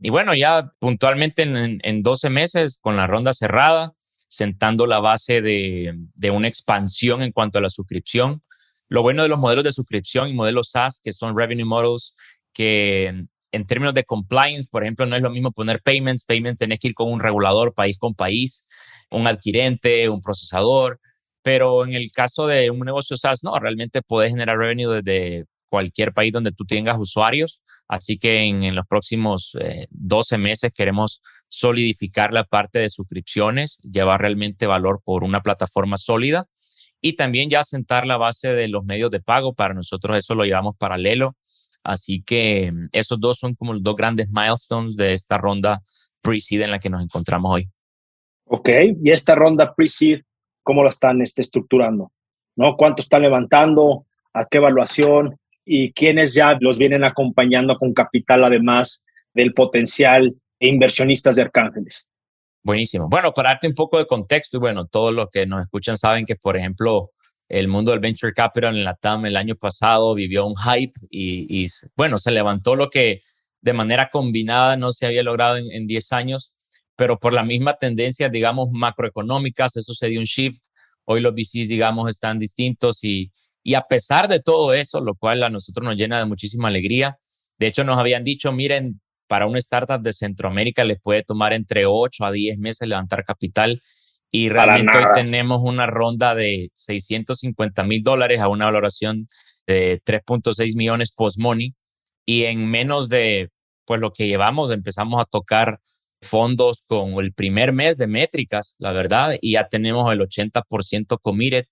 Y 0.00 0.10
bueno, 0.10 0.34
ya 0.34 0.72
puntualmente 0.78 1.42
en, 1.42 2.02
12 2.02 2.30
meses, 2.30 2.78
con 2.80 2.96
la 2.96 3.06
ronda 3.06 3.34
cerrada, 3.34 3.92
sentando 4.28 4.86
la 4.86 5.00
base 5.00 5.42
de, 5.42 5.94
de, 6.14 6.30
una 6.30 6.48
expansión 6.48 7.22
en 7.22 7.32
cuanto 7.32 7.58
a 7.58 7.62
la 7.62 7.68
suscripción. 7.68 8.42
Lo 8.88 9.02
bueno 9.02 9.22
de 9.22 9.28
los 9.28 9.38
modelos 9.38 9.64
de 9.64 9.72
suscripción 9.72 10.28
y 10.28 10.34
modelos 10.34 10.70
SaaS, 10.70 11.00
que 11.02 11.12
son 11.12 11.36
revenue 11.36 11.66
models, 11.66 12.14
que 12.54 13.26
en 13.52 13.66
términos 13.66 13.94
de 13.94 14.04
compliance, 14.04 14.68
por 14.70 14.82
ejemplo, 14.82 15.06
no 15.06 15.16
es 15.16 15.22
lo 15.22 15.30
mismo 15.30 15.52
poner 15.52 15.82
payments. 15.82 16.24
Payments 16.24 16.58
tenés 16.58 16.78
que 16.78 16.88
ir 16.88 16.94
con 16.94 17.10
un 17.12 17.20
regulador 17.20 17.74
país 17.74 17.98
con 17.98 18.14
país, 18.14 18.66
un 19.10 19.26
adquirente, 19.26 20.08
un 20.08 20.20
procesador. 20.20 21.00
Pero 21.42 21.84
en 21.84 21.94
el 21.94 22.10
caso 22.12 22.46
de 22.46 22.70
un 22.70 22.80
negocio 22.80 23.16
SaaS, 23.16 23.42
no, 23.42 23.58
realmente 23.58 24.02
puedes 24.02 24.30
generar 24.30 24.58
revenue 24.58 25.00
desde 25.00 25.46
cualquier 25.70 26.12
país 26.12 26.32
donde 26.32 26.52
tú 26.52 26.64
tengas 26.64 26.98
usuarios. 26.98 27.62
Así 27.88 28.18
que 28.18 28.42
en, 28.42 28.74
los 28.74 28.86
próximos 28.86 29.56
12 29.90 30.34
eh, 30.34 30.38
meses 30.38 30.72
queremos 30.74 31.22
solidificar 31.48 32.32
la 32.32 32.44
parte 32.44 32.80
de 32.80 32.90
suscripciones, 32.90 33.78
llevar 33.78 34.20
realmente 34.20 34.66
valor 34.66 35.00
por 35.02 35.24
una 35.24 35.40
plataforma 35.40 35.96
sólida 35.96 36.46
y 37.00 37.14
también 37.14 37.48
ya 37.48 37.64
sentar 37.64 38.06
la 38.06 38.18
base 38.18 38.52
de 38.52 38.68
los 38.68 38.84
medios 38.84 39.10
de 39.10 39.20
pago. 39.20 39.54
Para 39.54 39.72
nosotros 39.72 40.18
eso 40.18 40.34
lo 40.34 40.44
llevamos 40.44 40.76
paralelo. 40.76 41.36
Así 41.82 42.22
que 42.22 42.70
mm, 42.72 42.88
esos 42.92 43.18
dos 43.18 43.38
son 43.38 43.54
como 43.54 43.72
los 43.72 43.82
dos 43.82 43.94
grandes 43.94 44.28
milestones 44.28 44.96
de 44.96 45.14
esta 45.14 45.38
ronda 45.38 45.80
pre-seed 46.20 46.60
en 46.60 46.72
la 46.72 46.78
que 46.78 46.90
nos 46.90 47.02
encontramos 47.02 47.50
hoy. 47.52 47.70
Ok, 48.44 48.68
y 49.02 49.10
esta 49.10 49.34
ronda 49.34 49.74
pre-seed 49.74 50.22
cómo 50.62 50.82
la 50.82 50.90
están 50.90 51.22
este, 51.22 51.42
estructurando, 51.42 52.12
¿no? 52.56 52.76
¿Cuánto 52.76 53.00
están 53.00 53.22
levantando? 53.22 54.06
¿A 54.32 54.46
qué 54.46 54.58
evaluación? 54.58 55.38
Y 55.64 55.92
quiénes 55.92 56.34
ya 56.34 56.56
los 56.60 56.78
vienen 56.78 57.04
acompañando 57.04 57.76
con 57.76 57.92
capital, 57.92 58.44
además 58.44 59.04
del 59.34 59.54
potencial 59.54 60.34
e 60.58 60.68
inversionistas 60.68 61.36
de 61.36 61.42
Arcángeles. 61.42 62.06
Buenísimo. 62.62 63.08
Bueno, 63.08 63.32
para 63.32 63.50
darte 63.50 63.68
un 63.68 63.74
poco 63.74 63.98
de 63.98 64.06
contexto, 64.06 64.58
y 64.58 64.60
bueno, 64.60 64.86
todos 64.86 65.14
los 65.14 65.28
que 65.30 65.46
nos 65.46 65.62
escuchan 65.62 65.96
saben 65.96 66.26
que, 66.26 66.36
por 66.36 66.56
ejemplo, 66.56 67.10
el 67.48 67.68
mundo 67.68 67.90
del 67.90 68.00
venture 68.00 68.32
capital 68.32 68.76
en 68.76 68.84
la 68.84 68.94
TAM 68.94 69.26
el 69.26 69.36
año 69.36 69.56
pasado 69.56 70.14
vivió 70.14 70.46
un 70.46 70.54
hype 70.56 70.92
y, 71.10 71.66
bueno, 71.96 72.18
se 72.18 72.30
levantó 72.30 72.76
lo 72.76 72.90
que 72.90 73.20
de 73.62 73.72
manera 73.72 74.08
combinada 74.10 74.76
no 74.76 74.92
se 74.92 75.06
había 75.06 75.22
logrado 75.22 75.56
en 75.56 75.86
10 75.86 76.12
años 76.12 76.52
pero 77.00 77.18
por 77.18 77.32
la 77.32 77.42
misma 77.42 77.78
tendencia, 77.78 78.28
digamos, 78.28 78.68
macroeconómicas, 78.72 79.74
eso 79.78 79.94
se 79.94 80.08
dio 80.08 80.20
un 80.20 80.26
shift. 80.26 80.62
Hoy 81.06 81.22
los 81.22 81.32
VCs, 81.32 81.66
digamos, 81.66 82.10
están 82.10 82.38
distintos 82.38 83.02
y, 83.04 83.32
y 83.62 83.72
a 83.72 83.80
pesar 83.80 84.28
de 84.28 84.40
todo 84.40 84.74
eso, 84.74 85.00
lo 85.00 85.14
cual 85.14 85.42
a 85.42 85.48
nosotros 85.48 85.82
nos 85.82 85.96
llena 85.96 86.18
de 86.18 86.26
muchísima 86.26 86.68
alegría, 86.68 87.16
de 87.58 87.68
hecho 87.68 87.84
nos 87.84 87.98
habían 87.98 88.22
dicho, 88.22 88.52
miren, 88.52 89.00
para 89.26 89.46
una 89.46 89.58
startup 89.60 90.02
de 90.02 90.12
Centroamérica 90.12 90.84
les 90.84 91.00
puede 91.00 91.22
tomar 91.22 91.54
entre 91.54 91.86
8 91.86 92.22
a 92.26 92.32
10 92.32 92.58
meses 92.58 92.86
levantar 92.86 93.24
capital 93.24 93.80
y 94.30 94.50
realmente 94.50 94.98
hoy 94.98 95.06
tenemos 95.14 95.62
una 95.62 95.86
ronda 95.86 96.34
de 96.34 96.68
650 96.74 97.82
mil 97.84 98.02
dólares 98.02 98.42
a 98.42 98.48
una 98.48 98.66
valoración 98.66 99.26
de 99.66 100.02
3.6 100.04 100.76
millones 100.76 101.12
post-money 101.12 101.74
y 102.26 102.44
en 102.44 102.66
menos 102.66 103.08
de 103.08 103.48
pues 103.86 104.02
lo 104.02 104.12
que 104.12 104.26
llevamos 104.26 104.70
empezamos 104.70 105.18
a 105.18 105.24
tocar 105.24 105.80
fondos 106.22 106.84
con 106.86 107.14
el 107.14 107.32
primer 107.32 107.72
mes 107.72 107.98
de 107.98 108.06
métricas, 108.06 108.76
la 108.78 108.92
verdad, 108.92 109.36
y 109.40 109.52
ya 109.52 109.68
tenemos 109.68 110.12
el 110.12 110.20
80% 110.20 111.18
committed. 111.20 111.66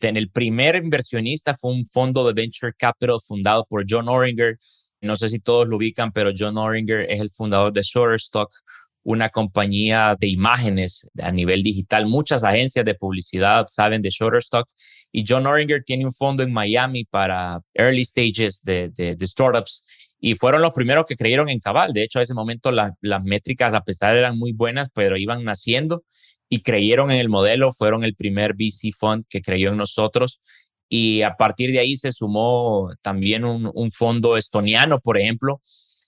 El 0.00 0.30
primer 0.30 0.76
inversionista 0.76 1.54
fue 1.54 1.72
un 1.72 1.86
fondo 1.86 2.26
de 2.26 2.32
venture 2.32 2.72
capital 2.76 3.18
fundado 3.20 3.66
por 3.68 3.84
John 3.88 4.08
Oringer. 4.08 4.58
No 5.02 5.16
sé 5.16 5.28
si 5.28 5.40
todos 5.40 5.68
lo 5.68 5.76
ubican, 5.76 6.12
pero 6.12 6.30
John 6.36 6.56
Oringer 6.56 7.10
es 7.10 7.20
el 7.20 7.30
fundador 7.30 7.72
de 7.72 7.82
Shutterstock, 7.82 8.50
una 9.02 9.28
compañía 9.28 10.16
de 10.18 10.28
imágenes 10.28 11.08
a 11.20 11.32
nivel 11.32 11.62
digital. 11.62 12.06
Muchas 12.06 12.44
agencias 12.44 12.84
de 12.84 12.94
publicidad 12.94 13.66
saben 13.68 14.00
de 14.00 14.10
Shutterstock 14.10 14.68
y 15.12 15.24
John 15.26 15.46
Oringer 15.46 15.82
tiene 15.84 16.06
un 16.06 16.12
fondo 16.12 16.42
en 16.42 16.52
Miami 16.52 17.04
para 17.04 17.60
early 17.74 18.04
stages 18.04 18.62
de, 18.62 18.90
de, 18.94 19.16
de 19.16 19.26
startups 19.26 19.84
y 20.20 20.34
fueron 20.34 20.62
los 20.62 20.72
primeros 20.72 21.06
que 21.06 21.16
creyeron 21.16 21.48
en 21.48 21.60
Cabal. 21.60 21.92
De 21.92 22.02
hecho, 22.02 22.18
a 22.18 22.22
ese 22.22 22.34
momento 22.34 22.70
las 22.70 23.24
métricas, 23.24 23.72
a 23.74 23.82
pesar 23.82 24.16
eran 24.16 24.38
muy 24.38 24.52
buenas, 24.52 24.88
pero 24.94 25.16
iban 25.16 25.44
naciendo 25.44 26.04
y 26.48 26.60
creyeron 26.62 27.10
en 27.10 27.20
el 27.20 27.30
modelo. 27.30 27.72
Fueron 27.72 28.04
el 28.04 28.14
primer 28.14 28.52
VC 28.52 28.92
fund 28.92 29.24
que 29.28 29.40
creyó 29.40 29.70
en 29.70 29.78
nosotros. 29.78 30.40
Y 30.88 31.22
a 31.22 31.36
partir 31.36 31.72
de 31.72 31.78
ahí 31.78 31.96
se 31.96 32.12
sumó 32.12 32.90
también 33.00 33.44
un, 33.44 33.70
un 33.72 33.90
fondo 33.90 34.36
estoniano, 34.36 35.00
por 35.00 35.18
ejemplo. 35.18 35.60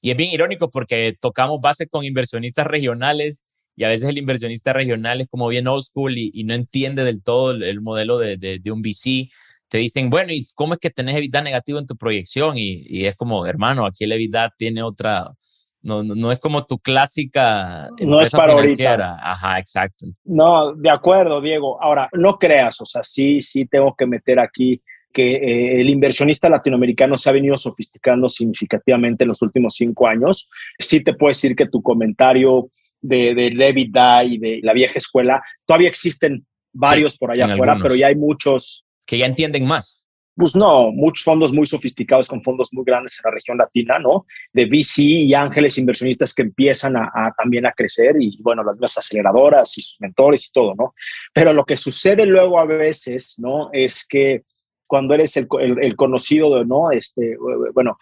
Y 0.02 0.10
es 0.10 0.16
bien 0.16 0.30
irónico 0.30 0.70
porque 0.70 1.16
tocamos 1.18 1.60
base 1.62 1.86
con 1.88 2.04
inversionistas 2.04 2.66
regionales 2.66 3.44
y 3.76 3.84
a 3.84 3.88
veces 3.88 4.08
el 4.08 4.18
inversionista 4.18 4.72
regional 4.72 5.20
es 5.20 5.28
como 5.28 5.48
bien 5.48 5.66
old 5.66 5.84
school 5.84 6.18
y, 6.18 6.44
no 6.44 6.54
entiende 6.54 7.04
del 7.04 7.22
todo 7.22 7.52
el, 7.52 7.80
modelo 7.80 8.18
de, 8.18 8.36
de, 8.36 8.58
de, 8.58 8.70
un 8.70 8.82
VC 8.82 9.30
te 9.72 9.78
dicen, 9.78 10.10
bueno, 10.10 10.34
¿y 10.34 10.46
cómo 10.54 10.74
es 10.74 10.80
que 10.80 10.90
tenés 10.90 11.16
EBITDA 11.16 11.40
negativo 11.40 11.78
en 11.78 11.86
tu 11.86 11.96
proyección? 11.96 12.58
Y, 12.58 13.06
es 13.06 13.16
como, 13.16 13.46
hermano, 13.46 13.86
aquí 13.86 14.04
el 14.04 14.12
EBITDA 14.12 14.52
tiene 14.58 14.82
otra, 14.82 15.32
no, 15.80 16.02
no, 16.02 16.30
es 16.30 16.38
como 16.40 16.66
tu 16.66 16.78
clásica 16.78 17.88
no 17.98 18.20
es 18.20 18.32
para 18.32 18.52
financiera. 18.52 19.16
Ajá, 19.18 19.58
exacto. 19.58 20.04
No, 20.24 20.74
de 20.74 20.90
acuerdo, 20.90 21.40
Diego. 21.40 21.82
Ahora, 21.82 22.10
no 22.12 22.38
creas, 22.38 22.82
o 22.82 22.84
sea, 22.84 23.02
sí, 23.02 23.40
sí 23.40 23.64
tengo 23.64 23.94
que 23.96 24.04
meter 24.04 24.40
aquí 24.40 24.82
que 25.10 25.36
eh, 25.36 25.80
el 25.80 25.88
inversionista 25.88 26.50
latinoamericano 26.50 27.16
se 27.16 27.30
ha 27.30 27.32
venido 27.32 27.56
sofisticando 27.56 28.28
significativamente 28.28 29.24
en 29.24 29.28
los 29.28 29.40
últimos 29.40 29.72
cinco 29.74 30.06
años. 30.06 30.50
Sí 30.78 31.02
te 31.02 31.14
puedo 31.14 31.30
decir 31.30 31.56
que 31.56 31.70
tu 31.70 31.80
comentario 31.80 32.68
de, 33.00 33.34
de 33.34 33.68
EBITDA 33.68 34.24
y 34.24 34.36
de 34.36 34.60
la 34.62 34.74
vieja 34.74 34.98
escuela, 34.98 35.42
todavía 35.64 35.88
existen 35.88 36.44
varios 36.74 37.16
por 37.16 37.30
allá 37.30 37.46
afuera, 37.46 37.78
pero 37.82 37.94
ya 37.94 38.08
hay 38.08 38.16
muchos 38.16 38.81
que 39.06 39.18
ya 39.18 39.26
entienden 39.26 39.66
más. 39.66 40.02
Pues 40.34 40.56
no, 40.56 40.90
muchos 40.92 41.24
fondos 41.24 41.52
muy 41.52 41.66
sofisticados 41.66 42.26
con 42.26 42.40
fondos 42.40 42.70
muy 42.72 42.84
grandes 42.84 43.18
en 43.18 43.30
la 43.30 43.34
región 43.34 43.58
latina, 43.58 43.98
¿no? 43.98 44.24
De 44.52 44.64
VC 44.64 45.02
y 45.02 45.34
ángeles 45.34 45.76
inversionistas 45.76 46.32
que 46.32 46.42
empiezan 46.42 46.96
a, 46.96 47.34
también 47.36 47.66
a 47.66 47.72
crecer 47.72 48.16
y, 48.18 48.40
bueno, 48.40 48.64
las 48.64 48.76
mismas 48.76 48.96
aceleradoras 48.96 49.76
y 49.76 49.82
sus 49.82 50.00
mentores 50.00 50.46
y 50.46 50.52
todo, 50.52 50.72
¿no? 50.74 50.94
Pero 51.34 51.52
lo 51.52 51.66
que 51.66 51.76
sucede 51.76 52.24
luego 52.24 52.58
a 52.58 52.64
veces, 52.64 53.34
¿no? 53.38 53.70
Es 53.72 54.06
que 54.06 54.44
cuando 54.86 55.12
eres 55.14 55.36
el, 55.36 55.46
conocido, 55.96 56.58
de, 56.58 56.64
¿no? 56.64 56.90
Este, 56.90 57.36
bueno, 57.74 57.98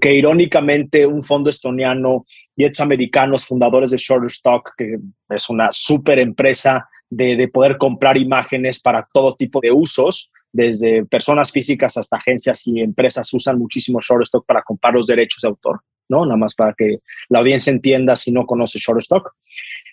que 0.00 0.12
irónicamente 0.12 1.06
un 1.06 1.22
fondo 1.22 1.50
estoniano 1.50 2.26
y 2.56 2.64
estos 2.64 2.80
americanos 2.80 3.46
fundadores 3.46 3.92
de 3.92 3.96
Shutterstock, 3.96 4.72
que 4.76 4.98
es 5.28 5.48
una 5.48 5.68
súper 5.70 6.18
empresa 6.18 6.88
de, 7.10 7.48
poder 7.48 7.78
comprar 7.78 8.16
imágenes 8.16 8.80
para 8.80 9.06
todo 9.12 9.36
tipo 9.36 9.60
de 9.60 9.72
usos, 9.72 10.30
desde 10.52 11.04
personas 11.04 11.52
físicas 11.52 11.96
hasta 11.96 12.16
agencias 12.16 12.66
y 12.66 12.80
empresas 12.80 13.32
usan 13.32 13.58
muchísimo 13.58 14.00
Shortstock 14.00 14.46
para 14.46 14.62
comprar 14.62 14.94
los 14.94 15.06
derechos 15.06 15.42
de 15.42 15.48
autor, 15.48 15.80
¿no? 16.08 16.24
Nada 16.24 16.36
más 16.36 16.54
para 16.54 16.72
que 16.72 16.98
la 17.28 17.40
audiencia 17.40 17.70
entienda 17.70 18.16
si 18.16 18.32
no 18.32 18.46
conoce 18.46 18.78
Shortstock, 18.78 19.32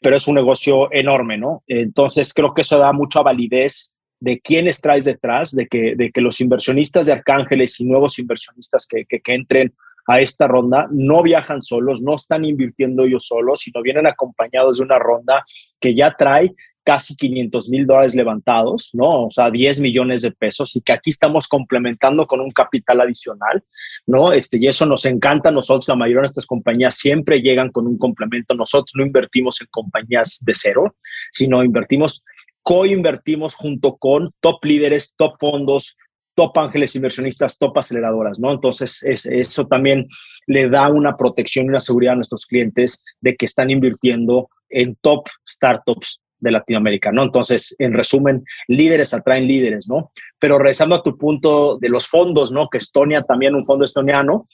pero 0.01 0.16
es 0.16 0.28
un 0.28 0.36
negocio 0.36 0.91
enorme, 0.91 1.38
¿no? 1.38 1.63
Entonces 1.68 2.34
creo 2.34 2.53
que 2.53 2.61
eso 2.61 2.78
da 2.80 2.93
mucha 2.93 3.22
validez 3.22 3.93
de 4.20 4.39
quiénes 4.39 4.80
traes 4.80 5.05
detrás, 5.05 5.51
de 5.51 5.68
que, 5.68 5.95
de 5.95 6.11
que 6.11 6.22
los 6.22 6.39
inversionistas 6.39 7.05
de 7.05 7.13
Arcángeles 7.13 7.80
y 7.80 7.86
nuevos 7.86 8.18
inversionistas 8.18 8.88
que, 8.88 9.05
que, 9.05 9.20
que 9.20 9.34
entren 9.34 9.74
a 10.07 10.22
esta 10.22 10.47
ronda 10.47 10.88
no 10.91 11.22
viajan 11.22 11.61
solos, 11.61 12.01
no 12.01 12.16
están 12.16 12.45
invirtiendo 12.45 13.03
ellos 13.03 13.28
solos, 13.28 13.59
sino 13.59 13.82
vienen 13.82 14.07
acompañados 14.07 14.78
de 14.78 14.84
una 14.84 14.99
ronda 14.99 15.43
que 15.80 15.95
ya 15.95 16.16
trae 16.18 16.53
casi 16.86 17.15
500 17.15 17.67
mil 17.69 17.86
dólares 17.88 18.15
levantados, 18.15 18.91
¿no? 18.93 19.25
O 19.25 19.29
sea, 19.31 19.49
10 19.49 19.79
millones 19.79 20.21
de 20.21 20.31
pesos 20.31 20.75
y 20.75 20.81
que 20.81 20.93
aquí 20.93 21.09
estamos 21.09 21.47
complementando 21.47 22.27
con 22.27 22.39
un 22.39 22.51
capital 22.51 23.01
adicional, 23.01 23.63
¿no? 24.05 24.31
Este, 24.31 24.59
y 24.59 24.67
eso 24.67 24.86
nos 24.86 25.03
encanta 25.05 25.49
a 25.49 25.51
nosotros, 25.51 25.88
la 25.89 25.95
mayoría 25.95 26.17
de 26.17 26.27
nuestras 26.27 26.45
compañías 26.45 26.95
siempre 26.95 27.41
llegan 27.41 27.71
con 27.71 27.88
un 27.88 27.97
complemento. 27.97 28.53
Nosotros 28.53 28.93
no 28.95 29.03
invertimos 29.03 29.59
en 29.61 29.67
compañías 29.71 30.39
de 30.45 30.53
cero, 30.53 30.95
sino 31.31 31.63
invertimos, 31.63 32.23
co-invertimos 32.61 33.55
junto 33.55 33.97
con 33.97 34.31
top 34.39 34.63
líderes, 34.63 35.15
top 35.17 35.38
fondos, 35.39 35.97
top 36.36 36.55
ángeles 36.59 36.95
inversionistas, 36.95 37.57
top 37.57 37.79
aceleradoras, 37.79 38.39
¿no? 38.39 38.51
Entonces, 38.51 39.01
eso 39.03 39.65
también 39.65 40.07
le 40.45 40.69
da 40.69 40.89
una 40.89 41.17
protección 41.17 41.65
y 41.65 41.69
una 41.69 41.79
seguridad 41.79 42.13
a 42.13 42.17
nuestros 42.17 42.45
clientes 42.45 43.03
de 43.21 43.36
que 43.36 43.45
están 43.45 43.71
invirtiendo 43.71 44.49
en 44.69 44.95
top 45.01 45.29
startups 45.47 46.19
de 46.39 46.51
Latinoamérica, 46.51 47.11
¿no? 47.11 47.23
Entonces, 47.23 47.75
en 47.79 47.93
resumen, 47.93 48.43
líderes 48.67 49.13
atraen 49.13 49.47
líderes, 49.47 49.88
¿no? 49.88 50.11
Pero 50.39 50.57
regresando 50.57 50.95
a 50.95 51.03
tu 51.03 51.17
punto 51.17 51.77
de 51.77 51.89
los 51.89 52.07
fondos, 52.07 52.51
¿no? 52.51 52.69
Que 52.69 52.77
Estonia, 52.77 53.21
también 53.21 53.55
un 53.55 53.65
fondo 53.65 53.86
estoniano, 53.86 54.47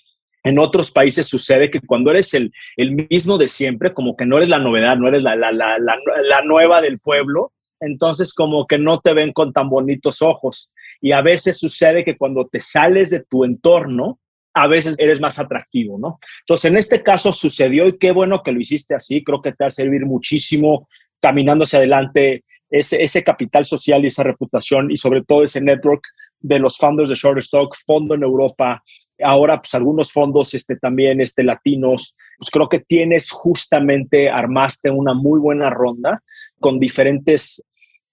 en 0.44 0.58
otros 0.58 0.92
países 0.92 1.28
sucede 1.28 1.70
que 1.70 1.82
cuando 1.82 2.12
eres 2.12 2.34
el, 2.34 2.52
el 2.76 3.08
mismo 3.10 3.38
de 3.38 3.48
siempre, 3.48 3.94
como 3.94 4.16
que 4.16 4.26
no 4.26 4.38
eres 4.38 4.50
la 4.50 4.60
novedad, 4.60 4.98
no 4.98 5.08
eres 5.08 5.22
la, 5.24 5.36
la, 5.36 5.52
la, 5.52 5.78
la, 5.78 6.42
nueva 6.44 6.82
del 6.82 7.00
pueblo, 7.00 7.52
entonces 7.80 8.34
como 8.34 8.66
que 8.66 8.80
no 8.80 9.00
te 9.00 9.14
ven 9.14 9.34
con 9.34 9.54
tan 9.54 9.70
bonitos 9.70 10.22
ojos. 10.22 10.72
Y 11.00 11.12
a 11.12 11.22
veces 11.22 11.60
sucede 11.60 12.04
que 12.04 12.18
cuando 12.18 12.48
te 12.48 12.60
sales 12.60 13.10
de 13.12 13.24
tu 13.24 13.44
entorno, 13.44 14.20
a 14.54 14.68
veces 14.68 14.96
eres 14.98 15.22
más 15.22 15.40
atractivo, 15.40 15.98
¿no? 15.98 16.20
Entonces, 16.42 16.72
en 16.72 16.78
este 16.78 17.02
caso 17.04 17.32
sucedió 17.32 17.88
y 17.88 17.98
qué 17.98 18.12
bueno 18.12 18.42
que 18.44 18.52
lo 18.52 18.60
hiciste 18.60 18.96
así, 18.96 19.24
creo 19.24 19.42
que 19.42 19.52
te 19.52 19.64
va 19.64 19.68
a 19.68 19.72
servir 19.72 20.06
muchísimo 20.06 20.88
caminando 21.22 21.64
hacia 21.64 21.80
adelante 21.80 22.44
ese, 22.70 23.04
ese 23.04 23.24
capital 23.24 23.66
social 23.66 24.04
y 24.04 24.08
esa 24.08 24.24
reputación 24.24 24.92
y 24.92 24.98
sobre 24.98 25.24
todo 25.24 25.44
ese 25.44 25.62
network 25.62 26.02
de 26.40 26.60
los 26.60 26.78
founders 26.78 27.10
de 27.10 27.16
Shortstock, 27.16 27.76
fondo 27.86 28.16
en 28.16 28.24
Europa, 28.24 28.84
ahora 29.24 29.62
pues 29.62 29.74
algunos 29.74 30.12
fondos 30.12 30.54
este, 30.54 30.76
también 30.76 31.22
este, 31.22 31.44
latinos, 31.44 32.16
pues 32.38 32.50
creo 32.50 32.68
que 32.68 32.80
tienes 32.80 33.30
justamente, 33.30 34.30
armaste 34.30 34.90
una 34.90 35.14
muy 35.14 35.40
buena 35.40 35.70
ronda 35.70 36.22
con 36.60 36.80
diferentes 36.80 37.64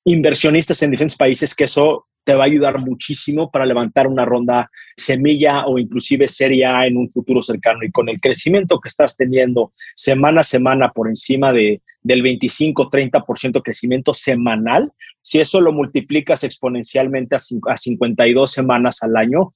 inversionistas 0.04 0.82
en 0.82 0.90
diferentes 0.90 1.16
países, 1.16 1.54
que 1.54 1.64
eso 1.64 2.06
te 2.28 2.34
va 2.34 2.42
a 2.44 2.46
ayudar 2.46 2.78
muchísimo 2.78 3.50
para 3.50 3.64
levantar 3.64 4.06
una 4.06 4.26
ronda 4.26 4.70
semilla 4.94 5.64
o 5.64 5.78
inclusive 5.78 6.28
serie 6.28 6.66
A 6.66 6.86
en 6.86 6.98
un 6.98 7.08
futuro 7.08 7.40
cercano. 7.40 7.78
Y 7.82 7.90
con 7.90 8.10
el 8.10 8.20
crecimiento 8.20 8.78
que 8.80 8.90
estás 8.90 9.16
teniendo 9.16 9.72
semana 9.94 10.42
a 10.42 10.44
semana 10.44 10.92
por 10.92 11.08
encima 11.08 11.54
de, 11.54 11.80
del 12.02 12.22
25-30% 12.22 13.62
crecimiento 13.62 14.12
semanal, 14.12 14.92
si 15.22 15.40
eso 15.40 15.62
lo 15.62 15.72
multiplicas 15.72 16.44
exponencialmente 16.44 17.34
a, 17.34 17.38
a 17.72 17.76
52 17.78 18.52
semanas 18.52 19.02
al 19.02 19.16
año, 19.16 19.54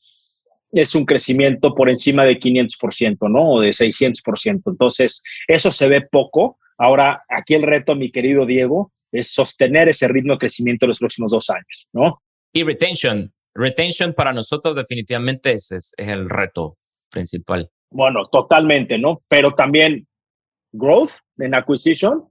es 0.73 0.95
un 0.95 1.05
crecimiento 1.05 1.75
por 1.75 1.91
encima 1.91 2.25
de 2.25 2.41
500%, 2.41 3.31
¿no? 3.31 3.51
O 3.51 3.61
de 3.61 3.68
600%. 3.68 4.62
Entonces, 4.64 5.23
eso 5.47 5.70
se 5.73 5.89
ve 5.89 6.01
poco. 6.11 6.57
Ahora, 6.79 7.23
aquí 7.29 7.53
el 7.53 7.64
reto, 7.64 7.95
mi 7.95 8.11
querido 8.11 8.47
Diego, 8.47 8.93
es 9.12 9.31
sostener 9.31 9.91
ese 9.91 10.09
ritmo 10.09 10.33
de 10.33 10.39
crecimiento 10.39 10.87
en 10.87 10.89
los 10.89 11.01
próximos 11.01 11.33
dos 11.33 11.51
años, 11.51 11.87
¿no? 11.93 12.23
Y 12.53 12.64
retention. 12.64 13.32
Retention 13.55 14.14
para 14.14 14.32
nosotros 14.32 14.74
definitivamente 14.76 15.53
es, 15.53 15.72
es, 15.72 15.94
el 15.96 16.28
reto 16.28 16.78
principal. 17.11 17.70
Bueno, 17.90 18.26
totalmente, 18.30 18.98
¿no? 18.98 19.22
Pero 19.28 19.55
también 19.55 20.07
growth 20.72 21.12
en 21.38 21.55
acquisition 21.55 22.28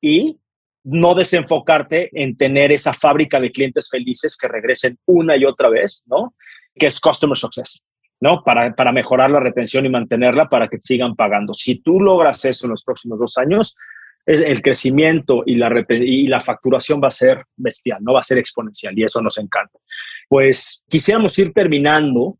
y 0.00 0.38
no 0.84 1.14
desenfocarte 1.14 2.10
en 2.12 2.36
tener 2.36 2.72
esa 2.72 2.94
fábrica 2.94 3.40
de 3.40 3.50
clientes 3.50 3.88
felices 3.90 4.36
que 4.36 4.48
regresen 4.48 4.98
una 5.04 5.36
y 5.36 5.44
otra 5.44 5.68
vez, 5.68 6.02
¿no? 6.06 6.34
Que 6.74 6.86
es 6.86 7.00
customer 7.00 7.36
success, 7.36 7.82
¿no? 8.20 8.42
Para, 8.44 8.74
para 8.74 8.92
mejorar 8.92 9.30
la 9.30 9.40
retención 9.40 9.84
y 9.84 9.90
mantenerla 9.90 10.48
para 10.48 10.68
que 10.68 10.78
sigan 10.80 11.16
pagando. 11.16 11.52
Si 11.54 11.80
tú 11.82 12.00
logras 12.00 12.44
eso 12.44 12.66
en 12.66 12.70
los 12.70 12.84
próximos 12.84 13.18
dos 13.18 13.36
años, 13.36 13.74
el 14.26 14.60
crecimiento 14.60 15.44
y 15.46 15.54
la, 15.54 15.72
y 15.88 16.26
la 16.26 16.40
facturación 16.40 17.00
va 17.02 17.08
a 17.08 17.12
ser 17.12 17.44
bestial, 17.56 17.98
no 18.02 18.14
va 18.14 18.20
a 18.20 18.24
ser 18.24 18.38
exponencial 18.38 18.98
y 18.98 19.04
eso 19.04 19.22
nos 19.22 19.38
encanta. 19.38 19.78
Pues 20.28 20.84
quisiéramos 20.88 21.38
ir 21.38 21.52
terminando 21.52 22.36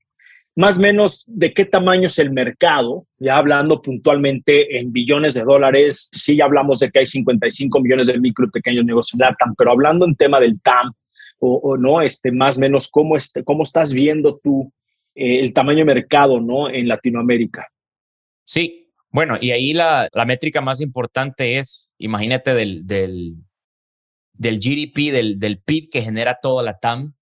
más 0.57 0.79
o 0.79 0.81
menos 0.81 1.25
de 1.27 1.53
qué 1.53 1.67
tamaño 1.67 2.07
es 2.07 2.19
el 2.19 2.33
mercado, 2.33 3.07
ya 3.19 3.37
hablando 3.37 3.83
puntualmente 3.83 4.79
en 4.79 4.91
billones 4.91 5.35
de 5.35 5.45
dólares, 5.45 6.09
sí 6.13 6.41
hablamos 6.41 6.79
de 6.79 6.91
que 6.91 7.01
hay 7.01 7.07
55 7.07 7.79
millones 7.81 8.07
de 8.07 8.19
micro 8.19 8.47
y 8.47 8.51
pequeños 8.51 8.85
negocios 8.87 9.21
en 9.21 9.27
LATAM, 9.27 9.55
pero 9.55 9.71
hablando 9.71 10.07
en 10.07 10.17
tema 10.17 10.41
del 10.41 10.59
TAM, 10.63 10.93
o, 11.39 11.77
no, 11.77 12.01
este, 12.01 12.33
más 12.33 12.57
o 12.57 12.61
menos, 12.61 12.89
¿cómo, 12.89 13.15
este, 13.15 13.45
cómo 13.45 13.63
estás 13.63 13.93
viendo 13.93 14.41
tú 14.43 14.73
eh, 15.15 15.41
el 15.41 15.53
tamaño 15.53 15.81
de 15.81 15.95
mercado 15.95 16.41
¿no? 16.41 16.71
en 16.71 16.89
Latinoamérica? 16.89 17.69
Sí, 18.43 18.86
bueno, 19.17 19.39
y 19.41 19.53
ahí 19.53 19.73
la, 19.73 20.11
la 20.13 20.27
métrica 20.27 20.61
más 20.61 20.83
importante 20.83 21.57
es, 21.57 21.89
imagínate, 21.97 22.53
del, 22.53 22.87
del, 22.87 23.37
del 24.35 24.59
GDP, 24.59 25.11
del, 25.11 25.39
del 25.39 25.59
PIB 25.59 25.89
que 25.91 26.03
genera 26.03 26.39
toda 26.43 26.63
la 26.63 26.77
TAM. 26.77 27.15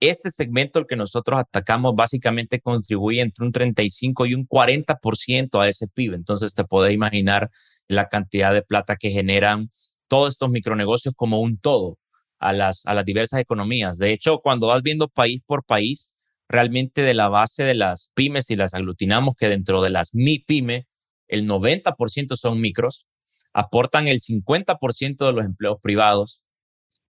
Este 0.00 0.30
segmento, 0.30 0.78
el 0.78 0.86
que 0.86 0.96
nosotros 0.96 1.38
atacamos, 1.38 1.94
básicamente 1.94 2.62
contribuye 2.62 3.20
entre 3.20 3.44
un 3.44 3.52
35 3.52 4.24
y 4.24 4.32
un 4.32 4.48
40% 4.48 5.60
a 5.60 5.68
ese 5.68 5.86
PIB. 5.86 6.14
Entonces 6.14 6.54
te 6.54 6.64
puedes 6.64 6.94
imaginar 6.94 7.50
la 7.88 8.08
cantidad 8.08 8.54
de 8.54 8.62
plata 8.62 8.96
que 8.96 9.10
generan 9.10 9.68
todos 10.08 10.32
estos 10.32 10.48
micronegocios 10.48 11.12
como 11.14 11.40
un 11.40 11.58
todo 11.58 11.98
a 12.38 12.54
las, 12.54 12.86
a 12.86 12.94
las 12.94 13.04
diversas 13.04 13.38
economías. 13.38 13.98
De 13.98 14.12
hecho, 14.14 14.38
cuando 14.38 14.68
vas 14.68 14.80
viendo 14.80 15.08
país 15.08 15.42
por 15.44 15.62
país, 15.62 16.10
realmente 16.48 17.02
de 17.02 17.12
la 17.12 17.28
base 17.28 17.64
de 17.64 17.74
las 17.74 18.12
pymes 18.14 18.48
y 18.48 18.56
las 18.56 18.72
aglutinamos 18.72 19.34
que 19.36 19.50
dentro 19.50 19.82
de 19.82 19.90
las 19.90 20.14
MIPYME 20.14 20.86
el 21.28 21.46
90% 21.46 22.36
son 22.36 22.60
micros, 22.60 23.06
aportan 23.52 24.08
el 24.08 24.20
50% 24.20 25.26
de 25.26 25.32
los 25.32 25.44
empleos 25.44 25.78
privados 25.80 26.40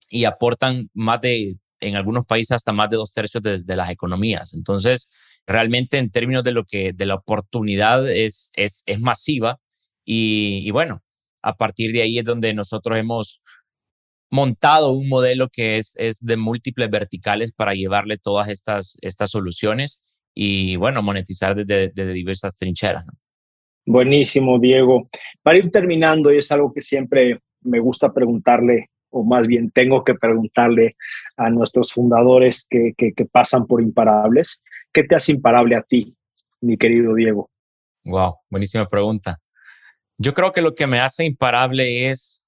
y 0.09 0.25
aportan 0.25 0.91
más 0.95 1.21
de, 1.21 1.57
en 1.81 1.97
algunos 1.97 2.27
países, 2.27 2.53
hasta 2.53 2.73
más 2.73 2.91
de 2.91 2.97
dos 2.97 3.13
tercios 3.13 3.43
de, 3.43 3.77
las 3.77 3.91
economías. 3.91 4.55
Entonces, 4.55 5.11
realmente 5.47 5.99
en 5.99 6.11
términos 6.11 6.45
de 6.45 6.53
lo 6.53 6.65
que, 6.65 6.93
de 6.93 7.07
la 7.07 7.15
oportunidad 7.15 8.09
es, 8.11 8.51
es, 8.55 8.83
es 8.87 9.01
masiva 9.01 9.59
y, 10.05 10.71
bueno, 10.71 11.03
a 11.43 11.57
partir 11.57 11.93
de 11.93 12.03
ahí 12.03 12.19
es 12.19 12.25
donde 12.25 12.55
nosotros 12.55 12.99
hemos 12.99 13.41
montado 14.31 14.91
un 14.93 15.09
modelo 15.09 15.49
que 15.49 15.79
es, 15.79 15.95
es 15.99 16.21
de 16.21 16.37
múltiples 16.37 16.91
verticales 16.91 17.53
para 17.53 17.75
llevarle 17.75 18.19
todas 18.19 18.49
estas, 18.49 18.97
estas 19.01 19.31
soluciones 19.31 20.03
y, 20.35 20.77
bueno, 20.77 21.03
monetizar 21.03 21.57
desde, 21.57 22.13
diversas 22.13 22.55
trincheras. 22.57 23.05
Buenísimo, 23.87 24.59
Diego. 24.59 25.09
Para 25.43 25.59
ir 25.59 25.70
terminando, 25.70 26.32
y 26.32 26.39
es 26.39 26.51
algo 26.51 26.72
que 26.72 26.82
siempre 26.82 27.41
me 27.61 27.78
gusta 27.78 28.12
preguntarle, 28.12 28.91
o 29.11 29.22
más 29.22 29.47
bien 29.47 29.70
tengo 29.70 30.03
que 30.03 30.14
preguntarle 30.14 30.97
a 31.37 31.51
nuestros 31.51 31.93
fundadores 31.93 32.66
que, 32.68 32.95
pasan 33.30 33.64
por 33.66 33.80
imparables, 33.80 34.61
¿qué 34.93 35.05
te 35.05 35.14
hace 35.14 35.32
imparable 35.32 35.76
a 35.76 35.82
ti, 35.82 36.16
mi 36.61 36.76
querido 36.76 37.14
Diego? 37.14 37.49
Wow, 38.05 38.34
buenísima 38.51 38.89
pregunta. 38.89 39.39
Yo 40.18 40.34
creo 40.34 40.53
que 40.53 40.62
lo 40.62 40.74
que 40.74 40.89
me 40.89 40.99
hace 40.99 41.24
imparable 41.24 42.11
es 42.11 42.45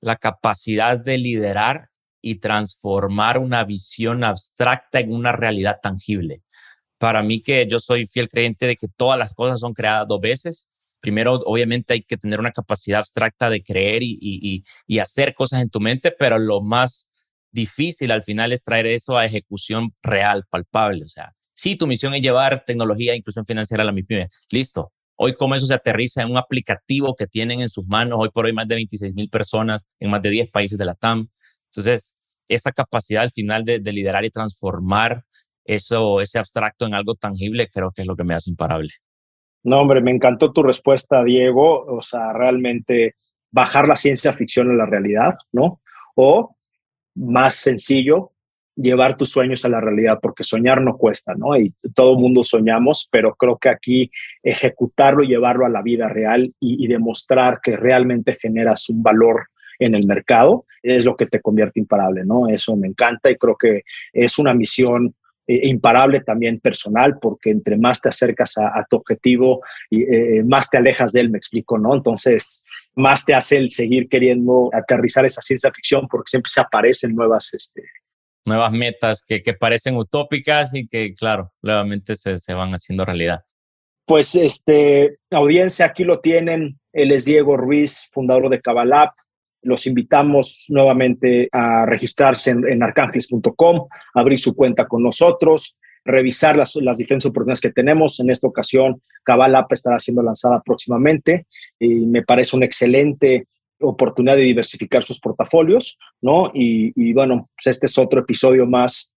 la 0.00 0.16
capacidad 0.16 0.98
de 0.98 1.16
liderar 1.16 1.88
y 2.20 2.40
transformar 2.40 3.38
una 3.38 3.64
visión 3.64 4.22
abstracta 4.22 5.00
en 5.00 5.14
una 5.14 5.32
realidad 5.32 5.78
tangible. 5.82 6.42
Para 6.98 7.22
mí 7.22 7.40
que 7.40 7.66
yo 7.66 7.78
soy 7.78 8.06
fiel 8.06 8.28
creyente 8.28 8.66
de 8.66 8.76
que 8.76 8.88
todas 8.88 9.18
las 9.18 9.32
cosas 9.32 9.60
son 9.60 9.72
creadas 9.72 10.06
dos 10.08 10.20
veces 10.20 10.68
primero, 11.04 11.34
obviamente 11.44 11.92
hay 11.92 12.02
que 12.02 12.16
tener 12.16 12.40
una 12.40 12.50
capacidad 12.50 13.00
abstracta 13.00 13.50
de 13.50 13.62
creer 13.62 14.00
y, 14.02 14.64
hacer 14.98 15.34
cosas 15.34 15.60
en 15.60 15.68
tu 15.68 15.78
mente, 15.78 16.10
pero 16.18 16.38
lo 16.38 16.62
más 16.62 17.10
difícil 17.52 18.10
al 18.10 18.22
final 18.22 18.52
es 18.52 18.64
traer 18.64 18.86
eso 18.86 19.18
a 19.18 19.26
ejecución 19.26 19.94
real, 20.02 20.44
palpable. 20.48 21.04
O 21.04 21.08
sea, 21.08 21.34
si 21.52 21.76
tu 21.76 21.86
misión 21.86 22.14
es 22.14 22.22
llevar 22.22 22.64
tecnología 22.66 23.12
e 23.12 23.16
inclusión 23.16 23.44
financiera 23.44 23.82
a 23.82 23.86
la 23.86 23.92
MIPYME, 23.92 24.28
listo. 24.50 24.92
Hoy 25.16 25.34
cómo 25.34 25.54
eso 25.54 25.66
se 25.66 25.74
aterriza 25.74 26.22
en 26.22 26.30
un 26.30 26.38
aplicativo 26.38 27.14
que 27.14 27.26
tienen 27.26 27.60
en 27.60 27.68
sus 27.68 27.86
manos, 27.86 28.18
hoy 28.18 28.30
por 28.30 28.46
hoy 28.46 28.54
más 28.54 28.66
de 28.66 28.76
26 28.76 29.14
mil 29.14 29.28
personas 29.28 29.84
en 30.00 30.10
más 30.10 30.22
de 30.22 30.30
10 30.30 30.50
países 30.50 30.78
de 30.78 30.86
la 30.86 30.94
TAM. 30.94 31.28
Entonces, 31.66 32.16
esa 32.48 32.72
capacidad 32.72 33.22
al 33.22 33.30
final 33.30 33.62
de, 33.64 33.78
de 33.78 33.92
liderar 33.92 34.24
y 34.24 34.30
transformar 34.30 35.22
eso, 35.64 36.22
ese 36.22 36.38
abstracto 36.38 36.86
en 36.86 36.94
algo 36.94 37.14
tangible, 37.14 37.68
creo 37.68 37.92
que 37.92 38.02
es 38.02 38.08
lo 38.08 38.16
que 38.16 38.24
me 38.24 38.34
hace 38.34 38.50
imparable. 38.50 38.88
No, 39.64 39.80
hombre, 39.80 40.02
me 40.02 40.10
encantó 40.10 40.52
tu 40.52 40.62
respuesta, 40.62 41.24
Diego. 41.24 41.84
O 41.86 42.02
sea, 42.02 42.32
realmente 42.32 43.16
bajar 43.50 43.88
la 43.88 43.96
ciencia 43.96 44.32
ficción 44.32 44.70
a 44.70 44.74
la 44.74 44.86
realidad, 44.86 45.34
¿no? 45.52 45.80
O 46.14 46.56
más 47.14 47.54
sencillo, 47.54 48.32
llevar 48.76 49.16
tus 49.16 49.30
sueños 49.30 49.64
a 49.64 49.68
la 49.68 49.80
realidad, 49.80 50.18
porque 50.20 50.44
soñar 50.44 50.82
no 50.82 50.96
cuesta, 50.96 51.34
¿no? 51.34 51.56
Y 51.56 51.72
todo 51.94 52.18
mundo 52.18 52.42
soñamos, 52.42 53.08
pero 53.10 53.34
creo 53.36 53.56
que 53.56 53.68
aquí 53.68 54.10
ejecutarlo 54.42 55.22
y 55.22 55.28
llevarlo 55.28 55.64
a 55.64 55.70
la 55.70 55.82
vida 55.82 56.08
real 56.08 56.52
y, 56.60 56.84
y 56.84 56.88
demostrar 56.88 57.60
que 57.62 57.76
realmente 57.76 58.36
generas 58.40 58.88
un 58.88 59.02
valor 59.02 59.48
en 59.78 59.94
el 59.94 60.06
mercado 60.06 60.66
es 60.82 61.04
lo 61.04 61.16
que 61.16 61.26
te 61.26 61.40
convierte 61.40 61.80
imparable, 61.80 62.24
¿no? 62.24 62.48
Eso 62.48 62.76
me 62.76 62.88
encanta 62.88 63.30
y 63.30 63.36
creo 63.36 63.56
que 63.56 63.82
es 64.12 64.38
una 64.38 64.52
misión 64.52 65.14
eh, 65.46 65.68
imparable 65.68 66.20
también 66.20 66.58
personal, 66.60 67.18
porque 67.20 67.50
entre 67.50 67.76
más 67.76 68.00
te 68.00 68.08
acercas 68.08 68.56
a, 68.56 68.78
a 68.78 68.84
tu 68.88 68.96
objetivo, 68.96 69.62
y, 69.90 70.02
eh, 70.02 70.42
más 70.44 70.70
te 70.70 70.78
alejas 70.78 71.12
de 71.12 71.20
él, 71.20 71.30
me 71.30 71.38
explico, 71.38 71.78
¿no? 71.78 71.94
Entonces, 71.94 72.64
más 72.94 73.24
te 73.24 73.34
hace 73.34 73.56
el 73.56 73.68
seguir 73.68 74.08
queriendo 74.08 74.70
aterrizar 74.72 75.24
esa 75.24 75.42
ciencia 75.42 75.70
ficción, 75.72 76.08
porque 76.08 76.30
siempre 76.30 76.50
se 76.50 76.60
aparecen 76.60 77.14
nuevas... 77.14 77.52
Este, 77.52 77.82
nuevas 78.46 78.72
metas 78.72 79.24
que, 79.26 79.42
que 79.42 79.54
parecen 79.54 79.96
utópicas 79.96 80.74
y 80.74 80.86
que, 80.86 81.14
claro, 81.14 81.52
nuevamente 81.62 82.14
se, 82.14 82.38
se 82.38 82.52
van 82.52 82.72
haciendo 82.72 83.04
realidad. 83.04 83.42
Pues, 84.06 84.34
este, 84.34 85.18
audiencia, 85.30 85.86
aquí 85.86 86.04
lo 86.04 86.20
tienen. 86.20 86.78
Él 86.92 87.10
es 87.10 87.24
Diego 87.24 87.56
Ruiz, 87.56 88.06
fundador 88.12 88.50
de 88.50 88.60
Cabalab 88.60 89.10
los 89.64 89.86
invitamos 89.86 90.66
nuevamente 90.68 91.48
a 91.52 91.86
registrarse 91.86 92.50
en, 92.50 92.66
en 92.68 92.82
arcángeles.com, 92.82 93.88
abrir 94.14 94.38
su 94.38 94.54
cuenta 94.54 94.86
con 94.86 95.02
nosotros, 95.02 95.76
revisar 96.04 96.56
las, 96.56 96.76
las, 96.76 96.98
diferentes 96.98 97.26
oportunidades 97.26 97.60
que 97.60 97.72
tenemos. 97.72 98.20
En 98.20 98.30
esta 98.30 98.46
ocasión, 98.46 99.00
Cabal 99.22 99.56
App 99.56 99.72
estará 99.72 99.98
siendo 99.98 100.22
lanzada 100.22 100.62
próximamente 100.64 101.46
y 101.78 102.06
me 102.06 102.22
parece 102.22 102.56
una 102.56 102.66
excelente 102.66 103.46
oportunidad 103.80 104.36
de 104.36 104.42
diversificar 104.42 105.02
sus 105.02 105.18
portafolios, 105.18 105.98
¿no? 106.20 106.50
Y, 106.54 106.92
y 106.94 107.12
bueno, 107.12 107.48
pues 107.56 107.74
este 107.74 107.86
es 107.86 107.98
otro 107.98 108.20
episodio 108.20 108.66
más 108.66 109.12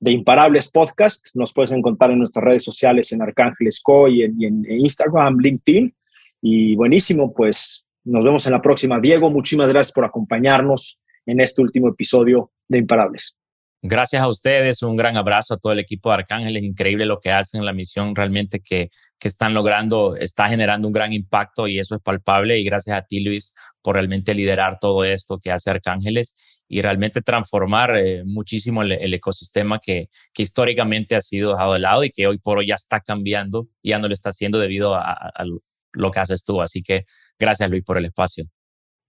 de 0.00 0.12
Imparables 0.12 0.70
Podcast. 0.70 1.28
Nos 1.34 1.52
puedes 1.52 1.70
encontrar 1.70 2.10
en 2.10 2.18
nuestras 2.18 2.44
redes 2.44 2.64
sociales 2.64 3.12
en 3.12 3.22
Arcángeles 3.22 3.80
Co 3.82 4.08
y 4.08 4.22
en, 4.22 4.40
y 4.40 4.46
en 4.46 4.64
Instagram, 4.70 5.38
LinkedIn. 5.38 5.94
Y 6.42 6.74
buenísimo, 6.74 7.32
pues 7.32 7.86
nos 8.04 8.24
vemos 8.24 8.46
en 8.46 8.52
la 8.52 8.62
próxima. 8.62 9.00
Diego, 9.00 9.30
muchísimas 9.30 9.68
gracias 9.68 9.92
por 9.92 10.04
acompañarnos 10.04 11.00
en 11.26 11.40
este 11.40 11.62
último 11.62 11.88
episodio 11.88 12.52
de 12.68 12.78
Imparables. 12.78 13.36
Gracias 13.82 14.20
a 14.20 14.28
ustedes, 14.28 14.82
un 14.82 14.94
gran 14.94 15.16
abrazo 15.16 15.54
a 15.54 15.56
todo 15.56 15.72
el 15.72 15.78
equipo 15.78 16.10
de 16.10 16.16
Arcángeles, 16.16 16.64
increíble 16.64 17.06
lo 17.06 17.18
que 17.18 17.30
hacen, 17.30 17.64
la 17.64 17.72
misión 17.72 18.14
realmente 18.14 18.60
que, 18.60 18.90
que 19.18 19.28
están 19.28 19.54
logrando, 19.54 20.16
está 20.16 20.50
generando 20.50 20.86
un 20.86 20.92
gran 20.92 21.14
impacto 21.14 21.66
y 21.66 21.78
eso 21.78 21.94
es 21.94 22.02
palpable 22.02 22.58
y 22.58 22.64
gracias 22.64 22.98
a 22.98 23.06
ti 23.06 23.20
Luis 23.20 23.54
por 23.80 23.94
realmente 23.94 24.34
liderar 24.34 24.78
todo 24.78 25.02
esto 25.02 25.38
que 25.38 25.50
hace 25.50 25.70
Arcángeles 25.70 26.60
y 26.68 26.82
realmente 26.82 27.22
transformar 27.22 27.96
eh, 27.96 28.22
muchísimo 28.26 28.82
el, 28.82 29.14
ecosistema 29.14 29.78
que, 29.78 30.10
que 30.34 30.42
históricamente 30.42 31.16
ha 31.16 31.22
sido 31.22 31.52
dejado 31.52 31.72
de 31.72 31.80
lado 31.80 32.04
y 32.04 32.10
que 32.10 32.26
hoy 32.26 32.36
por 32.36 32.58
hoy 32.58 32.66
ya 32.66 32.74
está 32.74 33.00
cambiando, 33.00 33.66
ya 33.82 33.98
no 33.98 34.08
lo 34.08 34.12
está 34.12 34.28
haciendo 34.28 34.58
debido 34.58 34.94
a, 34.94 35.10
a, 35.10 35.44
lo 35.92 36.10
que 36.10 36.20
haces 36.20 36.44
tú. 36.44 36.60
Así 36.60 36.82
que 36.82 37.04
gracias, 37.38 37.70
Luis, 37.70 37.84
por 37.84 37.98
el 37.98 38.06
espacio. 38.06 38.44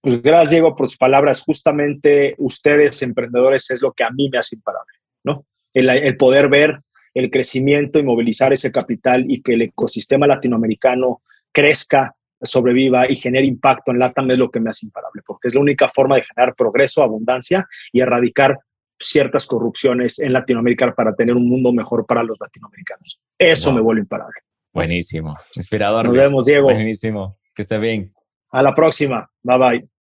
Pues 0.02 0.22
gracias, 0.22 0.52
Diego, 0.52 0.76
por 0.76 0.88
tus 0.88 0.98
palabras. 0.98 1.42
Justamente 1.42 2.36
ustedes, 2.38 3.02
emprendedores, 3.02 3.70
es 3.70 3.82
lo 3.82 3.94
que 3.94 4.04
a 4.04 4.10
mí 4.10 4.30
me 4.30 4.40
hace 4.40 4.56
imparable, 4.56 4.94
¿no? 5.24 5.46
El, 5.74 5.90
el 5.90 6.18
poder 6.18 6.50
ver 6.50 6.80
el 7.14 7.30
crecimiento 7.30 8.00
y 8.00 8.04
movilizar 8.04 8.54
ese 8.54 8.72
capital 8.72 9.30
y 9.30 9.42
que 9.42 9.54
el 9.54 9.64
ecosistema 9.64 10.28
latinoamericano 10.28 11.22
crezca, 11.52 12.16
sobreviva 12.42 13.10
y 13.10 13.16
genere 13.16 13.46
impacto 13.46 13.92
en 13.92 14.00
LATAM 14.00 14.32
es 14.32 14.40
lo 14.40 14.50
que 14.50 14.60
me 14.60 14.70
hace 14.70 14.86
imparable, 14.86 15.22
porque 15.26 15.50
es 15.50 15.56
la 15.56 15.62
única 15.62 15.88
forma 15.90 16.16
de 16.16 16.24
generar 16.24 16.56
progreso, 16.56 17.04
abundancia 17.04 17.68
y 17.92 18.02
erradicar 18.02 18.58
ciertas 19.00 19.46
corrupciones 19.46 20.20
en 20.20 20.34
Latinoamérica 20.34 20.94
para 20.94 21.14
tener 21.14 21.36
un 21.36 21.48
mundo 21.48 21.72
mejor 21.74 22.06
para 22.06 22.24
los 22.24 22.40
latinoamericanos. 22.40 23.20
Eso 23.38 23.70
wow. 23.70 23.76
me 23.76 23.82
vuelve 23.82 24.02
imparable. 24.02 24.40
Buenísimo. 24.74 25.36
Inspirador. 25.56 26.06
Nos 26.06 26.16
vemos, 26.16 26.46
Diego. 26.46 26.66
Buenísimo. 26.66 27.38
Que 27.54 27.62
esté 27.64 27.78
bien. 27.78 28.14
A 28.52 28.62
la 28.62 28.74
próxima. 28.74 29.30
Bye 29.44 29.58
bye. 29.58 29.92